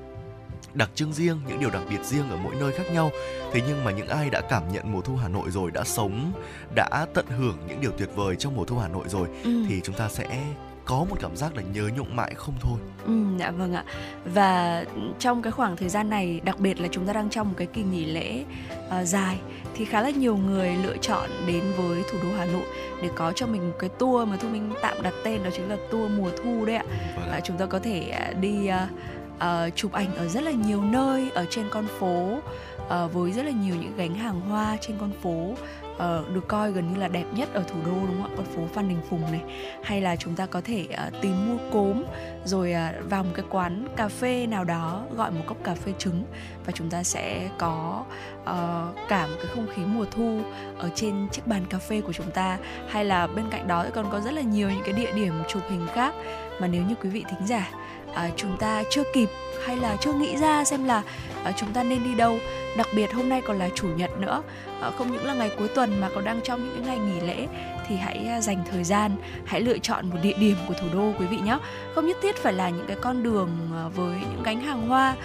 đặc 0.73 0.89
trưng 0.95 1.13
riêng 1.13 1.41
những 1.47 1.59
điều 1.59 1.69
đặc 1.69 1.83
biệt 1.89 2.03
riêng 2.03 2.29
ở 2.29 2.37
mỗi 2.37 2.55
nơi 2.55 2.71
khác 2.71 2.83
nhau 2.93 3.11
thế 3.53 3.61
nhưng 3.67 3.83
mà 3.83 3.91
những 3.91 4.07
ai 4.07 4.29
đã 4.29 4.41
cảm 4.49 4.71
nhận 4.71 4.91
mùa 4.91 5.01
thu 5.01 5.15
Hà 5.15 5.27
Nội 5.27 5.51
rồi 5.51 5.71
đã 5.71 5.83
sống 5.83 6.31
đã 6.75 7.05
tận 7.13 7.25
hưởng 7.27 7.57
những 7.67 7.81
điều 7.81 7.91
tuyệt 7.91 8.09
vời 8.15 8.35
trong 8.35 8.55
mùa 8.55 8.65
thu 8.65 8.77
Hà 8.77 8.87
Nội 8.87 9.03
rồi 9.07 9.27
ừ. 9.43 9.65
thì 9.69 9.81
chúng 9.83 9.95
ta 9.95 10.09
sẽ 10.09 10.45
có 10.89 11.05
một 11.09 11.15
cảm 11.19 11.35
giác 11.35 11.55
là 11.55 11.63
nhớ 11.73 11.89
nhung 11.97 12.15
mãi 12.15 12.33
không 12.35 12.53
thôi. 12.59 12.79
Ừ, 13.05 13.13
dạ 13.39 13.51
vâng 13.51 13.73
ạ. 13.73 13.83
Và 14.25 14.85
trong 15.19 15.41
cái 15.41 15.51
khoảng 15.51 15.77
thời 15.77 15.89
gian 15.89 16.09
này, 16.09 16.41
đặc 16.43 16.59
biệt 16.59 16.81
là 16.81 16.87
chúng 16.91 17.05
ta 17.05 17.13
đang 17.13 17.29
trong 17.29 17.47
một 17.47 17.53
cái 17.57 17.67
kỳ 17.67 17.83
nghỉ 17.83 18.05
lễ 18.05 18.43
uh, 18.87 19.07
dài 19.07 19.37
thì 19.75 19.85
khá 19.85 20.01
là 20.01 20.09
nhiều 20.09 20.37
người 20.37 20.75
lựa 20.83 20.97
chọn 20.97 21.29
đến 21.47 21.63
với 21.77 22.03
thủ 22.11 22.17
đô 22.23 22.29
Hà 22.37 22.45
Nội 22.45 22.65
để 23.01 23.09
có 23.15 23.31
cho 23.35 23.47
mình 23.47 23.67
một 23.69 23.75
cái 23.79 23.89
tour 23.89 24.27
mà 24.27 24.37
thu 24.37 24.49
minh 24.49 24.73
tạm 24.81 25.01
đặt 25.03 25.13
tên 25.23 25.43
đó 25.43 25.49
chính 25.55 25.69
là 25.69 25.77
tour 25.91 26.11
mùa 26.17 26.29
thu 26.43 26.65
đấy 26.65 26.75
ạ. 26.75 26.83
Vâng. 27.15 27.37
Uh, 27.37 27.43
chúng 27.43 27.57
ta 27.57 27.65
có 27.65 27.79
thể 27.79 28.13
uh, 28.31 28.37
đi 28.41 28.69
uh, 28.69 28.89
uh, 29.35 29.75
chụp 29.75 29.91
ảnh 29.91 30.15
ở 30.15 30.27
rất 30.27 30.43
là 30.43 30.51
nhiều 30.51 30.83
nơi 30.83 31.31
ở 31.33 31.45
trên 31.49 31.65
con 31.69 31.87
phố 31.99 32.37
uh, 32.79 33.13
với 33.13 33.31
rất 33.31 33.45
là 33.45 33.51
nhiều 33.51 33.75
những 33.75 33.95
gánh 33.97 34.15
hàng 34.15 34.41
hoa 34.41 34.77
trên 34.81 34.97
con 34.99 35.11
phố 35.21 35.53
uh, 35.99 36.29
được 36.33 36.47
coi 36.47 36.71
gần 36.71 36.93
như 36.93 36.99
là 36.99 37.07
đẹp 37.07 37.25
nhất 37.33 37.49
ở 37.53 37.63
thủ 37.67 37.79
đô 37.85 37.91
đúng 37.91 38.21
không 38.21 38.31
ạ? 38.31 38.35
Con 38.37 38.45
phố 38.45 38.67
Phan 38.73 38.89
Đình 38.89 39.01
Phùng 39.09 39.21
này. 39.31 39.41
Hay 39.83 40.01
là 40.01 40.15
chúng 40.15 40.35
ta 40.35 40.45
có 40.45 40.61
thể 40.61 40.87
uh, 41.07 41.21
tìm 41.21 41.49
mua 41.49 41.57
cốm 41.71 42.03
rồi 42.45 42.73
uh, 42.73 43.09
vào 43.09 43.23
một 43.23 43.31
cái 43.33 43.45
quán 43.49 43.87
cà 43.95 44.07
phê 44.07 44.47
nào 44.47 44.63
đó 44.63 45.03
gọi 45.15 45.31
một 45.31 45.43
cốc 45.45 45.57
cà 45.63 45.75
phê 45.75 45.93
trứng 45.97 46.23
và 46.65 46.71
chúng 46.71 46.89
ta 46.89 47.03
sẽ 47.03 47.49
có 47.57 48.03
uh, 48.41 49.09
cả 49.09 49.27
một 49.27 49.35
cái 49.37 49.51
không 49.55 49.67
khí 49.75 49.81
mùa 49.85 50.05
thu 50.11 50.41
ở 50.77 50.89
trên 50.95 51.27
chiếc 51.31 51.47
bàn 51.47 51.63
cà 51.69 51.77
phê 51.77 52.01
của 52.01 52.13
chúng 52.13 52.31
ta. 52.31 52.57
Hay 52.89 53.05
là 53.05 53.27
bên 53.27 53.45
cạnh 53.51 53.67
đó 53.67 53.85
còn 53.95 54.11
có 54.11 54.19
rất 54.19 54.33
là 54.33 54.41
nhiều 54.41 54.69
những 54.69 54.83
cái 54.85 54.93
địa 54.93 55.11
điểm 55.15 55.33
chụp 55.47 55.63
hình 55.69 55.87
khác. 55.93 56.13
Mà 56.61 56.67
nếu 56.67 56.83
như 56.83 56.95
quý 57.03 57.09
vị 57.09 57.25
thính 57.29 57.47
giả 57.47 57.69
uh, 58.09 58.17
chúng 58.35 58.57
ta 58.57 58.83
chưa 58.89 59.03
kịp 59.13 59.29
hay 59.65 59.77
là 59.77 59.97
chưa 60.01 60.13
nghĩ 60.13 60.37
ra 60.37 60.63
xem 60.63 60.83
là 60.83 61.03
à, 61.43 61.51
chúng 61.51 61.73
ta 61.73 61.83
nên 61.83 62.03
đi 62.03 62.15
đâu, 62.15 62.39
đặc 62.77 62.87
biệt 62.95 63.13
hôm 63.13 63.29
nay 63.29 63.41
còn 63.41 63.59
là 63.59 63.69
chủ 63.75 63.87
nhật 63.87 64.11
nữa. 64.19 64.43
À, 64.81 64.91
không 64.97 65.11
những 65.11 65.25
là 65.25 65.33
ngày 65.33 65.51
cuối 65.59 65.67
tuần 65.67 66.01
mà 66.01 66.09
còn 66.15 66.23
đang 66.23 66.41
trong 66.41 66.63
những 66.63 66.85
cái 66.85 66.97
ngày 66.97 67.07
nghỉ 67.07 67.27
lễ 67.27 67.47
thì 67.87 67.95
hãy 67.95 68.27
à, 68.27 68.41
dành 68.41 68.63
thời 68.71 68.83
gian, 68.83 69.11
hãy 69.45 69.61
lựa 69.61 69.77
chọn 69.77 70.09
một 70.09 70.17
địa 70.23 70.37
điểm 70.39 70.55
của 70.67 70.73
thủ 70.81 70.87
đô 70.93 71.13
quý 71.19 71.25
vị 71.25 71.37
nhé. 71.37 71.57
Không 71.95 72.07
nhất 72.07 72.17
thiết 72.21 72.35
phải 72.35 72.53
là 72.53 72.69
những 72.69 72.85
cái 72.87 72.97
con 73.01 73.23
đường 73.23 73.49
với 73.95 74.15
những 74.19 74.43
gánh 74.43 74.61
hàng 74.61 74.87
hoa 74.87 75.15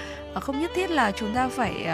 không 0.40 0.61
nhất 0.61 0.70
thiết 0.75 0.90
là 0.90 1.12
chúng 1.12 1.35
ta 1.35 1.49
phải 1.49 1.87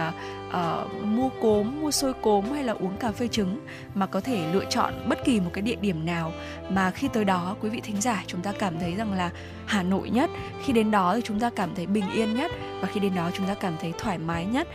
uh, 0.50 1.04
mua 1.04 1.28
cốm 1.42 1.80
mua 1.80 1.90
xôi 1.90 2.12
cốm 2.12 2.44
hay 2.52 2.64
là 2.64 2.72
uống 2.72 2.96
cà 2.96 3.12
phê 3.12 3.28
trứng 3.28 3.66
mà 3.94 4.06
có 4.06 4.20
thể 4.20 4.52
lựa 4.52 4.64
chọn 4.64 4.94
bất 5.08 5.24
kỳ 5.24 5.40
một 5.40 5.50
cái 5.52 5.62
địa 5.62 5.76
điểm 5.80 6.06
nào. 6.06 6.32
Mà 6.70 6.90
khi 6.90 7.08
tới 7.08 7.24
đó 7.24 7.56
quý 7.60 7.68
vị 7.68 7.80
thính 7.80 8.00
giả 8.00 8.24
chúng 8.26 8.40
ta 8.40 8.52
cảm 8.58 8.78
thấy 8.78 8.94
rằng 8.94 9.12
là 9.12 9.30
Hà 9.66 9.82
Nội 9.82 10.10
nhất 10.10 10.30
khi 10.64 10.72
đến 10.72 10.90
đó 10.90 11.14
thì 11.14 11.22
chúng 11.24 11.40
ta 11.40 11.50
cảm 11.50 11.74
thấy 11.74 11.86
bình 11.86 12.04
yên 12.14 12.36
nhất 12.36 12.50
và 12.80 12.88
khi 12.92 13.00
đến 13.00 13.14
đó 13.14 13.30
chúng 13.36 13.46
ta 13.46 13.54
cảm 13.54 13.72
thấy 13.80 13.92
thoải 13.98 14.18
mái 14.18 14.44
nhất. 14.44 14.68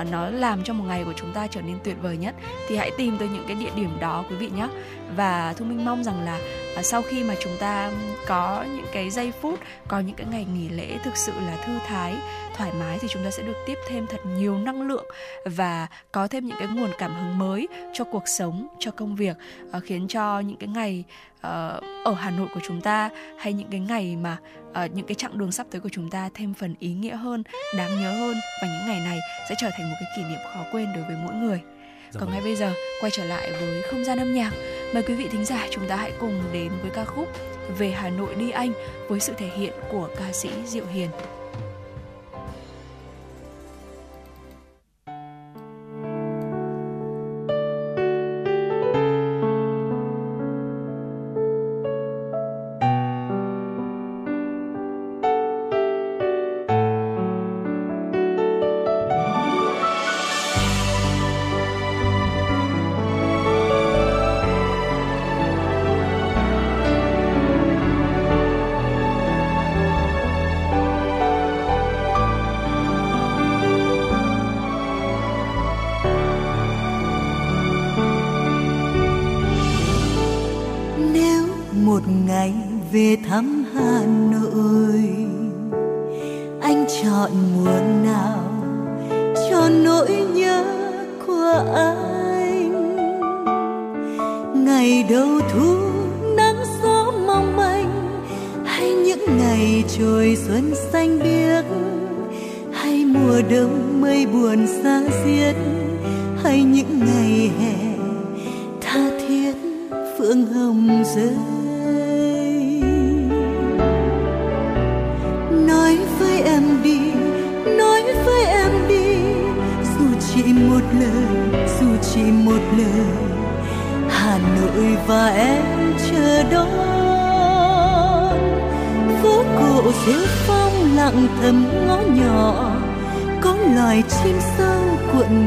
Uh, 0.00 0.10
nó 0.10 0.30
làm 0.30 0.62
cho 0.64 0.72
một 0.74 0.84
ngày 0.88 1.04
của 1.04 1.12
chúng 1.16 1.32
ta 1.32 1.46
trở 1.46 1.62
nên 1.62 1.78
tuyệt 1.84 1.96
vời 2.02 2.16
nhất. 2.16 2.34
Thì 2.68 2.76
hãy 2.76 2.90
tìm 2.98 3.18
tới 3.18 3.28
những 3.28 3.44
cái 3.46 3.56
địa 3.56 3.70
điểm 3.76 3.90
đó 4.00 4.24
quý 4.30 4.36
vị 4.36 4.50
nhé 4.56 4.68
và 5.16 5.54
thu 5.56 5.64
minh 5.64 5.84
mong 5.84 6.04
rằng 6.04 6.24
là 6.24 6.38
uh, 6.78 6.84
sau 6.84 7.02
khi 7.02 7.24
mà 7.24 7.34
chúng 7.40 7.56
ta 7.58 7.90
có 8.26 8.64
những 8.76 8.86
cái 8.92 9.10
giây 9.10 9.32
phút 9.40 9.60
có 9.88 10.00
những 10.00 10.16
cái 10.16 10.26
ngày 10.30 10.46
nghỉ 10.54 10.68
lễ 10.68 10.98
thực 11.04 11.16
sự 11.16 11.32
là 11.46 11.56
thư 11.64 11.78
thái 11.86 12.16
thoải 12.56 12.72
mái 12.80 12.98
thì 13.00 13.08
chúng 13.10 13.24
ta 13.24 13.30
sẽ 13.30 13.42
được 13.42 13.56
tiếp 13.66 13.78
thêm 13.88 14.06
thật 14.06 14.20
nhiều 14.38 14.58
năng 14.58 14.82
lượng 14.82 15.04
và 15.44 15.86
có 16.12 16.28
thêm 16.28 16.46
những 16.46 16.56
cái 16.58 16.68
nguồn 16.68 16.90
cảm 16.98 17.14
hứng 17.14 17.38
mới 17.38 17.68
cho 17.92 18.04
cuộc 18.04 18.28
sống 18.28 18.66
cho 18.78 18.90
công 18.90 19.16
việc 19.16 19.36
uh, 19.76 19.82
khiến 19.84 20.08
cho 20.08 20.40
những 20.40 20.56
cái 20.56 20.68
ngày 20.68 21.04
uh, 21.36 21.82
ở 22.04 22.14
Hà 22.16 22.30
Nội 22.30 22.48
của 22.54 22.60
chúng 22.66 22.80
ta 22.80 23.10
hay 23.38 23.52
những 23.52 23.68
cái 23.70 23.80
ngày 23.80 24.16
mà 24.16 24.36
uh, 24.70 24.94
những 24.94 25.06
cái 25.06 25.14
chặng 25.14 25.38
đường 25.38 25.52
sắp 25.52 25.66
tới 25.70 25.80
của 25.80 25.88
chúng 25.88 26.10
ta 26.10 26.30
thêm 26.34 26.54
phần 26.54 26.74
ý 26.78 26.92
nghĩa 26.92 27.16
hơn 27.16 27.42
đáng 27.76 28.02
nhớ 28.02 28.12
hơn 28.12 28.36
và 28.62 28.68
những 28.68 28.88
ngày 28.88 29.00
này 29.00 29.18
sẽ 29.48 29.54
trở 29.58 29.70
thành 29.72 29.90
một 29.90 29.96
cái 30.00 30.12
kỷ 30.16 30.22
niệm 30.22 30.38
khó 30.54 30.64
quên 30.72 30.88
đối 30.94 31.04
với 31.04 31.16
mỗi 31.24 31.34
người 31.34 31.60
dạ 32.10 32.20
còn 32.20 32.28
vâng. 32.28 32.30
ngay 32.30 32.44
bây 32.44 32.56
giờ 32.56 32.72
quay 33.00 33.10
trở 33.10 33.24
lại 33.24 33.50
với 33.60 33.82
không 33.82 34.04
gian 34.04 34.18
âm 34.18 34.34
nhạc 34.34 34.52
mời 34.92 35.02
quý 35.02 35.14
vị 35.14 35.28
thính 35.28 35.44
giả 35.44 35.66
chúng 35.70 35.88
ta 35.88 35.96
hãy 35.96 36.12
cùng 36.18 36.42
đến 36.52 36.72
với 36.82 36.90
ca 36.90 37.04
khúc 37.04 37.28
về 37.78 37.90
Hà 37.90 38.10
Nội 38.10 38.34
đi 38.34 38.50
anh 38.50 38.72
với 39.08 39.20
sự 39.20 39.32
thể 39.38 39.46
hiện 39.46 39.72
của 39.90 40.08
ca 40.16 40.32
sĩ 40.32 40.50
Diệu 40.66 40.84
Hiền. 40.86 41.08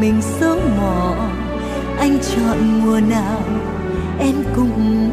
mình 0.05 0.21
số 0.21 0.57
mò. 0.77 1.15
Anh 1.99 2.17
chọn 2.19 2.57
mùa 2.83 2.99
nào 3.09 3.41
em 4.19 4.35
cũng 4.55 5.11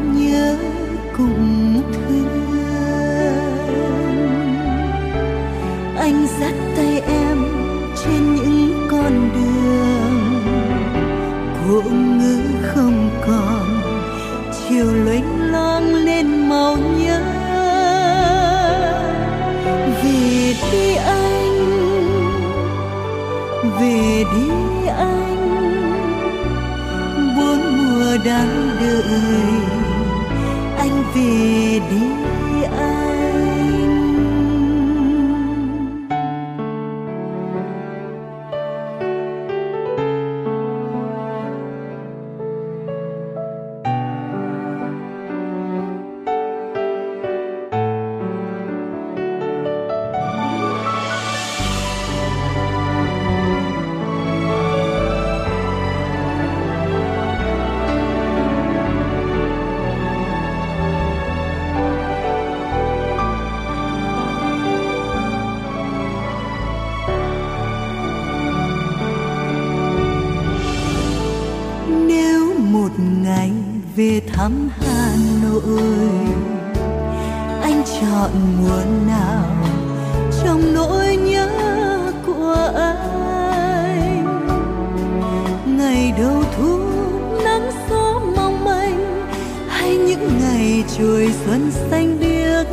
xuân 91.53 91.71
xanh 91.71 92.19
biếc, 92.19 92.67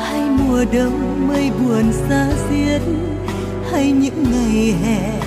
hay 0.00 0.20
mùa 0.30 0.64
đông 0.72 1.28
mây 1.28 1.50
buồn 1.50 1.92
xa 2.08 2.28
xiết, 2.48 2.82
hay 3.72 3.92
những 3.92 4.24
ngày 4.32 4.74
hè 4.82 5.20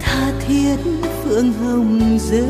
tha 0.00 0.32
thiết 0.46 0.76
phượng 1.24 1.52
hồng 1.52 2.18
rơi. 2.18 2.46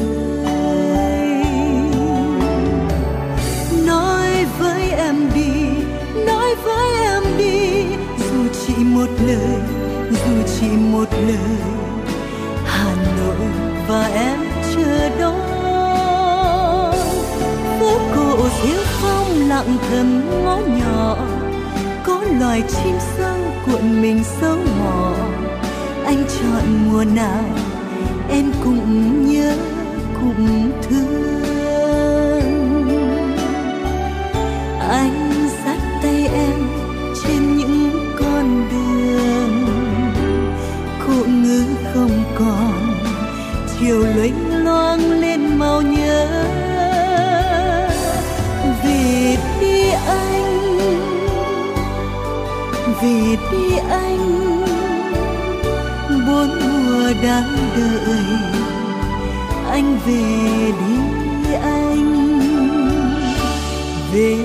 Nói 3.87 4.47
với 4.59 4.91
em 4.91 5.17
đi, 5.35 5.53
nói 6.27 6.55
với 6.65 6.93
em 7.03 7.23
đi, 7.39 7.85
dù 8.19 8.49
chỉ 8.67 8.75
một 8.85 9.09
lời, 9.27 9.61
dù 10.11 10.55
chỉ 10.61 10.67
một 10.69 11.09
lời, 11.13 11.59
hà 12.65 12.95
nội 13.17 13.47
và 13.89 14.07
em 14.07 14.39
chờ 14.75 15.09
đón 15.21 15.42
cô 18.17 18.37
cổ 18.37 18.49
phong 19.03 19.49
lặng 19.49 19.77
thầm 19.91 20.23
ngõ 20.45 20.57
nhỏ, 20.57 21.17
có 22.05 22.25
loài 22.41 22.63
chim 22.69 22.95
sâu 23.17 23.37
cuộn 23.67 24.03
mình 24.03 24.25
sâu 24.41 24.57
mò. 24.81 25.13
Anh 26.05 26.25
chọn 26.25 26.65
mùa 26.87 27.05
nào, 27.15 27.45
em 28.31 28.53
cũng 28.65 29.27
nhớ, 29.33 29.57
cũng 30.21 30.73
thương. 30.83 31.33
Anh 34.89 35.49
dắt 35.65 35.79
tay 36.03 36.29
em 36.33 36.69
trên 37.25 37.57
những 37.57 37.91
con 38.19 38.69
đường 38.71 39.67
cô 41.07 41.27
ngữ 41.27 41.65
không 41.95 42.25
còn, 42.39 42.95
chiều 43.81 44.05
lênh 44.17 44.65
loang 44.65 45.12
về 53.53 53.59
đi 53.59 53.77
anh 53.77 54.63
bốn 56.27 56.49
mùa 56.49 57.13
đang 57.23 57.57
đợi. 57.77 58.25
Anh 59.71 59.99
về 60.07 60.23
đi 60.81 61.53
anh, 61.63 62.41
về 64.13 64.37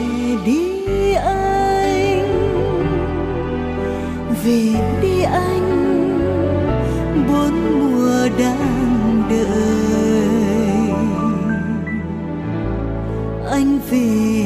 đi 0.45 1.13
anh. 1.13 2.27
Về 4.43 4.61
đi 5.01 5.21
anh 5.21 5.67
bốn 7.27 7.53
mùa 7.79 8.29
đang 8.39 9.23
đợi. 9.29 9.87
Anh 13.51 13.79
về 13.89 14.36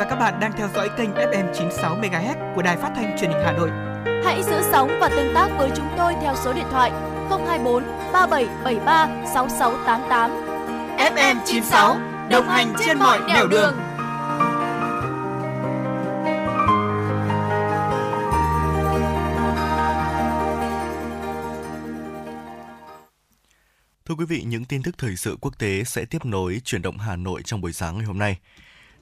và 0.00 0.06
các 0.06 0.16
bạn 0.16 0.40
đang 0.40 0.52
theo 0.56 0.68
dõi 0.74 0.90
kênh 0.98 1.10
FM 1.10 1.54
96 1.54 1.96
MHz 1.96 2.54
của 2.54 2.62
đài 2.62 2.76
phát 2.76 2.92
thanh 2.96 3.16
truyền 3.20 3.30
hình 3.30 3.42
Hà 3.44 3.52
Nội. 3.52 3.70
Hãy 4.24 4.42
giữ 4.42 4.62
sóng 4.72 4.98
và 5.00 5.08
tương 5.08 5.34
tác 5.34 5.48
với 5.58 5.70
chúng 5.76 5.88
tôi 5.96 6.14
theo 6.22 6.34
số 6.44 6.52
điện 6.52 6.64
thoại 6.70 6.90
024 7.30 7.84
3773 8.12 9.08
6688. 9.34 10.30
FM 10.96 11.36
96 11.46 11.96
đồng 12.30 12.48
hành 12.48 12.74
trên 12.86 12.98
mọi 12.98 13.20
nẻo 13.28 13.46
đường. 13.46 13.74
Thưa 24.04 24.14
quý 24.14 24.24
vị, 24.28 24.42
những 24.46 24.64
tin 24.64 24.82
tức 24.82 24.98
thời 24.98 25.16
sự 25.16 25.36
quốc 25.40 25.58
tế 25.58 25.84
sẽ 25.84 26.04
tiếp 26.04 26.24
nối 26.24 26.60
chuyển 26.64 26.82
động 26.82 26.98
Hà 26.98 27.16
Nội 27.16 27.42
trong 27.44 27.60
buổi 27.60 27.72
sáng 27.72 27.96
ngày 27.96 28.06
hôm 28.06 28.18
nay. 28.18 28.36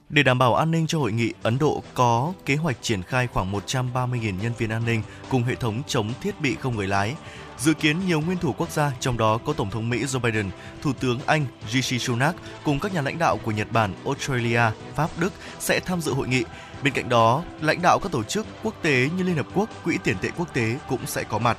Để 0.09 0.23
đảm 0.23 0.39
bảo 0.39 0.55
an 0.55 0.71
ninh 0.71 0.87
cho 0.87 0.99
hội 0.99 1.11
nghị, 1.11 1.33
Ấn 1.43 1.59
Độ 1.59 1.83
có 1.93 2.33
kế 2.45 2.55
hoạch 2.55 2.77
triển 2.81 3.03
khai 3.03 3.27
khoảng 3.27 3.51
130.000 3.51 4.41
nhân 4.41 4.53
viên 4.57 4.69
an 4.69 4.85
ninh 4.85 5.01
cùng 5.29 5.43
hệ 5.43 5.55
thống 5.55 5.81
chống 5.87 6.13
thiết 6.21 6.41
bị 6.41 6.55
không 6.55 6.75
người 6.75 6.87
lái. 6.87 7.15
Dự 7.57 7.73
kiến 7.73 8.07
nhiều 8.07 8.21
nguyên 8.21 8.37
thủ 8.37 8.53
quốc 8.57 8.69
gia, 8.71 8.91
trong 8.99 9.17
đó 9.17 9.39
có 9.45 9.53
Tổng 9.53 9.69
thống 9.69 9.89
Mỹ 9.89 10.03
Joe 10.03 10.19
Biden, 10.19 10.49
Thủ 10.81 10.93
tướng 10.93 11.19
Anh 11.25 11.45
Rishi 11.69 11.99
Sunak 11.99 12.35
cùng 12.63 12.79
các 12.79 12.93
nhà 12.93 13.01
lãnh 13.01 13.17
đạo 13.19 13.37
của 13.43 13.51
Nhật 13.51 13.71
Bản, 13.71 13.93
Australia, 14.05 14.61
Pháp, 14.95 15.09
Đức 15.19 15.33
sẽ 15.59 15.79
tham 15.79 16.01
dự 16.01 16.13
hội 16.13 16.27
nghị. 16.27 16.43
Bên 16.83 16.93
cạnh 16.93 17.09
đó, 17.09 17.43
lãnh 17.61 17.81
đạo 17.81 17.99
các 17.99 18.11
tổ 18.11 18.23
chức 18.23 18.45
quốc 18.63 18.73
tế 18.81 19.09
như 19.17 19.23
Liên 19.23 19.35
Hợp 19.35 19.47
Quốc, 19.53 19.69
Quỹ 19.83 19.97
tiền 20.03 20.17
tệ 20.21 20.29
quốc 20.37 20.53
tế 20.53 20.75
cũng 20.87 21.05
sẽ 21.05 21.23
có 21.23 21.39
mặt. 21.39 21.57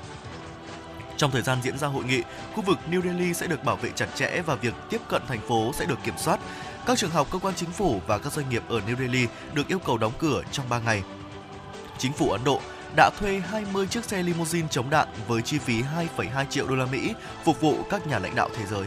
Trong 1.17 1.31
thời 1.31 1.43
gian 1.43 1.59
diễn 1.63 1.79
ra 1.79 1.89
hội 1.89 2.05
nghị, 2.05 2.23
khu 2.55 2.63
vực 2.63 2.79
New 2.91 3.03
Delhi 3.03 3.35
sẽ 3.35 3.47
được 3.47 3.65
bảo 3.65 3.77
vệ 3.77 3.91
chặt 3.95 4.07
chẽ 4.15 4.43
và 4.47 4.55
việc 4.55 4.75
tiếp 4.91 5.01
cận 5.09 5.23
thành 5.29 5.41
phố 5.49 5.73
sẽ 5.75 5.85
được 5.85 5.99
kiểm 6.05 6.15
soát. 6.19 6.41
Các 6.87 6.99
trường 6.99 7.11
học, 7.11 7.29
cơ 7.31 7.39
quan 7.39 7.55
chính 7.55 7.71
phủ 7.71 8.01
và 8.07 8.19
các 8.19 8.33
doanh 8.33 8.49
nghiệp 8.49 8.63
ở 8.69 8.81
New 8.89 8.97
Delhi 8.97 9.27
được 9.55 9.69
yêu 9.69 9.79
cầu 9.79 9.99
đóng 9.99 10.13
cửa 10.19 10.43
trong 10.53 10.69
3 10.69 10.79
ngày. 10.79 11.03
Chính 11.99 12.13
phủ 12.13 12.31
Ấn 12.31 12.41
Độ 12.45 12.61
đã 12.97 13.11
thuê 13.19 13.43
20 13.51 13.87
chiếc 13.87 14.05
xe 14.05 14.23
limousine 14.23 14.69
chống 14.71 14.91
đạn 14.91 15.09
với 15.29 15.43
chi 15.43 15.59
phí 15.59 15.83
2,2 16.17 16.45
triệu 16.51 16.67
đô 16.67 16.77
la 16.77 16.87
Mỹ 16.87 17.15
phục 17.45 17.61
vụ 17.61 17.77
các 17.91 18.07
nhà 18.07 18.19
lãnh 18.19 18.35
đạo 18.35 18.49
thế 18.57 18.65
giới. 18.71 18.87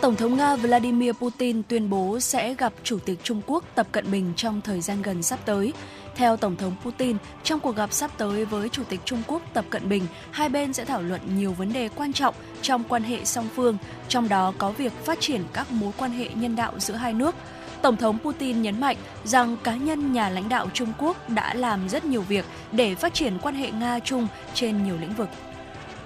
Tổng 0.00 0.16
thống 0.16 0.36
Nga 0.36 0.56
Vladimir 0.56 1.12
Putin 1.12 1.62
tuyên 1.62 1.90
bố 1.90 2.20
sẽ 2.20 2.54
gặp 2.54 2.72
Chủ 2.82 2.98
tịch 2.98 3.18
Trung 3.22 3.42
Quốc 3.46 3.64
Tập 3.74 3.86
Cận 3.92 4.10
Bình 4.10 4.32
trong 4.36 4.60
thời 4.60 4.80
gian 4.80 5.02
gần 5.02 5.22
sắp 5.22 5.38
tới. 5.44 5.72
Theo 6.14 6.36
Tổng 6.36 6.56
thống 6.56 6.74
Putin, 6.84 7.16
trong 7.42 7.60
cuộc 7.60 7.76
gặp 7.76 7.92
sắp 7.92 8.10
tới 8.18 8.44
với 8.44 8.68
Chủ 8.68 8.82
tịch 8.88 9.00
Trung 9.04 9.22
Quốc 9.26 9.42
Tập 9.52 9.64
Cận 9.70 9.88
Bình, 9.88 10.06
hai 10.30 10.48
bên 10.48 10.72
sẽ 10.72 10.84
thảo 10.84 11.02
luận 11.02 11.20
nhiều 11.36 11.52
vấn 11.52 11.72
đề 11.72 11.88
quan 11.88 12.12
trọng 12.12 12.34
trong 12.62 12.84
quan 12.84 13.02
hệ 13.02 13.24
song 13.24 13.48
phương, 13.54 13.76
trong 14.08 14.28
đó 14.28 14.52
có 14.58 14.70
việc 14.70 14.92
phát 15.04 15.20
triển 15.20 15.42
các 15.52 15.72
mối 15.72 15.92
quan 15.98 16.10
hệ 16.10 16.28
nhân 16.34 16.56
đạo 16.56 16.72
giữa 16.78 16.94
hai 16.94 17.12
nước. 17.12 17.34
Tổng 17.82 17.96
thống 17.96 18.18
Putin 18.18 18.62
nhấn 18.62 18.80
mạnh 18.80 18.96
rằng 19.24 19.56
cá 19.62 19.76
nhân 19.76 20.12
nhà 20.12 20.28
lãnh 20.28 20.48
đạo 20.48 20.66
Trung 20.74 20.92
Quốc 20.98 21.30
đã 21.30 21.54
làm 21.54 21.88
rất 21.88 22.04
nhiều 22.04 22.22
việc 22.22 22.44
để 22.72 22.94
phát 22.94 23.14
triển 23.14 23.38
quan 23.42 23.54
hệ 23.54 23.70
Nga-Trung 23.70 24.26
trên 24.54 24.84
nhiều 24.84 24.96
lĩnh 25.00 25.14
vực. 25.14 25.28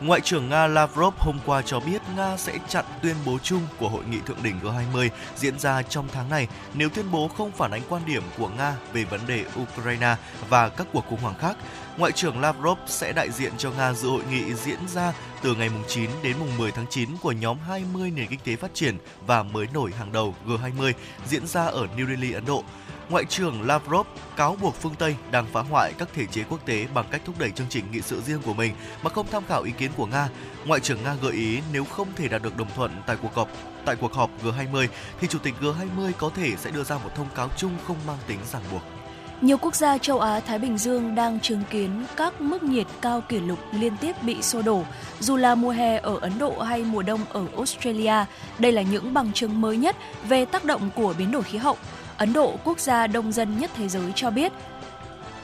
Ngoại 0.00 0.20
trưởng 0.20 0.48
Nga 0.48 0.66
Lavrov 0.66 1.14
hôm 1.18 1.38
qua 1.46 1.62
cho 1.62 1.80
biết 1.80 2.02
Nga 2.16 2.36
sẽ 2.36 2.52
chặn 2.68 2.84
tuyên 3.02 3.14
bố 3.26 3.38
chung 3.42 3.62
của 3.78 3.88
hội 3.88 4.04
nghị 4.10 4.18
thượng 4.26 4.42
đỉnh 4.42 4.60
G20 4.62 5.08
diễn 5.36 5.58
ra 5.58 5.82
trong 5.82 6.08
tháng 6.12 6.30
này 6.30 6.48
nếu 6.74 6.88
tuyên 6.88 7.10
bố 7.10 7.28
không 7.28 7.52
phản 7.52 7.70
ánh 7.70 7.82
quan 7.88 8.02
điểm 8.06 8.22
của 8.38 8.48
Nga 8.48 8.74
về 8.92 9.04
vấn 9.04 9.20
đề 9.26 9.44
Ukraine 9.62 10.16
và 10.48 10.68
các 10.68 10.86
cuộc 10.92 11.06
khủng 11.06 11.20
hoảng 11.20 11.34
khác. 11.38 11.56
Ngoại 11.98 12.12
trưởng 12.12 12.40
Lavrov 12.40 12.78
sẽ 12.86 13.12
đại 13.12 13.30
diện 13.30 13.52
cho 13.58 13.70
Nga 13.70 13.92
dự 13.92 14.08
hội 14.08 14.22
nghị 14.30 14.54
diễn 14.54 14.78
ra 14.88 15.12
từ 15.42 15.54
ngày 15.54 15.70
9 15.88 16.10
đến 16.22 16.36
10 16.58 16.70
tháng 16.70 16.86
9 16.90 17.08
của 17.22 17.32
nhóm 17.32 17.58
20 17.58 18.10
nền 18.10 18.26
kinh 18.26 18.40
tế 18.44 18.56
phát 18.56 18.74
triển 18.74 18.98
và 19.26 19.42
mới 19.42 19.66
nổi 19.74 19.92
hàng 19.98 20.12
đầu 20.12 20.34
G20 20.46 20.92
diễn 21.28 21.46
ra 21.46 21.66
ở 21.66 21.86
New 21.96 22.08
Delhi, 22.08 22.32
Ấn 22.32 22.44
Độ. 22.46 22.64
Ngoại 23.08 23.24
trưởng 23.24 23.62
Lavrov 23.62 24.06
cáo 24.36 24.56
buộc 24.60 24.74
phương 24.74 24.94
Tây 24.98 25.16
đang 25.30 25.46
phá 25.52 25.60
hoại 25.60 25.92
các 25.98 26.08
thể 26.14 26.26
chế 26.26 26.42
quốc 26.50 26.66
tế 26.66 26.86
bằng 26.94 27.06
cách 27.10 27.22
thúc 27.24 27.38
đẩy 27.38 27.50
chương 27.50 27.66
trình 27.70 27.84
nghị 27.92 28.00
sự 28.00 28.20
riêng 28.20 28.42
của 28.42 28.54
mình 28.54 28.72
mà 29.02 29.10
không 29.10 29.26
tham 29.30 29.42
khảo 29.48 29.62
ý 29.62 29.72
kiến 29.78 29.90
của 29.96 30.06
Nga. 30.06 30.28
Ngoại 30.64 30.80
trưởng 30.80 31.02
Nga 31.04 31.14
gợi 31.14 31.32
ý 31.32 31.60
nếu 31.72 31.84
không 31.84 32.08
thể 32.16 32.28
đạt 32.28 32.42
được 32.42 32.56
đồng 32.56 32.70
thuận 32.76 32.90
tại 33.06 33.16
cuộc 33.22 33.34
họp 33.34 33.48
tại 33.84 33.96
cuộc 33.96 34.12
họp 34.12 34.30
G20 34.44 34.88
thì 35.20 35.28
chủ 35.28 35.38
tịch 35.38 35.54
G20 35.60 36.12
có 36.18 36.30
thể 36.36 36.56
sẽ 36.56 36.70
đưa 36.70 36.84
ra 36.84 36.98
một 36.98 37.10
thông 37.14 37.28
cáo 37.34 37.50
chung 37.56 37.72
không 37.86 37.96
mang 38.06 38.18
tính 38.26 38.38
ràng 38.52 38.62
buộc. 38.72 38.95
Nhiều 39.40 39.58
quốc 39.58 39.74
gia 39.74 39.98
châu 39.98 40.20
Á 40.20 40.40
Thái 40.40 40.58
Bình 40.58 40.78
Dương 40.78 41.14
đang 41.14 41.40
chứng 41.40 41.62
kiến 41.70 42.04
các 42.16 42.40
mức 42.40 42.62
nhiệt 42.62 42.86
cao 43.00 43.20
kỷ 43.20 43.40
lục 43.40 43.58
liên 43.72 43.96
tiếp 43.96 44.22
bị 44.22 44.42
xô 44.42 44.62
đổ, 44.62 44.82
dù 45.20 45.36
là 45.36 45.54
mùa 45.54 45.70
hè 45.70 45.96
ở 45.96 46.18
Ấn 46.20 46.32
Độ 46.38 46.58
hay 46.58 46.84
mùa 46.84 47.02
đông 47.02 47.20
ở 47.32 47.46
Australia. 47.56 48.24
Đây 48.58 48.72
là 48.72 48.82
những 48.82 49.14
bằng 49.14 49.32
chứng 49.32 49.60
mới 49.60 49.76
nhất 49.76 49.96
về 50.28 50.44
tác 50.44 50.64
động 50.64 50.90
của 50.94 51.14
biến 51.18 51.30
đổi 51.30 51.42
khí 51.42 51.58
hậu. 51.58 51.76
Ấn 52.16 52.32
Độ, 52.32 52.56
quốc 52.64 52.80
gia 52.80 53.06
đông 53.06 53.32
dân 53.32 53.58
nhất 53.58 53.70
thế 53.76 53.88
giới 53.88 54.12
cho 54.14 54.30
biết, 54.30 54.52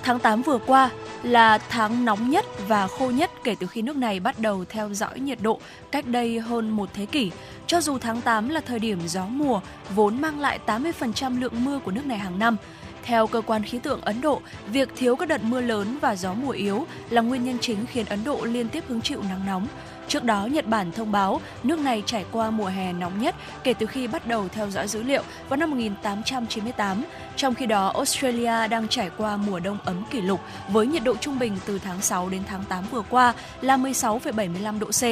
tháng 0.03 0.19
8 0.19 0.43
vừa 0.43 0.59
qua 0.59 0.91
là 1.23 1.59
tháng 1.59 2.05
nóng 2.05 2.31
nhất 2.31 2.45
và 2.69 2.87
khô 2.87 3.11
nhất 3.11 3.31
kể 3.45 3.55
từ 3.61 3.67
khi 3.67 3.83
nước 3.83 3.97
này 3.97 4.21
bắt 4.21 4.39
đầu 4.39 4.65
theo 4.69 4.95
dõi 4.95 5.21
nhiệt 5.21 5.39
độ 5.43 5.61
cách 5.91 6.07
đây 6.07 6.41
hơn 6.41 6.71
một 6.71 6.89
thế 6.95 7.07
kỷ. 7.07 7.31
Cho 7.67 7.81
dù 7.81 7.99
tháng 7.99 8.21
8 8.21 8.49
là 8.49 8.61
thời 8.61 8.79
điểm 8.79 8.99
gió 9.07 9.27
mùa, 9.27 9.61
vốn 9.95 10.21
mang 10.21 10.41
lại 10.41 10.59
80% 10.67 11.41
lượng 11.41 11.65
mưa 11.65 11.79
của 11.79 11.91
nước 11.91 12.07
này 12.07 12.19
hàng 12.19 12.39
năm, 12.39 12.57
theo 13.03 13.27
cơ 13.27 13.41
quan 13.41 13.63
khí 13.63 13.79
tượng 13.79 14.01
Ấn 14.01 14.21
Độ, 14.21 14.41
việc 14.67 14.89
thiếu 14.97 15.17
các 15.17 15.29
đợt 15.29 15.43
mưa 15.45 15.61
lớn 15.61 15.99
và 16.01 16.17
gió 16.17 16.35
mùa 16.35 16.51
yếu 16.51 16.87
là 17.11 17.23
nguyên 17.23 17.45
nhân 17.45 17.59
chính 17.61 17.87
khiến 17.87 18.07
Ấn 18.07 18.25
Độ 18.25 18.45
liên 18.45 18.69
tiếp 18.69 18.85
hứng 18.89 19.01
chịu 19.01 19.23
nắng 19.29 19.47
nóng. 19.47 19.67
Trước 20.09 20.25
đó, 20.25 20.47
Nhật 20.47 20.67
Bản 20.67 20.93
thông 20.93 21.13
báo 21.13 21.41
nước 21.63 21.79
này 21.79 22.03
trải 22.07 22.25
qua 22.33 22.51
mùa 22.51 22.67
hè 22.67 22.93
nóng 22.93 23.21
nhất 23.21 23.35
kể 23.65 23.75
từ 23.75 23.87
khi 23.87 24.07
bắt 24.07 24.27
đầu 24.27 24.49
theo 24.49 24.71
dõi 24.71 24.89
dữ 24.89 25.03
liệu 25.03 25.23
vào 25.49 25.57
năm 25.57 25.71
1898. 25.71 27.05
Trong 27.37 27.55
khi 27.55 27.67
đó, 27.67 27.89
Australia 27.89 28.69
đang 28.69 28.89
trải 28.89 29.11
qua 29.17 29.37
mùa 29.37 29.61
đông 29.61 29.79
ấm 29.85 30.05
kỷ 30.11 30.21
lục 30.21 30.41
với 30.69 30.87
nhiệt 30.87 31.05
độ 31.05 31.17
trung 31.17 31.39
bình 31.39 31.57
từ 31.67 31.79
tháng 31.79 32.03
6 32.03 32.29
đến 32.29 32.43
tháng 32.47 32.65
8 32.65 32.85
vừa 32.91 33.03
qua 33.03 33.35
là 33.61 33.77
16,75 33.77 34.79
độ 34.79 34.87
C. 34.87 35.03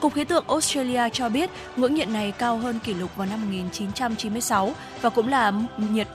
Cục 0.00 0.14
khí 0.14 0.24
tượng 0.24 0.44
Australia 0.48 1.08
cho 1.12 1.28
biết 1.28 1.50
ngưỡng 1.76 1.94
nhiệt 1.94 2.08
này 2.08 2.32
cao 2.32 2.58
hơn 2.58 2.78
kỷ 2.78 2.94
lục 2.94 3.16
vào 3.16 3.26
năm 3.26 3.40
1996 3.40 4.72
và 5.02 5.10
cũng 5.10 5.28
là 5.28 5.52
nhiệt 5.76 6.08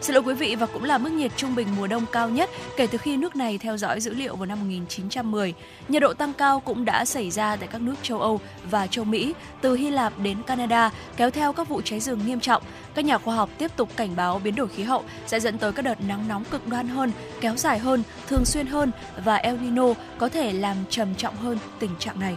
Xin 0.00 0.14
lỗi 0.14 0.22
quý 0.26 0.34
vị 0.34 0.56
và 0.56 0.66
cũng 0.66 0.84
là 0.84 0.98
mức 0.98 1.12
nhiệt 1.12 1.32
trung 1.36 1.54
bình 1.54 1.68
mùa 1.76 1.86
đông 1.86 2.06
cao 2.12 2.28
nhất 2.28 2.50
kể 2.76 2.86
từ 2.86 2.98
khi 2.98 3.16
nước 3.16 3.36
này 3.36 3.58
theo 3.58 3.76
dõi 3.76 4.00
dữ 4.00 4.14
liệu 4.14 4.36
vào 4.36 4.46
năm 4.46 4.58
1910. 4.58 5.54
Nhiệt 5.88 6.02
độ 6.02 6.14
tăng 6.14 6.32
cao 6.32 6.60
cũng 6.60 6.84
đã 6.84 7.04
xảy 7.04 7.30
ra 7.30 7.56
tại 7.56 7.68
các 7.72 7.80
nước 7.80 7.94
châu 8.02 8.20
Âu 8.20 8.40
và 8.70 8.86
châu 8.86 9.04
Mỹ, 9.04 9.34
từ 9.60 9.74
Hy 9.74 9.90
Lạp 9.90 10.18
đến 10.18 10.42
Canada, 10.42 10.90
kéo 11.16 11.30
theo 11.30 11.52
các 11.52 11.68
vụ 11.68 11.82
cháy 11.82 12.00
rừng 12.00 12.20
nghiêm 12.26 12.40
trọng. 12.40 12.62
Các 12.94 13.04
nhà 13.04 13.18
khoa 13.18 13.34
học 13.34 13.50
tiếp 13.58 13.70
tục 13.76 13.88
cảnh 13.96 14.16
báo 14.16 14.40
biến 14.44 14.54
đổi 14.54 14.68
khí 14.68 14.82
hậu 14.82 15.04
sẽ 15.26 15.40
dẫn 15.40 15.58
tới 15.58 15.72
các 15.72 15.84
đợt 15.84 16.00
nắng 16.00 16.28
nóng 16.28 16.44
cực 16.44 16.66
đoan 16.66 16.88
hơn, 16.88 17.12
kéo 17.40 17.56
dài 17.56 17.78
hơn, 17.78 18.02
thường 18.26 18.44
xuyên 18.44 18.66
hơn 18.66 18.90
và 19.24 19.36
El 19.36 19.56
Nino 19.58 19.86
có 20.18 20.28
thể 20.28 20.52
làm 20.52 20.76
trầm 20.90 21.14
trọng 21.14 21.36
hơn 21.36 21.58
tình 21.78 21.90
trạng 21.98 22.20
này. 22.20 22.36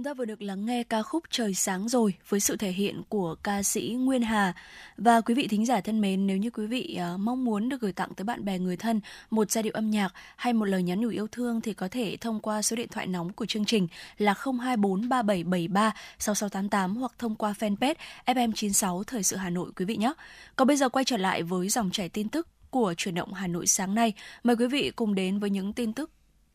Chúng 0.00 0.04
ta 0.04 0.14
vừa 0.14 0.24
được 0.24 0.42
lắng 0.42 0.66
nghe 0.66 0.82
ca 0.82 1.02
khúc 1.02 1.24
Trời 1.30 1.54
sáng 1.54 1.88
rồi 1.88 2.14
với 2.28 2.40
sự 2.40 2.56
thể 2.56 2.70
hiện 2.70 3.02
của 3.08 3.34
ca 3.42 3.62
sĩ 3.62 3.96
Nguyên 3.98 4.22
Hà. 4.22 4.52
Và 4.96 5.20
quý 5.20 5.34
vị 5.34 5.46
thính 5.46 5.66
giả 5.66 5.80
thân 5.80 6.00
mến, 6.00 6.26
nếu 6.26 6.36
như 6.36 6.50
quý 6.50 6.66
vị 6.66 6.98
uh, 7.14 7.20
mong 7.20 7.44
muốn 7.44 7.68
được 7.68 7.80
gửi 7.80 7.92
tặng 7.92 8.14
tới 8.16 8.24
bạn 8.24 8.44
bè 8.44 8.58
người 8.58 8.76
thân 8.76 9.00
một 9.30 9.50
giai 9.50 9.62
điệu 9.62 9.72
âm 9.72 9.90
nhạc 9.90 10.14
hay 10.36 10.52
một 10.52 10.64
lời 10.64 10.82
nhắn 10.82 11.00
nhủ 11.00 11.08
yêu 11.08 11.26
thương 11.32 11.60
thì 11.60 11.74
có 11.74 11.88
thể 11.88 12.16
thông 12.20 12.40
qua 12.40 12.62
số 12.62 12.76
điện 12.76 12.88
thoại 12.88 13.06
nóng 13.06 13.32
của 13.32 13.46
chương 13.46 13.64
trình 13.64 13.88
là 14.18 14.34
0243773 14.34 15.90
6688 16.18 16.96
hoặc 16.96 17.12
thông 17.18 17.34
qua 17.34 17.54
fanpage 17.58 17.94
FM96 18.26 19.02
Thời 19.02 19.22
sự 19.22 19.36
Hà 19.36 19.50
Nội 19.50 19.70
quý 19.76 19.84
vị 19.84 19.96
nhé. 19.96 20.12
Còn 20.56 20.68
bây 20.68 20.76
giờ 20.76 20.88
quay 20.88 21.04
trở 21.04 21.16
lại 21.16 21.42
với 21.42 21.68
dòng 21.68 21.90
chảy 21.90 22.08
tin 22.08 22.28
tức 22.28 22.48
của 22.70 22.94
chuyển 22.96 23.14
động 23.14 23.32
Hà 23.32 23.46
Nội 23.46 23.66
sáng 23.66 23.94
nay. 23.94 24.12
Mời 24.44 24.56
quý 24.56 24.66
vị 24.66 24.90
cùng 24.96 25.14
đến 25.14 25.38
với 25.38 25.50
những 25.50 25.72
tin 25.72 25.92
tức 25.92 26.10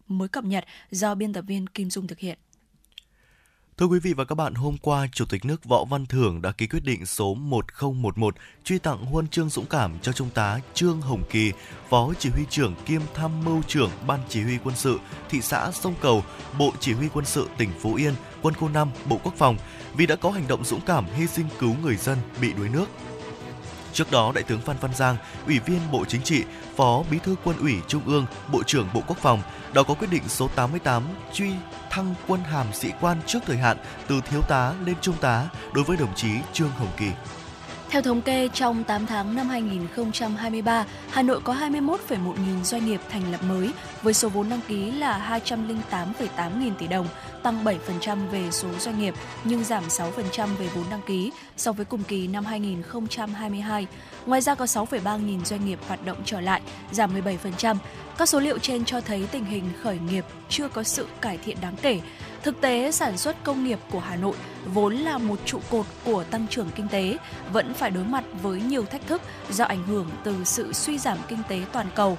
mới 0.07 0.27
cập 0.27 0.43
nhật 0.43 0.65
do 0.91 1.15
biên 1.15 1.33
tập 1.33 1.45
viên 1.47 1.67
Kim 1.67 1.89
Dung 1.89 2.07
thực 2.07 2.19
hiện. 2.19 2.37
Thưa 3.77 3.85
quý 3.85 3.99
vị 3.99 4.13
và 4.13 4.25
các 4.25 4.35
bạn, 4.35 4.53
hôm 4.53 4.77
qua, 4.81 5.07
Chủ 5.11 5.25
tịch 5.25 5.45
nước 5.45 5.65
Võ 5.65 5.85
Văn 5.85 6.05
Thưởng 6.05 6.41
đã 6.41 6.51
ký 6.51 6.67
quyết 6.67 6.83
định 6.83 7.05
số 7.05 7.33
1011 7.33 8.35
truy 8.63 8.79
tặng 8.79 9.05
huân 9.05 9.27
chương 9.27 9.49
dũng 9.49 9.65
cảm 9.65 9.99
cho 10.01 10.11
Trung 10.11 10.29
tá 10.33 10.59
Trương 10.73 11.01
Hồng 11.01 11.23
Kỳ, 11.29 11.51
Phó 11.89 12.13
Chỉ 12.19 12.29
huy 12.29 12.43
trưởng 12.49 12.75
kiêm 12.85 13.01
tham 13.13 13.45
mưu 13.45 13.61
trưởng 13.67 13.89
Ban 14.07 14.19
Chỉ 14.29 14.41
huy 14.41 14.57
quân 14.63 14.75
sự 14.75 14.99
thị 15.29 15.41
xã 15.41 15.71
Sông 15.71 15.93
Cầu, 16.01 16.23
Bộ 16.59 16.71
Chỉ 16.79 16.93
huy 16.93 17.07
quân 17.13 17.25
sự 17.25 17.47
tỉnh 17.57 17.69
Phú 17.79 17.95
Yên, 17.95 18.13
Quân 18.41 18.53
khu 18.53 18.69
5, 18.69 18.89
Bộ 19.09 19.19
Quốc 19.23 19.33
phòng 19.37 19.57
vì 19.97 20.05
đã 20.05 20.15
có 20.15 20.31
hành 20.31 20.47
động 20.47 20.65
dũng 20.65 20.81
cảm 20.85 21.05
hy 21.15 21.27
sinh 21.27 21.45
cứu 21.59 21.75
người 21.83 21.95
dân 21.95 22.17
bị 22.41 22.53
đuối 22.53 22.69
nước. 22.69 22.85
Trước 23.95 24.11
đó, 24.11 24.31
Đại 24.35 24.43
tướng 24.43 24.61
Phan 24.61 24.75
Văn 24.81 24.91
Giang, 24.93 25.17
Ủy 25.47 25.59
viên 25.59 25.79
Bộ 25.91 26.05
Chính 26.05 26.21
trị, 26.21 26.43
Phó 26.75 27.03
Bí 27.11 27.19
thư 27.19 27.35
Quân 27.43 27.57
ủy 27.57 27.73
Trung 27.87 28.01
ương, 28.05 28.25
Bộ 28.51 28.63
trưởng 28.63 28.87
Bộ 28.93 29.01
Quốc 29.07 29.17
phòng 29.17 29.41
đã 29.73 29.83
có 29.83 29.93
quyết 29.93 30.07
định 30.11 30.23
số 30.27 30.47
88 30.55 31.03
truy 31.33 31.51
thăng 31.89 32.15
quân 32.27 32.43
hàm 32.43 32.73
sĩ 32.73 32.89
quan 33.01 33.17
trước 33.25 33.39
thời 33.45 33.57
hạn 33.57 33.77
từ 34.07 34.21
thiếu 34.29 34.41
tá 34.41 34.73
lên 34.85 34.95
trung 35.01 35.15
tá 35.21 35.49
đối 35.73 35.83
với 35.83 35.97
đồng 35.97 36.15
chí 36.15 36.29
Trương 36.53 36.69
Hồng 36.69 36.91
Kỳ. 36.97 37.09
Theo 37.95 38.01
thống 38.01 38.21
kê, 38.21 38.49
trong 38.53 38.83
8 38.83 39.05
tháng 39.05 39.35
năm 39.35 39.49
2023, 39.49 40.85
Hà 41.09 41.21
Nội 41.21 41.41
có 41.43 41.53
21,1 41.53 42.33
nghìn 42.45 42.63
doanh 42.63 42.85
nghiệp 42.85 43.01
thành 43.09 43.31
lập 43.31 43.43
mới 43.43 43.71
với 44.01 44.13
số 44.13 44.29
vốn 44.29 44.49
đăng 44.49 44.59
ký 44.67 44.91
là 44.91 45.39
208,8 45.45 46.59
nghìn 46.59 46.75
tỷ 46.75 46.87
đồng, 46.87 47.07
tăng 47.43 47.63
7% 47.63 48.27
về 48.31 48.51
số 48.51 48.67
doanh 48.79 48.99
nghiệp 48.99 49.13
nhưng 49.43 49.63
giảm 49.63 49.83
6% 49.83 50.47
về 50.59 50.67
vốn 50.75 50.85
đăng 50.91 51.01
ký 51.07 51.31
so 51.57 51.71
với 51.71 51.85
cùng 51.85 52.03
kỳ 52.03 52.27
năm 52.27 52.45
2022. 52.45 53.87
Ngoài 54.25 54.41
ra 54.41 54.55
có 54.55 54.65
6,3 54.65 55.25
nghìn 55.25 55.45
doanh 55.45 55.65
nghiệp 55.65 55.79
hoạt 55.87 56.05
động 56.05 56.17
trở 56.25 56.41
lại, 56.41 56.61
giảm 56.91 57.15
17%. 57.15 57.75
Các 58.17 58.29
số 58.29 58.39
liệu 58.39 58.59
trên 58.59 58.85
cho 58.85 59.01
thấy 59.01 59.27
tình 59.31 59.45
hình 59.45 59.63
khởi 59.81 59.99
nghiệp 59.99 60.25
chưa 60.49 60.67
có 60.67 60.83
sự 60.83 61.07
cải 61.21 61.37
thiện 61.37 61.57
đáng 61.61 61.75
kể. 61.81 62.01
Thực 62.45 62.61
tế, 62.61 62.91
sản 62.91 63.17
xuất 63.17 63.43
công 63.43 63.63
nghiệp 63.63 63.79
của 63.91 63.99
Hà 63.99 64.15
Nội 64.15 64.35
vốn 64.65 64.95
là 64.95 65.17
một 65.17 65.39
trụ 65.45 65.59
cột 65.69 65.85
của 66.03 66.23
tăng 66.23 66.47
trưởng 66.47 66.69
kinh 66.75 66.87
tế, 66.87 67.17
vẫn 67.51 67.73
phải 67.73 67.91
đối 67.91 68.03
mặt 68.03 68.23
với 68.41 68.61
nhiều 68.61 68.85
thách 68.85 69.07
thức 69.07 69.21
do 69.49 69.65
ảnh 69.65 69.83
hưởng 69.83 70.09
từ 70.23 70.43
sự 70.43 70.73
suy 70.73 70.97
giảm 70.97 71.17
kinh 71.27 71.39
tế 71.49 71.61
toàn 71.71 71.87
cầu, 71.95 72.17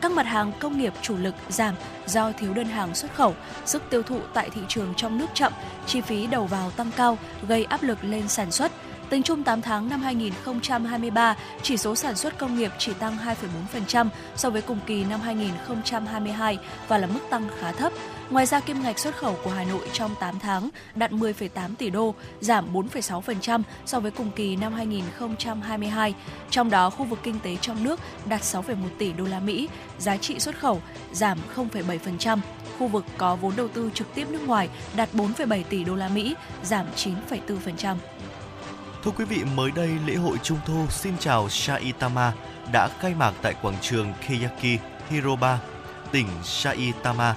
các 0.00 0.12
mặt 0.12 0.26
hàng 0.26 0.52
công 0.60 0.78
nghiệp 0.78 0.92
chủ 1.02 1.16
lực 1.16 1.34
giảm 1.48 1.74
do 2.06 2.32
thiếu 2.32 2.54
đơn 2.54 2.66
hàng 2.66 2.94
xuất 2.94 3.14
khẩu, 3.14 3.34
sức 3.64 3.82
tiêu 3.90 4.02
thụ 4.02 4.20
tại 4.34 4.50
thị 4.50 4.60
trường 4.68 4.94
trong 4.96 5.18
nước 5.18 5.26
chậm, 5.34 5.52
chi 5.86 6.00
phí 6.00 6.26
đầu 6.26 6.46
vào 6.46 6.70
tăng 6.70 6.90
cao 6.96 7.18
gây 7.48 7.64
áp 7.64 7.82
lực 7.82 7.98
lên 8.04 8.28
sản 8.28 8.50
xuất. 8.50 8.72
Tính 9.10 9.22
chung 9.22 9.42
8 9.42 9.62
tháng 9.62 9.88
năm 9.88 10.02
2023, 10.02 11.36
chỉ 11.62 11.76
số 11.76 11.94
sản 11.94 12.16
xuất 12.16 12.38
công 12.38 12.58
nghiệp 12.58 12.72
chỉ 12.78 12.92
tăng 12.92 13.16
2,4% 13.72 14.08
so 14.36 14.50
với 14.50 14.62
cùng 14.62 14.78
kỳ 14.86 15.04
năm 15.04 15.20
2022 15.20 16.58
và 16.88 16.98
là 16.98 17.06
mức 17.06 17.20
tăng 17.30 17.48
khá 17.60 17.72
thấp. 17.72 17.92
Ngoài 18.30 18.46
ra, 18.46 18.60
kim 18.60 18.82
ngạch 18.82 18.98
xuất 18.98 19.16
khẩu 19.16 19.38
của 19.44 19.50
Hà 19.50 19.64
Nội 19.64 19.88
trong 19.92 20.14
8 20.20 20.38
tháng 20.38 20.70
đạt 20.94 21.12
10,8 21.12 21.74
tỷ 21.78 21.90
đô, 21.90 22.14
giảm 22.40 22.72
4,6% 22.72 23.62
so 23.86 24.00
với 24.00 24.10
cùng 24.10 24.30
kỳ 24.30 24.56
năm 24.56 24.72
2022. 24.72 26.14
Trong 26.50 26.70
đó, 26.70 26.90
khu 26.90 27.04
vực 27.04 27.18
kinh 27.22 27.40
tế 27.42 27.56
trong 27.60 27.84
nước 27.84 28.00
đạt 28.26 28.40
6,1 28.40 28.74
tỷ 28.98 29.12
đô 29.12 29.24
la 29.24 29.40
Mỹ, 29.40 29.68
giá 29.98 30.16
trị 30.16 30.38
xuất 30.38 30.58
khẩu 30.58 30.82
giảm 31.12 31.38
0,7%. 31.56 32.38
Khu 32.78 32.86
vực 32.86 33.04
có 33.16 33.36
vốn 33.36 33.52
đầu 33.56 33.68
tư 33.68 33.90
trực 33.94 34.14
tiếp 34.14 34.28
nước 34.30 34.42
ngoài 34.46 34.68
đạt 34.96 35.08
4,7 35.14 35.62
tỷ 35.68 35.84
đô 35.84 35.94
la 35.94 36.08
Mỹ, 36.08 36.34
giảm 36.62 36.86
9,4%. 36.96 37.96
Thưa 39.04 39.10
quý 39.10 39.24
vị, 39.24 39.44
mới 39.56 39.70
đây 39.70 39.90
lễ 40.06 40.14
hội 40.14 40.38
Trung 40.42 40.58
thu 40.66 40.86
Xin 40.90 41.12
chào 41.18 41.48
Saitama 41.48 42.32
đã 42.72 42.88
khai 43.00 43.14
mạc 43.14 43.32
tại 43.42 43.54
quảng 43.62 43.76
trường 43.80 44.12
Keyaki 44.28 44.80
Hiroba, 45.10 45.58
tỉnh 46.12 46.26
Saitama. 46.44 47.36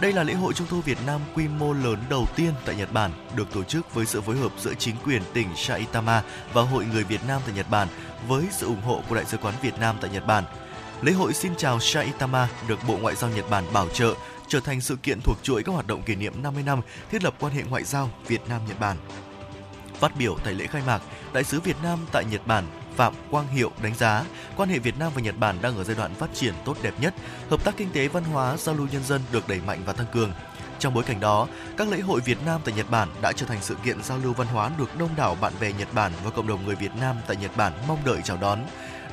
Đây 0.00 0.12
là 0.12 0.22
lễ 0.22 0.34
hội 0.34 0.52
Trung 0.54 0.66
thu 0.70 0.80
Việt 0.80 0.98
Nam 1.06 1.20
quy 1.34 1.48
mô 1.48 1.72
lớn 1.72 1.98
đầu 2.10 2.26
tiên 2.36 2.52
tại 2.64 2.74
Nhật 2.74 2.92
Bản, 2.92 3.10
được 3.36 3.52
tổ 3.52 3.64
chức 3.64 3.94
với 3.94 4.06
sự 4.06 4.20
phối 4.20 4.36
hợp 4.36 4.52
giữa 4.58 4.74
chính 4.78 4.96
quyền 5.04 5.22
tỉnh 5.32 5.48
Saitama 5.56 6.22
và 6.52 6.62
Hội 6.62 6.84
người 6.84 7.04
Việt 7.04 7.20
Nam 7.28 7.40
tại 7.46 7.54
Nhật 7.54 7.70
Bản 7.70 7.88
với 8.28 8.44
sự 8.50 8.66
ủng 8.66 8.80
hộ 8.80 9.02
của 9.08 9.14
Đại 9.14 9.24
sứ 9.24 9.36
quán 9.36 9.54
Việt 9.62 9.78
Nam 9.80 9.96
tại 10.00 10.10
Nhật 10.10 10.26
Bản. 10.26 10.44
Lễ 11.02 11.12
hội 11.12 11.32
Xin 11.34 11.52
chào 11.56 11.80
Saitama 11.80 12.48
được 12.68 12.78
Bộ 12.88 12.96
Ngoại 12.96 13.14
giao 13.14 13.30
Nhật 13.30 13.50
Bản 13.50 13.64
bảo 13.72 13.88
trợ 13.88 14.14
trở 14.48 14.60
thành 14.60 14.80
sự 14.80 14.96
kiện 14.96 15.20
thuộc 15.20 15.36
chuỗi 15.42 15.62
các 15.62 15.72
hoạt 15.72 15.86
động 15.86 16.02
kỷ 16.02 16.14
niệm 16.14 16.42
50 16.42 16.62
năm 16.62 16.80
thiết 17.10 17.24
lập 17.24 17.34
quan 17.40 17.52
hệ 17.52 17.62
ngoại 17.62 17.84
giao 17.84 18.10
Việt 18.26 18.48
Nam 18.48 18.60
Nhật 18.68 18.80
Bản. 18.80 18.96
Phát 20.00 20.16
biểu 20.18 20.36
tại 20.44 20.54
lễ 20.54 20.66
khai 20.66 20.82
mạc, 20.86 21.02
Đại 21.32 21.44
sứ 21.44 21.60
Việt 21.60 21.76
Nam 21.82 21.98
tại 22.12 22.24
Nhật 22.30 22.46
Bản 22.46 22.64
Phạm 22.96 23.14
Quang 23.30 23.48
Hiệu 23.48 23.70
đánh 23.82 23.94
giá 23.94 24.24
quan 24.56 24.68
hệ 24.68 24.78
Việt 24.78 24.98
Nam 24.98 25.12
và 25.14 25.20
Nhật 25.20 25.38
Bản 25.38 25.58
đang 25.62 25.76
ở 25.76 25.84
giai 25.84 25.96
đoạn 25.96 26.14
phát 26.14 26.34
triển 26.34 26.54
tốt 26.64 26.76
đẹp 26.82 26.94
nhất, 27.00 27.14
hợp 27.50 27.64
tác 27.64 27.76
kinh 27.76 27.90
tế 27.90 28.08
văn 28.08 28.24
hóa, 28.24 28.56
giao 28.56 28.74
lưu 28.74 28.86
nhân 28.92 29.04
dân 29.04 29.20
được 29.32 29.48
đẩy 29.48 29.60
mạnh 29.66 29.82
và 29.86 29.92
tăng 29.92 30.06
cường. 30.12 30.32
Trong 30.78 30.94
bối 30.94 31.04
cảnh 31.04 31.20
đó, 31.20 31.46
các 31.76 31.88
lễ 31.88 32.00
hội 32.00 32.20
Việt 32.20 32.38
Nam 32.46 32.60
tại 32.64 32.74
Nhật 32.74 32.90
Bản 32.90 33.08
đã 33.22 33.32
trở 33.32 33.46
thành 33.46 33.58
sự 33.60 33.74
kiện 33.84 34.02
giao 34.02 34.18
lưu 34.18 34.32
văn 34.32 34.46
hóa 34.46 34.70
được 34.78 34.98
đông 34.98 35.10
đảo 35.16 35.36
bạn 35.40 35.52
bè 35.60 35.72
Nhật 35.72 35.94
Bản 35.94 36.12
và 36.24 36.30
cộng 36.30 36.46
đồng 36.46 36.66
người 36.66 36.76
Việt 36.76 36.96
Nam 37.00 37.16
tại 37.26 37.36
Nhật 37.36 37.56
Bản 37.56 37.72
mong 37.88 37.98
đợi 38.04 38.20
chào 38.24 38.36
đón. 38.36 38.58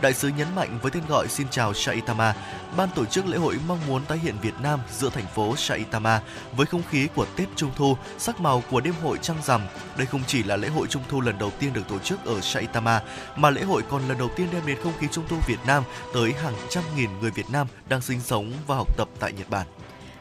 Đại 0.02 0.14
sứ 0.14 0.28
nhấn 0.28 0.48
mạnh 0.56 0.80
với 0.82 0.92
tên 0.92 1.04
gọi 1.10 1.28
Xin 1.28 1.48
chào 1.52 1.74
Saitama, 1.74 2.36
ban 2.78 2.90
tổ 2.96 3.06
chức 3.06 3.28
lễ 3.28 3.38
hội 3.38 3.56
mong 3.68 3.80
muốn 3.88 4.06
tái 4.06 4.18
hiện 4.18 4.36
Việt 4.42 4.54
Nam 4.64 4.80
giữa 4.92 5.10
thành 5.10 5.26
phố 5.36 5.56
Saitama 5.56 6.22
với 6.56 6.66
không 6.66 6.82
khí 6.90 7.08
của 7.16 7.26
Tết 7.36 7.48
Trung 7.56 7.72
thu, 7.76 7.98
sắc 8.18 8.40
màu 8.40 8.64
của 8.70 8.82
đêm 8.82 8.94
hội 9.04 9.18
trăng 9.22 9.38
rằm. 9.44 9.62
Đây 9.98 10.06
không 10.06 10.22
chỉ 10.28 10.44
là 10.44 10.56
lễ 10.56 10.68
hội 10.68 10.88
Trung 10.88 11.04
thu 11.10 11.22
lần 11.22 11.38
đầu 11.40 11.52
tiên 11.60 11.74
được 11.74 11.88
tổ 11.88 12.00
chức 12.00 12.26
ở 12.26 12.42
Saitama, 12.42 13.02
mà 13.36 13.50
lễ 13.50 13.64
hội 13.64 13.82
còn 13.90 14.08
lần 14.08 14.18
đầu 14.18 14.30
tiên 14.36 14.48
đem 14.54 14.66
đến 14.66 14.78
không 14.84 14.94
khí 15.00 15.08
Trung 15.12 15.26
thu 15.30 15.38
Việt 15.48 15.60
Nam 15.68 15.84
tới 16.14 16.34
hàng 16.34 16.56
trăm 16.70 16.84
nghìn 16.96 17.10
người 17.22 17.32
Việt 17.32 17.50
Nam 17.50 17.68
đang 17.90 18.02
sinh 18.02 18.20
sống 18.20 18.52
và 18.68 18.76
học 18.76 18.98
tập 18.98 19.08
tại 19.20 19.34
Nhật 19.34 19.50
Bản. 19.50 19.68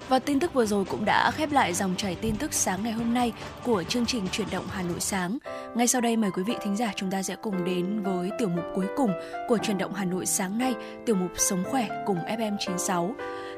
Và 0.08 0.18
tin 0.18 0.40
tức 0.40 0.54
vừa 0.54 0.66
rồi 0.66 0.84
cũng 0.84 1.04
đã 1.04 1.30
khép 1.30 1.52
lại 1.52 1.74
dòng 1.74 1.96
chảy 1.96 2.14
tin 2.14 2.36
tức 2.36 2.54
sáng 2.54 2.82
ngày 2.82 2.92
hôm 2.92 3.14
nay 3.14 3.32
của 3.64 3.82
chương 3.82 4.06
trình 4.06 4.28
chuyển 4.32 4.50
động 4.50 4.64
Hà 4.70 4.82
Nội 4.82 5.00
sáng. 5.00 5.38
Ngay 5.74 5.86
sau 5.86 6.00
đây 6.00 6.16
mời 6.16 6.30
quý 6.30 6.42
vị 6.42 6.54
thính 6.62 6.76
giả 6.76 6.92
chúng 6.96 7.10
ta 7.10 7.22
sẽ 7.22 7.36
cùng 7.36 7.64
đến 7.64 8.02
với 8.02 8.30
tiểu 8.38 8.48
mục 8.48 8.64
cuối 8.74 8.86
cùng 8.96 9.12
của 9.48 9.58
truyền 9.58 9.78
động 9.78 9.92
Hà 9.92 10.04
Nội 10.04 10.26
sáng 10.26 10.58
nay, 10.58 10.74
tiểu 11.06 11.16
mục 11.16 11.30
Sống 11.36 11.64
khỏe 11.64 11.88
cùng 12.06 12.18
FM96. 12.18 13.12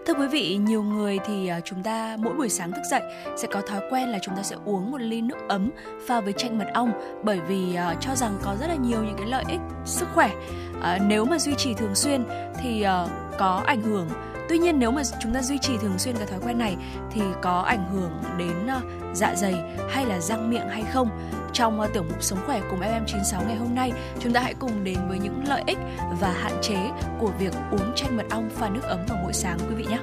Thưa 0.07 0.15
quý 0.15 0.27
vị, 0.27 0.57
nhiều 0.57 0.83
người 0.83 1.19
thì 1.27 1.49
à, 1.49 1.61
chúng 1.61 1.83
ta 1.83 2.17
mỗi 2.21 2.35
buổi 2.35 2.49
sáng 2.49 2.73
thức 2.73 2.83
dậy 2.91 3.03
sẽ 3.37 3.49
có 3.53 3.61
thói 3.61 3.81
quen 3.91 4.09
là 4.09 4.19
chúng 4.23 4.37
ta 4.37 4.43
sẽ 4.43 4.57
uống 4.65 4.91
một 4.91 5.01
ly 5.01 5.21
nước 5.21 5.39
ấm 5.49 5.71
pha 6.07 6.21
với 6.21 6.33
chanh 6.33 6.59
mật 6.59 6.69
ong 6.75 6.93
bởi 7.25 7.41
vì 7.49 7.77
uh, 7.93 8.01
cho 8.01 8.15
rằng 8.15 8.39
có 8.43 8.57
rất 8.61 8.67
là 8.67 8.75
nhiều 8.75 9.05
những 9.05 9.17
cái 9.19 9.27
lợi 9.27 9.45
ích 9.49 9.61
sức 9.85 10.09
khỏe. 10.15 10.31
Uh, 10.79 10.85
nếu 11.07 11.25
mà 11.25 11.39
duy 11.39 11.55
trì 11.57 11.75
thường 11.75 11.95
xuyên 11.95 12.25
thì 12.63 12.85
uh, 13.05 13.11
có 13.39 13.63
ảnh 13.67 13.83
hưởng 13.83 14.09
Tuy 14.51 14.59
nhiên 14.59 14.79
nếu 14.79 14.91
mà 14.91 15.03
chúng 15.21 15.35
ta 15.35 15.43
duy 15.43 15.59
trì 15.59 15.79
thường 15.79 15.99
xuyên 15.99 16.17
cái 16.17 16.27
thói 16.27 16.39
quen 16.43 16.59
này 16.59 16.77
thì 17.13 17.21
có 17.43 17.61
ảnh 17.61 17.91
hưởng 17.93 18.23
đến 18.39 18.67
ờ, 18.67 18.81
dạ 19.15 19.35
dày 19.35 19.55
hay 19.91 20.07
là 20.07 20.21
răng 20.21 20.51
miệng 20.51 20.69
hay 20.69 20.83
không? 20.93 21.09
Trong 21.53 21.81
ờ, 21.81 21.89
tiểu 21.93 22.03
mục 22.03 22.23
Sống 22.23 22.39
khỏe 22.47 22.61
cùng 22.71 22.81
FM96 22.81 23.47
ngày 23.47 23.57
hôm 23.57 23.75
nay, 23.75 23.93
chúng 24.21 24.33
ta 24.33 24.41
hãy 24.41 24.55
cùng 24.55 24.85
đến 24.85 24.99
với 25.09 25.19
những 25.19 25.45
lợi 25.49 25.63
ích 25.67 25.79
và 26.21 26.33
hạn 26.33 26.53
chế 26.63 26.79
của 27.19 27.31
việc 27.39 27.55
uống 27.71 27.93
chanh 27.97 28.17
mật 28.17 28.27
ong 28.31 28.51
pha 28.51 28.69
nước 28.69 28.83
ấm 28.83 28.99
vào 29.09 29.19
mỗi 29.23 29.33
sáng 29.33 29.59
quý 29.69 29.75
vị 29.75 29.85
nhé. 29.91 29.99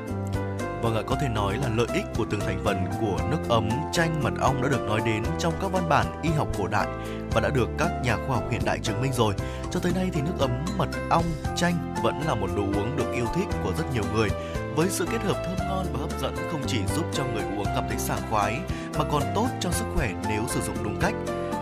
Vâng 0.82 0.96
ạ, 0.96 1.02
có 1.08 1.16
thể 1.22 1.30
nói 1.30 1.58
là 1.58 1.70
lợi 1.76 1.88
ích 1.94 2.06
của 2.18 2.26
từng 2.30 2.40
thành 2.40 2.62
phần 2.66 2.86
của 3.02 3.18
nước 3.32 3.38
ấm, 3.50 3.70
chanh, 3.94 4.24
mật 4.24 4.34
ong 4.40 4.62
đã 4.62 4.70
được 4.70 4.82
nói 4.82 5.02
đến 5.06 5.24
trong 5.40 5.54
các 5.62 5.72
văn 5.72 5.90
bản 5.90 6.06
y 6.24 6.30
học 6.30 6.48
cổ 6.58 6.68
đại 6.68 6.88
và 7.32 7.42
đã 7.42 7.50
được 7.50 7.70
các 7.78 7.92
nhà 8.04 8.18
khoa 8.28 8.36
học 8.36 8.44
hiện 8.52 8.62
đại 8.66 8.80
chứng 8.80 9.02
minh 9.02 9.14
rồi. 9.14 9.34
Cho 9.72 9.80
tới 9.80 9.92
nay 9.96 10.10
thì 10.14 10.22
nước 10.22 10.40
ấm, 10.40 10.66
mật 10.78 10.90
ong, 11.10 11.24
chanh 11.56 11.96
vẫn 12.04 12.22
là 12.28 12.36
một 12.36 12.48
đồ 12.56 12.64
uống 12.64 12.98
được 12.98 13.14
yêu 13.14 13.26
thích 13.36 13.48
của 13.64 13.72
rất 13.78 13.86
nhiều 13.94 14.04
người. 14.14 14.30
Với 14.76 14.88
sự 14.90 15.06
kết 15.12 15.22
hợp 15.24 15.44
thơm 15.46 15.68
ngon 15.70 15.86
và 15.94 16.00
hấp 16.00 16.20
dẫn 16.22 16.36
không 16.52 16.62
chỉ 16.68 16.80
giúp 16.96 17.06
cho 17.14 17.24
người 17.34 17.44
uống 17.58 17.66
cảm 17.66 17.84
thấy 17.90 17.98
sảng 17.98 18.22
khoái 18.30 18.60
mà 18.98 19.06
còn 19.12 19.24
tốt 19.36 19.48
cho 19.60 19.72
sức 19.72 19.86
khỏe 19.96 20.10
nếu 20.30 20.44
sử 20.48 20.62
dụng 20.62 20.84
đúng 20.84 21.00
cách. 21.02 21.14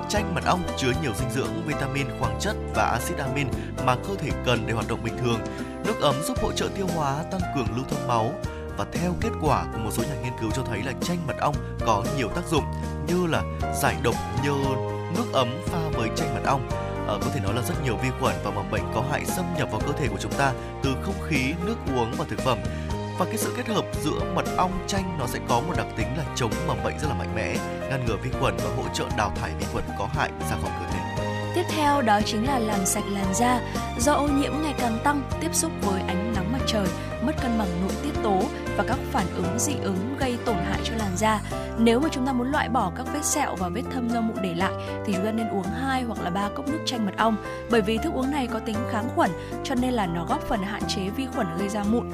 Chanh 0.10 0.36
mật 0.36 0.46
ong 0.46 0.64
chứa 0.78 0.92
nhiều 1.02 1.12
dinh 1.20 1.30
dưỡng, 1.30 1.68
vitamin, 1.68 2.08
khoáng 2.20 2.38
chất 2.40 2.56
và 2.76 2.84
axit 2.84 3.18
amin 3.18 3.48
mà 3.86 3.96
cơ 3.96 4.16
thể 4.16 4.30
cần 4.46 4.64
để 4.68 4.74
hoạt 4.74 4.88
động 4.88 5.04
bình 5.04 5.18
thường. 5.18 5.40
Nước 5.86 6.02
ấm 6.02 6.16
giúp 6.24 6.38
hỗ 6.42 6.52
trợ 6.52 6.68
tiêu 6.76 6.88
hóa, 6.96 7.24
tăng 7.32 7.42
cường 7.56 7.68
lưu 7.76 7.86
thông 7.90 8.08
máu, 8.08 8.34
và 8.78 8.86
theo 8.94 9.14
kết 9.22 9.32
quả 9.42 9.66
của 9.74 9.80
một 9.80 9.90
số 9.92 10.04
nhà 10.04 10.16
nghiên 10.24 10.34
cứu 10.42 10.52
cho 10.52 10.64
thấy 10.64 10.84
là 10.84 10.94
chanh 11.02 11.28
mật 11.28 11.38
ong 11.40 11.56
có 11.86 12.04
nhiều 12.18 12.30
tác 12.30 12.48
dụng 12.48 12.64
như 13.08 13.28
là 13.28 13.44
giải 13.82 13.96
độc 14.04 14.16
nhờ 14.44 14.56
nước 15.16 15.26
ấm 15.34 15.50
pha 15.66 15.80
với 15.94 16.10
chanh 16.16 16.34
mật 16.34 16.44
ong 16.46 16.70
à, 17.08 17.14
có 17.22 17.30
thể 17.34 17.40
nói 17.40 17.54
là 17.54 17.62
rất 17.62 17.84
nhiều 17.84 17.96
vi 17.96 18.10
khuẩn 18.20 18.36
và 18.44 18.52
mầm 18.52 18.72
bệnh 18.72 18.84
có 18.96 19.04
hại 19.12 19.26
xâm 19.26 19.46
nhập 19.58 19.70
vào 19.72 19.82
cơ 19.88 19.92
thể 20.00 20.08
của 20.08 20.18
chúng 20.20 20.32
ta 20.32 20.54
từ 20.84 20.96
không 21.02 21.22
khí, 21.28 21.54
nước 21.66 21.76
uống 21.96 22.12
và 22.18 22.26
thực 22.30 22.40
phẩm. 22.40 22.58
Và 23.20 23.26
cái 23.26 23.38
sự 23.38 23.54
kết 23.58 23.68
hợp 23.68 23.86
giữa 24.04 24.20
mật 24.36 24.46
ong 24.58 24.72
chanh 24.88 25.18
nó 25.20 25.28
sẽ 25.28 25.40
có 25.48 25.60
một 25.60 25.74
đặc 25.78 25.88
tính 25.98 26.08
là 26.18 26.24
chống 26.36 26.52
mầm 26.68 26.84
bệnh 26.84 27.00
rất 27.00 27.08
là 27.10 27.16
mạnh 27.16 27.36
mẽ, 27.36 27.56
ngăn 27.90 28.06
ngừa 28.06 28.16
vi 28.24 28.30
khuẩn 28.40 28.58
và 28.58 28.76
hỗ 28.76 28.84
trợ 28.94 29.06
đào 29.18 29.32
thải 29.36 29.52
vi 29.60 29.66
khuẩn 29.72 29.84
có 30.00 30.08
hại 30.14 30.30
ra 30.40 30.58
khỏi 30.62 30.72
cơ 30.80 30.92
thể. 30.92 31.00
Tiếp 31.56 31.64
theo 31.70 32.02
đó 32.02 32.20
chính 32.26 32.46
là 32.46 32.60
làm 32.60 32.86
sạch 32.86 33.04
làn 33.12 33.34
da. 33.34 33.62
Do 34.00 34.14
ô 34.14 34.28
nhiễm 34.28 34.54
ngày 34.62 34.74
càng 34.78 35.00
tăng, 35.04 35.22
tiếp 35.42 35.56
xúc 35.56 35.72
với 35.82 36.02
ánh 36.08 36.34
nắng 36.34 36.45
trời, 36.68 36.88
mất 37.26 37.32
cân 37.42 37.58
bằng 37.58 37.68
nội 37.82 37.92
tiết 38.04 38.12
tố 38.24 38.42
và 38.78 38.84
các 38.88 38.98
phản 39.12 39.26
ứng 39.36 39.60
dị 39.60 39.74
ứng 39.84 40.16
gây 40.20 40.38
tổn 40.46 40.56
hại 40.56 40.80
cho 40.84 40.94
làn 40.98 41.18
da. 41.18 41.42
Nếu 41.78 42.00
mà 42.00 42.10
chúng 42.12 42.26
ta 42.26 42.34
muốn 42.34 42.52
loại 42.52 42.70
bỏ 42.70 42.92
các 42.96 43.08
vết 43.14 43.26
sẹo 43.26 43.56
và 43.56 43.70
vết 43.70 43.84
thâm 43.94 44.10
do 44.10 44.22
mụn 44.22 44.38
để 44.42 44.54
lại 44.56 44.74
thì 45.06 45.14
chúng 45.14 45.26
ta 45.26 45.32
nên 45.32 45.50
uống 45.50 45.64
2 45.64 46.04
hoặc 46.04 46.22
là 46.22 46.30
3 46.30 46.50
cốc 46.56 46.68
nước 46.68 46.80
chanh 46.86 47.06
mật 47.06 47.18
ong 47.18 47.38
bởi 47.70 47.82
vì 47.82 47.98
thức 47.98 48.14
uống 48.14 48.32
này 48.32 48.48
có 48.48 48.60
tính 48.60 48.76
kháng 48.92 49.10
khuẩn 49.16 49.30
cho 49.64 49.76
nên 49.76 49.94
là 49.94 50.06
nó 50.06 50.26
góp 50.26 50.42
phần 50.48 50.64
hạn 50.64 50.82
chế 50.88 51.02
vi 51.10 51.26
khuẩn 51.36 51.48
gây 51.60 51.70
ra 51.70 51.84
mụn. 51.84 52.10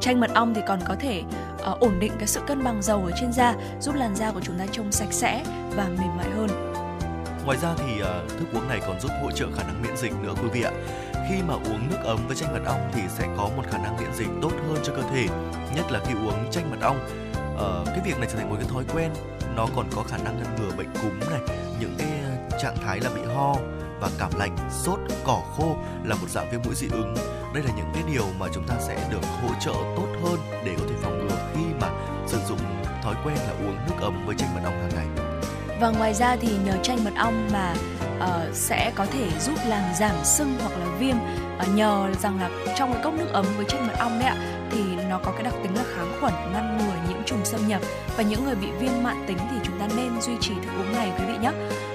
Chanh 0.00 0.20
mật 0.20 0.30
ong 0.34 0.54
thì 0.54 0.60
còn 0.66 0.80
có 0.88 0.96
thể 1.00 1.22
uh, 1.70 1.80
ổn 1.80 1.98
định 2.00 2.12
cái 2.18 2.26
sự 2.26 2.40
cân 2.46 2.64
bằng 2.64 2.82
dầu 2.82 3.04
ở 3.04 3.10
trên 3.20 3.32
da, 3.32 3.54
giúp 3.80 3.94
làn 3.94 4.16
da 4.16 4.30
của 4.30 4.40
chúng 4.40 4.58
ta 4.58 4.66
trông 4.72 4.92
sạch 4.92 5.12
sẽ 5.12 5.44
và 5.76 5.88
mềm 5.88 6.16
mại 6.16 6.30
hơn. 6.30 6.48
Ngoài 7.44 7.58
ra 7.58 7.74
thì 7.76 8.02
uh, 8.02 8.28
thức 8.28 8.46
uống 8.54 8.68
này 8.68 8.80
còn 8.86 9.00
giúp 9.00 9.10
hỗ 9.22 9.30
trợ 9.30 9.46
khả 9.56 9.62
năng 9.62 9.82
miễn 9.82 9.96
dịch 9.96 10.12
nữa 10.22 10.34
quý 10.42 10.48
vị 10.52 10.62
ạ. 10.62 10.72
Khi 11.28 11.42
mà 11.42 11.54
uống 11.54 11.88
nước 11.90 11.98
ấm 12.04 12.18
với 12.26 12.36
chanh 12.36 12.52
mật 12.52 12.64
ong 12.66 12.90
thì 12.92 13.02
sẽ 13.08 13.26
có 13.36 13.48
một 13.56 13.62
khả 13.70 13.78
năng 13.78 13.96
miễn 13.96 14.14
dịch 14.14 14.28
tốt 14.42 14.50
hơn 14.68 14.78
cho 14.84 14.92
cơ 14.96 15.02
thể, 15.02 15.26
nhất 15.76 15.84
là 15.90 16.00
khi 16.06 16.14
uống 16.14 16.50
chanh 16.50 16.70
mật 16.70 16.76
ong. 16.80 16.98
Ờ, 17.56 17.84
cái 17.86 18.00
việc 18.04 18.18
này 18.18 18.28
trở 18.32 18.38
thành 18.38 18.50
một 18.50 18.56
cái 18.60 18.68
thói 18.72 18.84
quen, 18.94 19.10
nó 19.56 19.66
còn 19.76 19.86
có 19.96 20.02
khả 20.02 20.16
năng 20.16 20.36
ngăn 20.36 20.56
ngừa 20.56 20.76
bệnh 20.76 20.92
cúm 21.02 21.30
này, 21.30 21.40
những 21.80 21.94
cái 21.98 22.08
ờ, 22.24 22.58
trạng 22.62 22.76
thái 22.84 23.00
là 23.00 23.10
bị 23.14 23.20
ho 23.34 23.56
và 24.00 24.10
cảm 24.18 24.30
lạnh, 24.38 24.56
sốt, 24.70 24.98
cỏ 25.24 25.42
khô 25.56 25.76
là 26.04 26.14
một 26.14 26.28
dạng 26.28 26.50
viêm 26.50 26.60
mũi 26.64 26.74
dị 26.74 26.86
ứng. 26.92 27.14
Đây 27.54 27.62
là 27.62 27.70
những 27.76 27.90
cái 27.94 28.02
điều 28.12 28.26
mà 28.38 28.46
chúng 28.54 28.64
ta 28.68 28.74
sẽ 28.80 29.08
được 29.10 29.26
hỗ 29.42 29.48
trợ 29.60 29.72
tốt 29.72 30.08
hơn 30.22 30.38
để 30.64 30.74
có 30.78 30.84
thể 30.88 30.94
phòng 31.02 31.18
ngừa 31.18 31.36
khi 31.54 31.62
mà 31.80 31.88
sử 32.26 32.38
dụng 32.48 32.58
thói 33.02 33.14
quen 33.24 33.36
là 33.36 33.52
uống 33.66 33.76
nước 33.86 33.96
ấm 34.00 34.26
với 34.26 34.36
chanh 34.38 34.54
mật 34.54 34.60
ong 34.64 34.80
hàng 34.80 34.90
ngày 34.94 35.06
và 35.80 35.90
ngoài 35.90 36.14
ra 36.14 36.36
thì 36.36 36.48
nhờ 36.64 36.72
chanh 36.82 37.04
mật 37.04 37.12
ong 37.16 37.48
mà 37.52 37.74
uh, 38.24 38.54
sẽ 38.54 38.92
có 38.94 39.06
thể 39.06 39.28
giúp 39.40 39.58
làm 39.66 39.82
giảm 39.98 40.16
sưng 40.24 40.58
hoặc 40.60 40.78
là 40.78 40.86
viêm. 40.98 41.16
Uh, 41.16 41.74
nhờ 41.74 42.08
rằng 42.22 42.40
là 42.40 42.50
trong 42.76 42.92
cái 42.92 43.02
cốc 43.04 43.14
nước 43.14 43.28
ấm 43.32 43.46
với 43.56 43.66
chanh 43.68 43.86
mật 43.86 43.94
ong 43.98 44.18
đấy 44.18 44.28
ạ 44.28 44.36
thì 44.70 44.80
nó 45.08 45.18
có 45.18 45.32
cái 45.32 45.42
đặc 45.42 45.54
tính 45.62 45.74
là 45.74 45.84
kháng 45.96 46.16
khuẩn 46.20 46.32
ngăn 46.52 46.78
ngừa 46.78 47.08
nhiễm 47.08 47.24
trùng 47.26 47.44
xâm 47.44 47.68
nhập. 47.68 47.80
Và 48.16 48.22
những 48.22 48.44
người 48.44 48.54
bị 48.54 48.66
viêm 48.80 49.02
mạn 49.02 49.24
tính 49.26 49.38
thì 49.50 49.56
chúng 49.64 49.78
ta 49.78 49.88
nên 49.96 50.20
duy 50.20 50.32
trì 50.40 50.54
thức 50.54 50.70
uống 50.78 50.92
này 50.92 51.12
quý 51.18 51.24
vị 51.26 51.38
nhé 51.42 51.50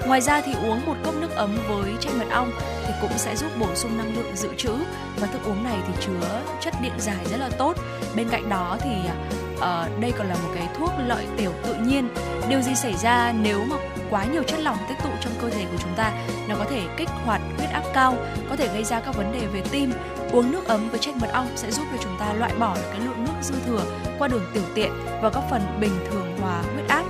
ngoài 0.07 0.21
ra 0.21 0.41
thì 0.41 0.53
uống 0.53 0.85
một 0.85 0.95
cốc 1.03 1.15
nước 1.15 1.31
ấm 1.35 1.57
với 1.67 1.93
chanh 1.99 2.19
mật 2.19 2.25
ong 2.31 2.51
thì 2.87 2.93
cũng 3.01 3.11
sẽ 3.17 3.35
giúp 3.35 3.51
bổ 3.59 3.75
sung 3.75 3.97
năng 3.97 4.15
lượng 4.15 4.35
dự 4.35 4.49
trữ. 4.57 4.71
Và 5.19 5.27
thức 5.27 5.41
uống 5.45 5.63
này 5.63 5.77
thì 5.87 5.93
chứa 6.05 6.41
chất 6.61 6.73
điện 6.81 6.93
giải 6.97 7.25
rất 7.31 7.37
là 7.37 7.49
tốt. 7.57 7.75
Bên 8.15 8.29
cạnh 8.29 8.49
đó 8.49 8.77
thì 8.81 8.89
à, 9.07 9.15
uh, 9.59 9.99
đây 10.01 10.13
còn 10.17 10.27
là 10.27 10.35
một 10.35 10.49
cái 10.55 10.67
thuốc 10.77 10.91
lợi 11.07 11.25
tiểu 11.37 11.51
tự 11.63 11.75
nhiên. 11.75 12.09
Điều 12.49 12.61
gì 12.61 12.75
xảy 12.75 12.93
ra 12.97 13.33
nếu 13.41 13.63
mà 13.63 13.75
quá 14.09 14.25
nhiều 14.25 14.43
chất 14.43 14.59
lỏng 14.59 14.77
tích 14.89 14.97
tụ 15.03 15.09
trong 15.21 15.33
cơ 15.41 15.49
thể 15.49 15.65
của 15.71 15.77
chúng 15.79 15.95
ta? 15.95 16.11
Nó 16.47 16.55
có 16.55 16.65
thể 16.69 16.81
kích 16.97 17.09
hoạt 17.25 17.41
huyết 17.57 17.69
áp 17.69 17.83
cao 17.93 18.15
có 18.49 18.55
thể 18.55 18.67
gây 18.73 18.83
ra 18.83 18.99
các 18.99 19.15
vấn 19.15 19.31
đề 19.31 19.47
về 19.53 19.61
tim. 19.71 19.93
Uống 20.31 20.51
nước 20.51 20.67
ấm 20.67 20.89
với 20.89 20.99
chanh 20.99 21.19
mật 21.19 21.29
ong 21.33 21.47
sẽ 21.55 21.71
giúp 21.71 21.83
cho 21.91 21.97
chúng 22.03 22.17
ta 22.19 22.33
loại 22.33 22.53
bỏ 22.59 22.75
được 22.75 22.87
cái 22.91 22.99
lượng 22.99 23.23
nước 23.23 23.33
dư 23.41 23.55
thừa 23.65 23.83
qua 24.19 24.27
đường 24.27 24.45
tiểu 24.53 24.63
tiện 24.75 24.91
và 25.21 25.29
góp 25.29 25.49
phần 25.49 25.61
bình 25.79 25.99
thường 26.11 26.37
hóa 26.41 26.61
huyết 26.73 26.87
áp. 26.87 27.03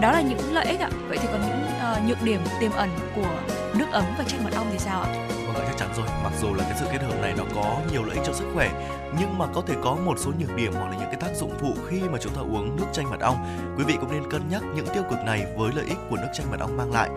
Đó 0.00 0.12
là 0.12 0.20
những 0.20 0.54
lợi 0.54 0.66
ích 0.66 0.80
ạ. 0.80 0.90
Vậy 1.08 1.18
thì 1.22 1.28
còn 1.32 1.40
những 1.40 1.66
uh, 1.92 2.08
nhược 2.08 2.22
điểm 2.22 2.40
tiềm 2.60 2.72
ẩn 2.72 2.90
của 3.16 3.38
nước 3.74 3.86
ấm 3.92 4.04
và 4.18 4.24
chanh 4.24 4.44
mật 4.44 4.50
ong 4.56 4.66
thì 4.72 4.78
sao 4.78 5.02
ạ? 5.02 5.28
Vâng 5.54 5.64
chắc 5.66 5.76
chắn 5.78 5.88
rồi. 5.96 6.06
Mặc 6.24 6.32
dù 6.40 6.54
là 6.54 6.64
cái 6.64 6.76
sự 6.80 6.86
kết 6.92 7.02
hợp 7.02 7.20
này 7.22 7.34
nó 7.38 7.44
có 7.54 7.80
nhiều 7.92 8.04
lợi 8.04 8.16
ích 8.16 8.24
cho 8.26 8.32
sức 8.32 8.46
khỏe 8.54 8.70
nhưng 9.18 9.38
mà 9.38 9.46
có 9.54 9.62
thể 9.66 9.74
có 9.84 9.94
một 9.94 10.18
số 10.18 10.30
nhược 10.38 10.56
điểm 10.56 10.72
hoặc 10.72 10.90
là 10.90 10.96
những 10.96 11.06
cái 11.06 11.20
tác 11.20 11.36
dụng 11.36 11.52
phụ 11.60 11.74
khi 11.88 12.00
mà 12.00 12.18
chúng 12.20 12.34
ta 12.34 12.40
uống 12.40 12.76
nước 12.76 12.86
chanh 12.92 13.10
mật 13.10 13.20
ong. 13.20 13.36
Quý 13.78 13.84
vị 13.84 13.96
cũng 14.00 14.12
nên 14.12 14.30
cân 14.30 14.48
nhắc 14.50 14.62
những 14.74 14.86
tiêu 14.94 15.02
cực 15.10 15.18
này 15.24 15.46
với 15.56 15.72
lợi 15.72 15.84
ích 15.88 15.98
của 16.10 16.16
nước 16.16 16.28
chanh 16.32 16.50
mật 16.50 16.60
ong 16.60 16.76
mang 16.76 16.92
lại. 16.92 17.10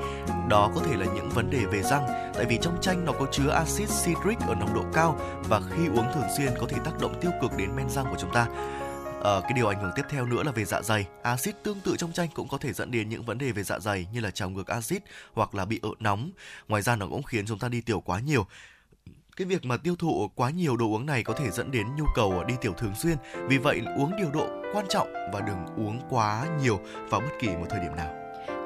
Đó 0.49 0.71
có 0.75 0.81
thể 0.89 0.97
là 0.97 1.05
những 1.05 1.29
vấn 1.29 1.49
đề 1.49 1.59
về 1.71 1.81
răng 1.81 2.31
tại 2.35 2.45
vì 2.45 2.57
trong 2.61 2.81
chanh 2.81 3.05
nó 3.05 3.11
có 3.11 3.25
chứa 3.31 3.49
axit 3.49 3.89
citric 3.89 4.39
ở 4.47 4.55
nồng 4.55 4.73
độ 4.73 4.81
cao 4.93 5.19
và 5.49 5.61
khi 5.69 5.87
uống 5.87 6.05
thường 6.13 6.29
xuyên 6.37 6.49
có 6.59 6.67
thể 6.69 6.77
tác 6.85 6.99
động 6.99 7.13
tiêu 7.21 7.31
cực 7.41 7.57
đến 7.57 7.75
men 7.75 7.89
răng 7.89 8.05
của 8.09 8.17
chúng 8.19 8.33
ta. 8.33 8.47
À, 9.23 9.39
cái 9.41 9.53
điều 9.55 9.67
ảnh 9.67 9.81
hưởng 9.81 9.91
tiếp 9.95 10.05
theo 10.09 10.25
nữa 10.25 10.43
là 10.43 10.51
về 10.51 10.65
dạ 10.65 10.81
dày. 10.81 11.07
Axit 11.21 11.55
tương 11.63 11.79
tự 11.79 11.95
trong 11.97 12.11
chanh 12.11 12.29
cũng 12.33 12.47
có 12.47 12.57
thể 12.57 12.73
dẫn 12.73 12.91
đến 12.91 13.09
những 13.09 13.23
vấn 13.23 13.37
đề 13.37 13.51
về 13.51 13.63
dạ 13.63 13.79
dày 13.79 14.07
như 14.13 14.19
là 14.19 14.31
trào 14.31 14.49
ngược 14.49 14.67
axit 14.67 15.03
hoặc 15.33 15.55
là 15.55 15.65
bị 15.65 15.79
ợ 15.83 15.89
nóng. 15.99 16.31
Ngoài 16.67 16.81
ra 16.81 16.95
nó 16.95 17.07
cũng 17.07 17.23
khiến 17.23 17.45
chúng 17.45 17.59
ta 17.59 17.69
đi 17.69 17.81
tiểu 17.81 17.99
quá 17.99 18.19
nhiều. 18.19 18.45
Cái 19.37 19.47
việc 19.47 19.65
mà 19.65 19.77
tiêu 19.77 19.95
thụ 19.95 20.31
quá 20.35 20.49
nhiều 20.49 20.77
đồ 20.77 20.85
uống 20.85 21.05
này 21.05 21.23
có 21.23 21.33
thể 21.33 21.49
dẫn 21.51 21.71
đến 21.71 21.87
nhu 21.97 22.05
cầu 22.15 22.43
đi 22.43 22.53
tiểu 22.61 22.73
thường 22.73 22.95
xuyên. 22.95 23.17
Vì 23.47 23.57
vậy 23.57 23.81
uống 23.97 24.17
điều 24.17 24.31
độ 24.31 24.47
quan 24.73 24.85
trọng 24.89 25.13
và 25.33 25.41
đừng 25.41 25.87
uống 25.87 26.01
quá 26.09 26.47
nhiều 26.61 26.79
vào 27.09 27.21
bất 27.21 27.31
kỳ 27.39 27.47
một 27.47 27.65
thời 27.69 27.79
điểm 27.79 27.95
nào. 27.95 28.13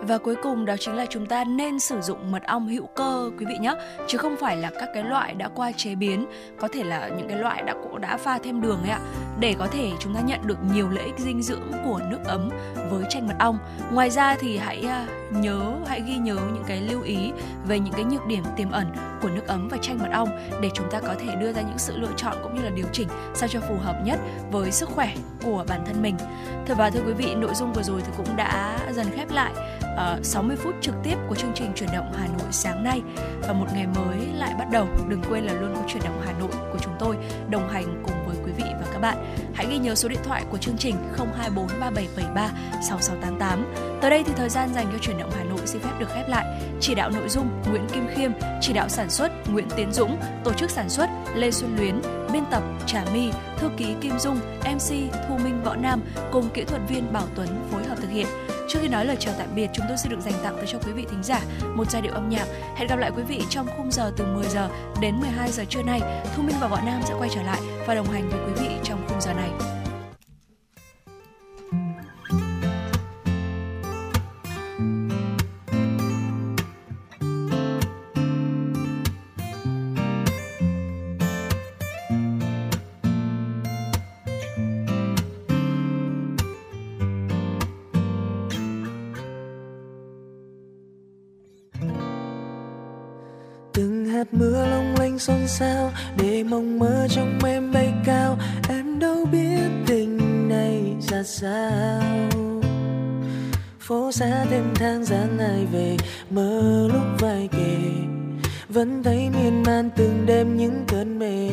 Và 0.07 0.17
cuối 0.17 0.35
cùng 0.43 0.65
đó 0.65 0.75
chính 0.79 0.95
là 0.95 1.05
chúng 1.09 1.25
ta 1.25 1.43
nên 1.43 1.79
sử 1.79 2.01
dụng 2.01 2.31
mật 2.31 2.43
ong 2.43 2.67
hữu 2.67 2.87
cơ 2.87 3.31
quý 3.39 3.45
vị 3.45 3.57
nhé, 3.59 3.73
chứ 4.07 4.17
không 4.17 4.35
phải 4.39 4.57
là 4.57 4.71
các 4.79 4.89
cái 4.93 5.03
loại 5.03 5.33
đã 5.33 5.49
qua 5.55 5.71
chế 5.71 5.95
biến, 5.95 6.25
có 6.59 6.67
thể 6.73 6.83
là 6.83 7.07
những 7.07 7.27
cái 7.27 7.37
loại 7.37 7.63
đã 7.63 7.73
đã 7.99 8.17
pha 8.17 8.39
thêm 8.43 8.61
đường 8.61 8.81
ấy 8.81 8.89
ạ, 8.89 8.99
để 9.39 9.55
có 9.59 9.67
thể 9.67 9.91
chúng 9.99 10.15
ta 10.15 10.21
nhận 10.21 10.39
được 10.43 10.57
nhiều 10.73 10.89
lợi 10.89 11.03
ích 11.03 11.19
dinh 11.19 11.41
dưỡng 11.41 11.71
của 11.85 12.01
nước 12.09 12.19
ấm 12.25 12.49
với 12.89 13.03
chanh 13.09 13.27
mật 13.27 13.35
ong. 13.39 13.59
Ngoài 13.91 14.09
ra 14.09 14.35
thì 14.39 14.57
hãy 14.57 14.83
à, 14.87 15.05
nhớ 15.31 15.73
hãy 15.87 16.01
ghi 16.07 16.17
nhớ 16.17 16.35
những 16.53 16.63
cái 16.67 16.81
lưu 16.81 17.01
ý 17.01 17.31
về 17.67 17.79
những 17.79 17.93
cái 17.93 18.03
nhược 18.03 18.25
điểm 18.25 18.43
tiềm 18.57 18.71
ẩn 18.71 18.87
của 19.21 19.29
nước 19.29 19.47
ấm 19.47 19.67
và 19.67 19.77
chanh 19.81 19.99
mật 19.99 20.09
ong 20.11 20.29
để 20.61 20.69
chúng 20.73 20.91
ta 20.91 20.99
có 20.99 21.15
thể 21.19 21.35
đưa 21.35 21.53
ra 21.53 21.61
những 21.61 21.77
sự 21.77 21.97
lựa 21.97 22.11
chọn 22.17 22.37
cũng 22.43 22.55
như 22.55 22.61
là 22.61 22.69
điều 22.69 22.87
chỉnh 22.91 23.07
sao 23.33 23.49
cho 23.49 23.59
phù 23.59 23.75
hợp 23.75 23.95
nhất 24.05 24.19
với 24.51 24.71
sức 24.71 24.89
khỏe 24.89 25.13
của 25.43 25.65
bản 25.67 25.83
thân 25.85 26.01
mình. 26.01 26.15
Thưa 26.67 26.73
và 26.73 26.89
thưa 26.89 27.01
quý 27.07 27.13
vị, 27.13 27.35
nội 27.35 27.53
dung 27.55 27.73
vừa 27.73 27.83
rồi 27.83 28.01
thì 28.05 28.11
cũng 28.17 28.35
đã 28.35 28.77
dần 28.91 29.07
khép 29.15 29.31
lại 29.31 29.53
Ờ, 29.95 30.15
uh, 30.19 30.25
60 30.25 30.55
phút 30.55 30.75
trực 30.81 30.95
tiếp 31.03 31.15
của 31.29 31.35
chương 31.35 31.51
trình 31.55 31.71
chuyển 31.75 31.89
động 31.93 32.11
Hà 32.17 32.27
Nội 32.27 32.47
sáng 32.51 32.83
nay 32.83 33.01
và 33.41 33.53
một 33.53 33.65
ngày 33.73 33.87
mới 33.87 34.17
lại 34.35 34.53
bắt 34.59 34.67
đầu. 34.71 34.87
Đừng 35.09 35.21
quên 35.29 35.43
là 35.43 35.53
luôn 35.53 35.75
có 35.75 35.81
chuyển 35.87 36.03
động 36.03 36.21
Hà 36.25 36.31
Nội 36.39 36.51
của 36.51 36.79
chúng 36.81 36.93
tôi 36.99 37.17
đồng 37.49 37.69
hành 37.69 38.03
cùng 38.03 38.25
với 38.25 38.35
quý 38.45 38.51
vị 38.57 38.63
và 38.81 38.87
các 38.93 38.99
bạn. 38.99 39.35
Hãy 39.53 39.67
ghi 39.69 39.77
nhớ 39.77 39.95
số 39.95 40.09
điện 40.09 40.19
thoại 40.23 40.43
của 40.49 40.57
chương 40.57 40.77
trình 40.77 40.95
024 41.17 41.67
3773 41.79 42.51
6688. 42.81 43.99
Tới 44.01 44.09
đây 44.09 44.23
thì 44.23 44.33
thời 44.35 44.49
gian 44.49 44.73
dành 44.73 44.87
cho 44.91 44.97
chuyển 44.97 45.17
động 45.17 45.31
Hà 45.37 45.43
Nội 45.43 45.59
xin 45.65 45.81
phép 45.81 45.91
được 45.99 46.09
khép 46.13 46.29
lại. 46.29 46.61
Chỉ 46.79 46.95
đạo 46.95 47.09
nội 47.09 47.29
dung 47.29 47.49
Nguyễn 47.69 47.87
Kim 47.93 48.07
Khiêm, 48.15 48.31
chỉ 48.61 48.73
đạo 48.73 48.89
sản 48.89 49.09
xuất 49.09 49.31
Nguyễn 49.51 49.67
Tiến 49.75 49.91
Dũng, 49.91 50.17
tổ 50.43 50.53
chức 50.53 50.69
sản 50.69 50.89
xuất 50.89 51.09
Lê 51.35 51.51
Xuân 51.51 51.75
Luyến, 51.77 52.01
biên 52.33 52.43
tập 52.51 52.63
Trà 52.85 53.05
My, 53.13 53.31
thư 53.57 53.69
ký 53.77 53.95
Kim 54.01 54.19
Dung, 54.19 54.39
MC 54.59 55.13
Thu 55.27 55.37
Minh 55.37 55.61
Võ 55.63 55.75
Nam 55.75 56.01
cùng 56.31 56.49
kỹ 56.53 56.63
thuật 56.63 56.81
viên 56.89 57.13
Bảo 57.13 57.27
Tuấn 57.35 57.47
phối 57.71 57.83
hợp 57.83 57.95
thực 58.01 58.09
hiện. 58.09 58.27
Trước 58.73 58.79
khi 58.81 58.87
nói 58.87 59.05
lời 59.05 59.17
chào 59.19 59.33
tạm 59.37 59.47
biệt, 59.55 59.69
chúng 59.73 59.85
tôi 59.87 59.97
sẽ 59.97 60.09
được 60.09 60.19
dành 60.19 60.33
tặng 60.43 60.55
tới 60.57 60.65
cho 60.67 60.79
quý 60.85 60.91
vị 60.91 61.05
thính 61.09 61.23
giả 61.23 61.41
một 61.75 61.91
giai 61.91 62.01
điệu 62.01 62.13
âm 62.13 62.29
nhạc. 62.29 62.45
Hẹn 62.75 62.87
gặp 62.87 62.95
lại 62.95 63.11
quý 63.15 63.23
vị 63.23 63.41
trong 63.49 63.67
khung 63.77 63.91
giờ 63.91 64.11
từ 64.17 64.25
10 64.25 64.45
giờ 64.45 64.69
đến 65.01 65.15
12 65.19 65.51
giờ 65.51 65.63
trưa 65.69 65.81
nay. 65.81 66.01
Thu 66.35 66.43
Minh 66.43 66.55
và 66.61 66.67
Võ 66.67 66.81
Nam 66.85 67.01
sẽ 67.05 67.13
quay 67.19 67.29
trở 67.35 67.43
lại 67.43 67.59
và 67.87 67.95
đồng 67.95 68.07
hành 68.07 68.29
với 68.29 68.39
quý 68.47 68.67
vị 68.67 68.75
trong 68.83 69.05
khung 69.07 69.21
giờ 69.21 69.33
này. 69.33 69.49
Hạt 94.23 94.33
mưa 94.39 94.65
long 94.65 94.95
lanh 94.99 95.19
xôn 95.19 95.47
xao 95.47 95.91
để 96.17 96.43
mong 96.43 96.79
mơ 96.79 97.07
trong 97.09 97.39
em 97.45 97.71
bay 97.71 97.93
cao. 98.05 98.37
Em 98.69 98.99
đâu 98.99 99.25
biết 99.31 99.59
tình 99.87 100.49
này 100.49 100.95
ra 100.99 101.23
sao. 101.23 102.01
Phố 103.79 104.11
xa 104.11 104.45
thêm 104.49 104.63
tháng 104.75 105.05
gian 105.05 105.37
ai 105.37 105.65
về, 105.65 105.97
mơ 106.29 106.87
lúc 106.93 107.03
vai 107.19 107.49
kề. 107.51 107.77
Vẫn 108.69 109.03
thấy 109.03 109.29
miên 109.29 109.63
man 109.63 109.89
từng 109.95 110.25
đêm 110.25 110.57
những 110.57 110.83
cơn 110.87 111.19
mê. 111.19 111.49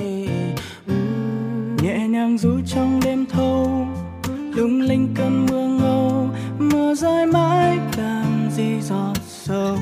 Uhm. 0.92 1.76
nhẹ 1.82 2.08
nhàng 2.08 2.38
du 2.38 2.60
trong 2.66 3.00
đêm 3.04 3.26
thâu, 3.26 3.86
lung 4.28 4.80
linh 4.80 5.14
cơn 5.16 5.46
mưa 5.46 5.68
ngâu. 5.68 6.28
Mưa 6.58 6.94
rơi 6.94 7.26
mãi, 7.26 7.78
làm 7.96 8.50
gì 8.56 8.80
giọt 8.80 9.14
sâu 9.28 9.76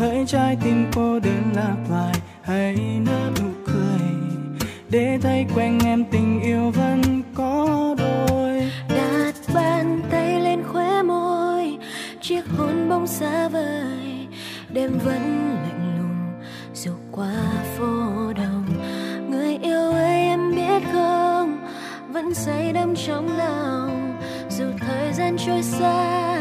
hỡi 0.00 0.24
trái 0.26 0.56
tim 0.64 0.86
cô 0.94 1.18
đơn 1.18 1.52
lạc 1.54 1.76
loài, 1.90 2.14
hãy 2.42 2.76
nở 3.06 3.30
nụ 3.40 3.48
cười. 3.66 4.08
Để 4.90 5.18
thấy 5.22 5.46
quanh 5.54 5.78
em 5.84 6.04
tình 6.10 6.40
yêu 6.42 6.70
vẫn 6.70 7.22
có 7.34 7.94
đôi. 7.98 8.70
Đặt 8.88 9.32
bàn 9.54 10.00
tay 10.10 10.40
lên 10.40 10.62
khóe 10.72 11.02
môi, 11.02 11.78
chiếc 12.20 12.42
hôn 12.58 12.88
bông 12.88 13.06
xa 13.06 13.48
vời. 13.48 14.26
Đêm 14.72 14.98
vẫn 15.04 15.56
lạnh 15.62 15.96
lùng, 15.98 16.42
dù 16.74 16.92
qua 17.12 17.42
phố 17.76 17.86
đông. 18.36 18.64
Người 19.30 19.56
yêu 19.62 19.90
ơi, 19.90 20.10
em 20.10 20.54
biết 20.54 20.82
không? 20.92 21.68
Vẫn 22.12 22.34
say 22.34 22.72
đắm 22.72 22.94
trong 23.06 23.38
lòng. 23.38 24.20
Dù 24.50 24.64
thời 24.80 25.12
gian 25.12 25.36
trôi 25.46 25.62
xa, 25.62 26.38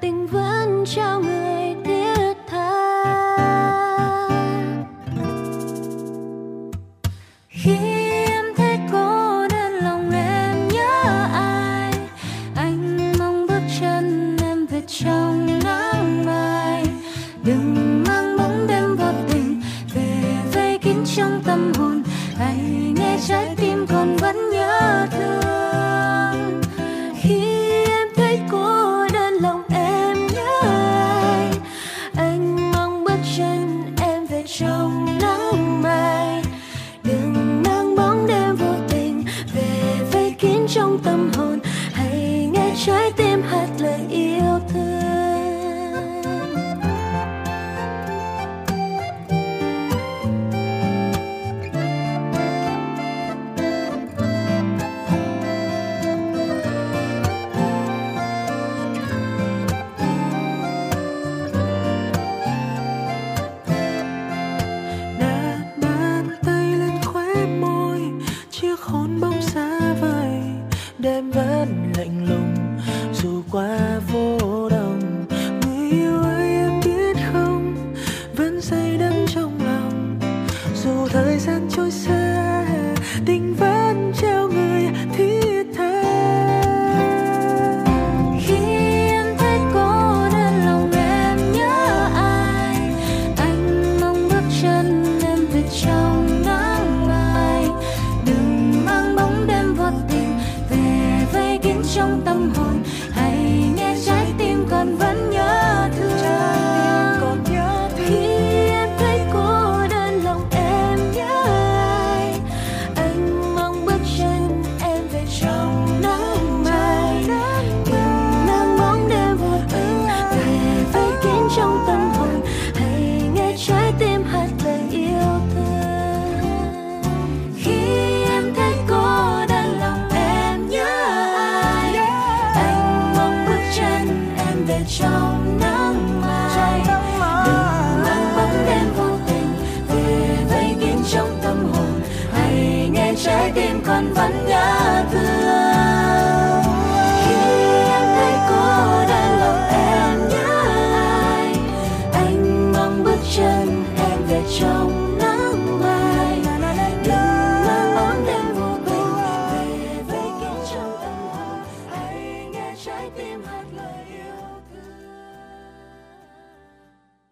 tình 0.00 0.26
vẫn 0.26 0.84
trao 0.86 1.20
người 1.20 1.35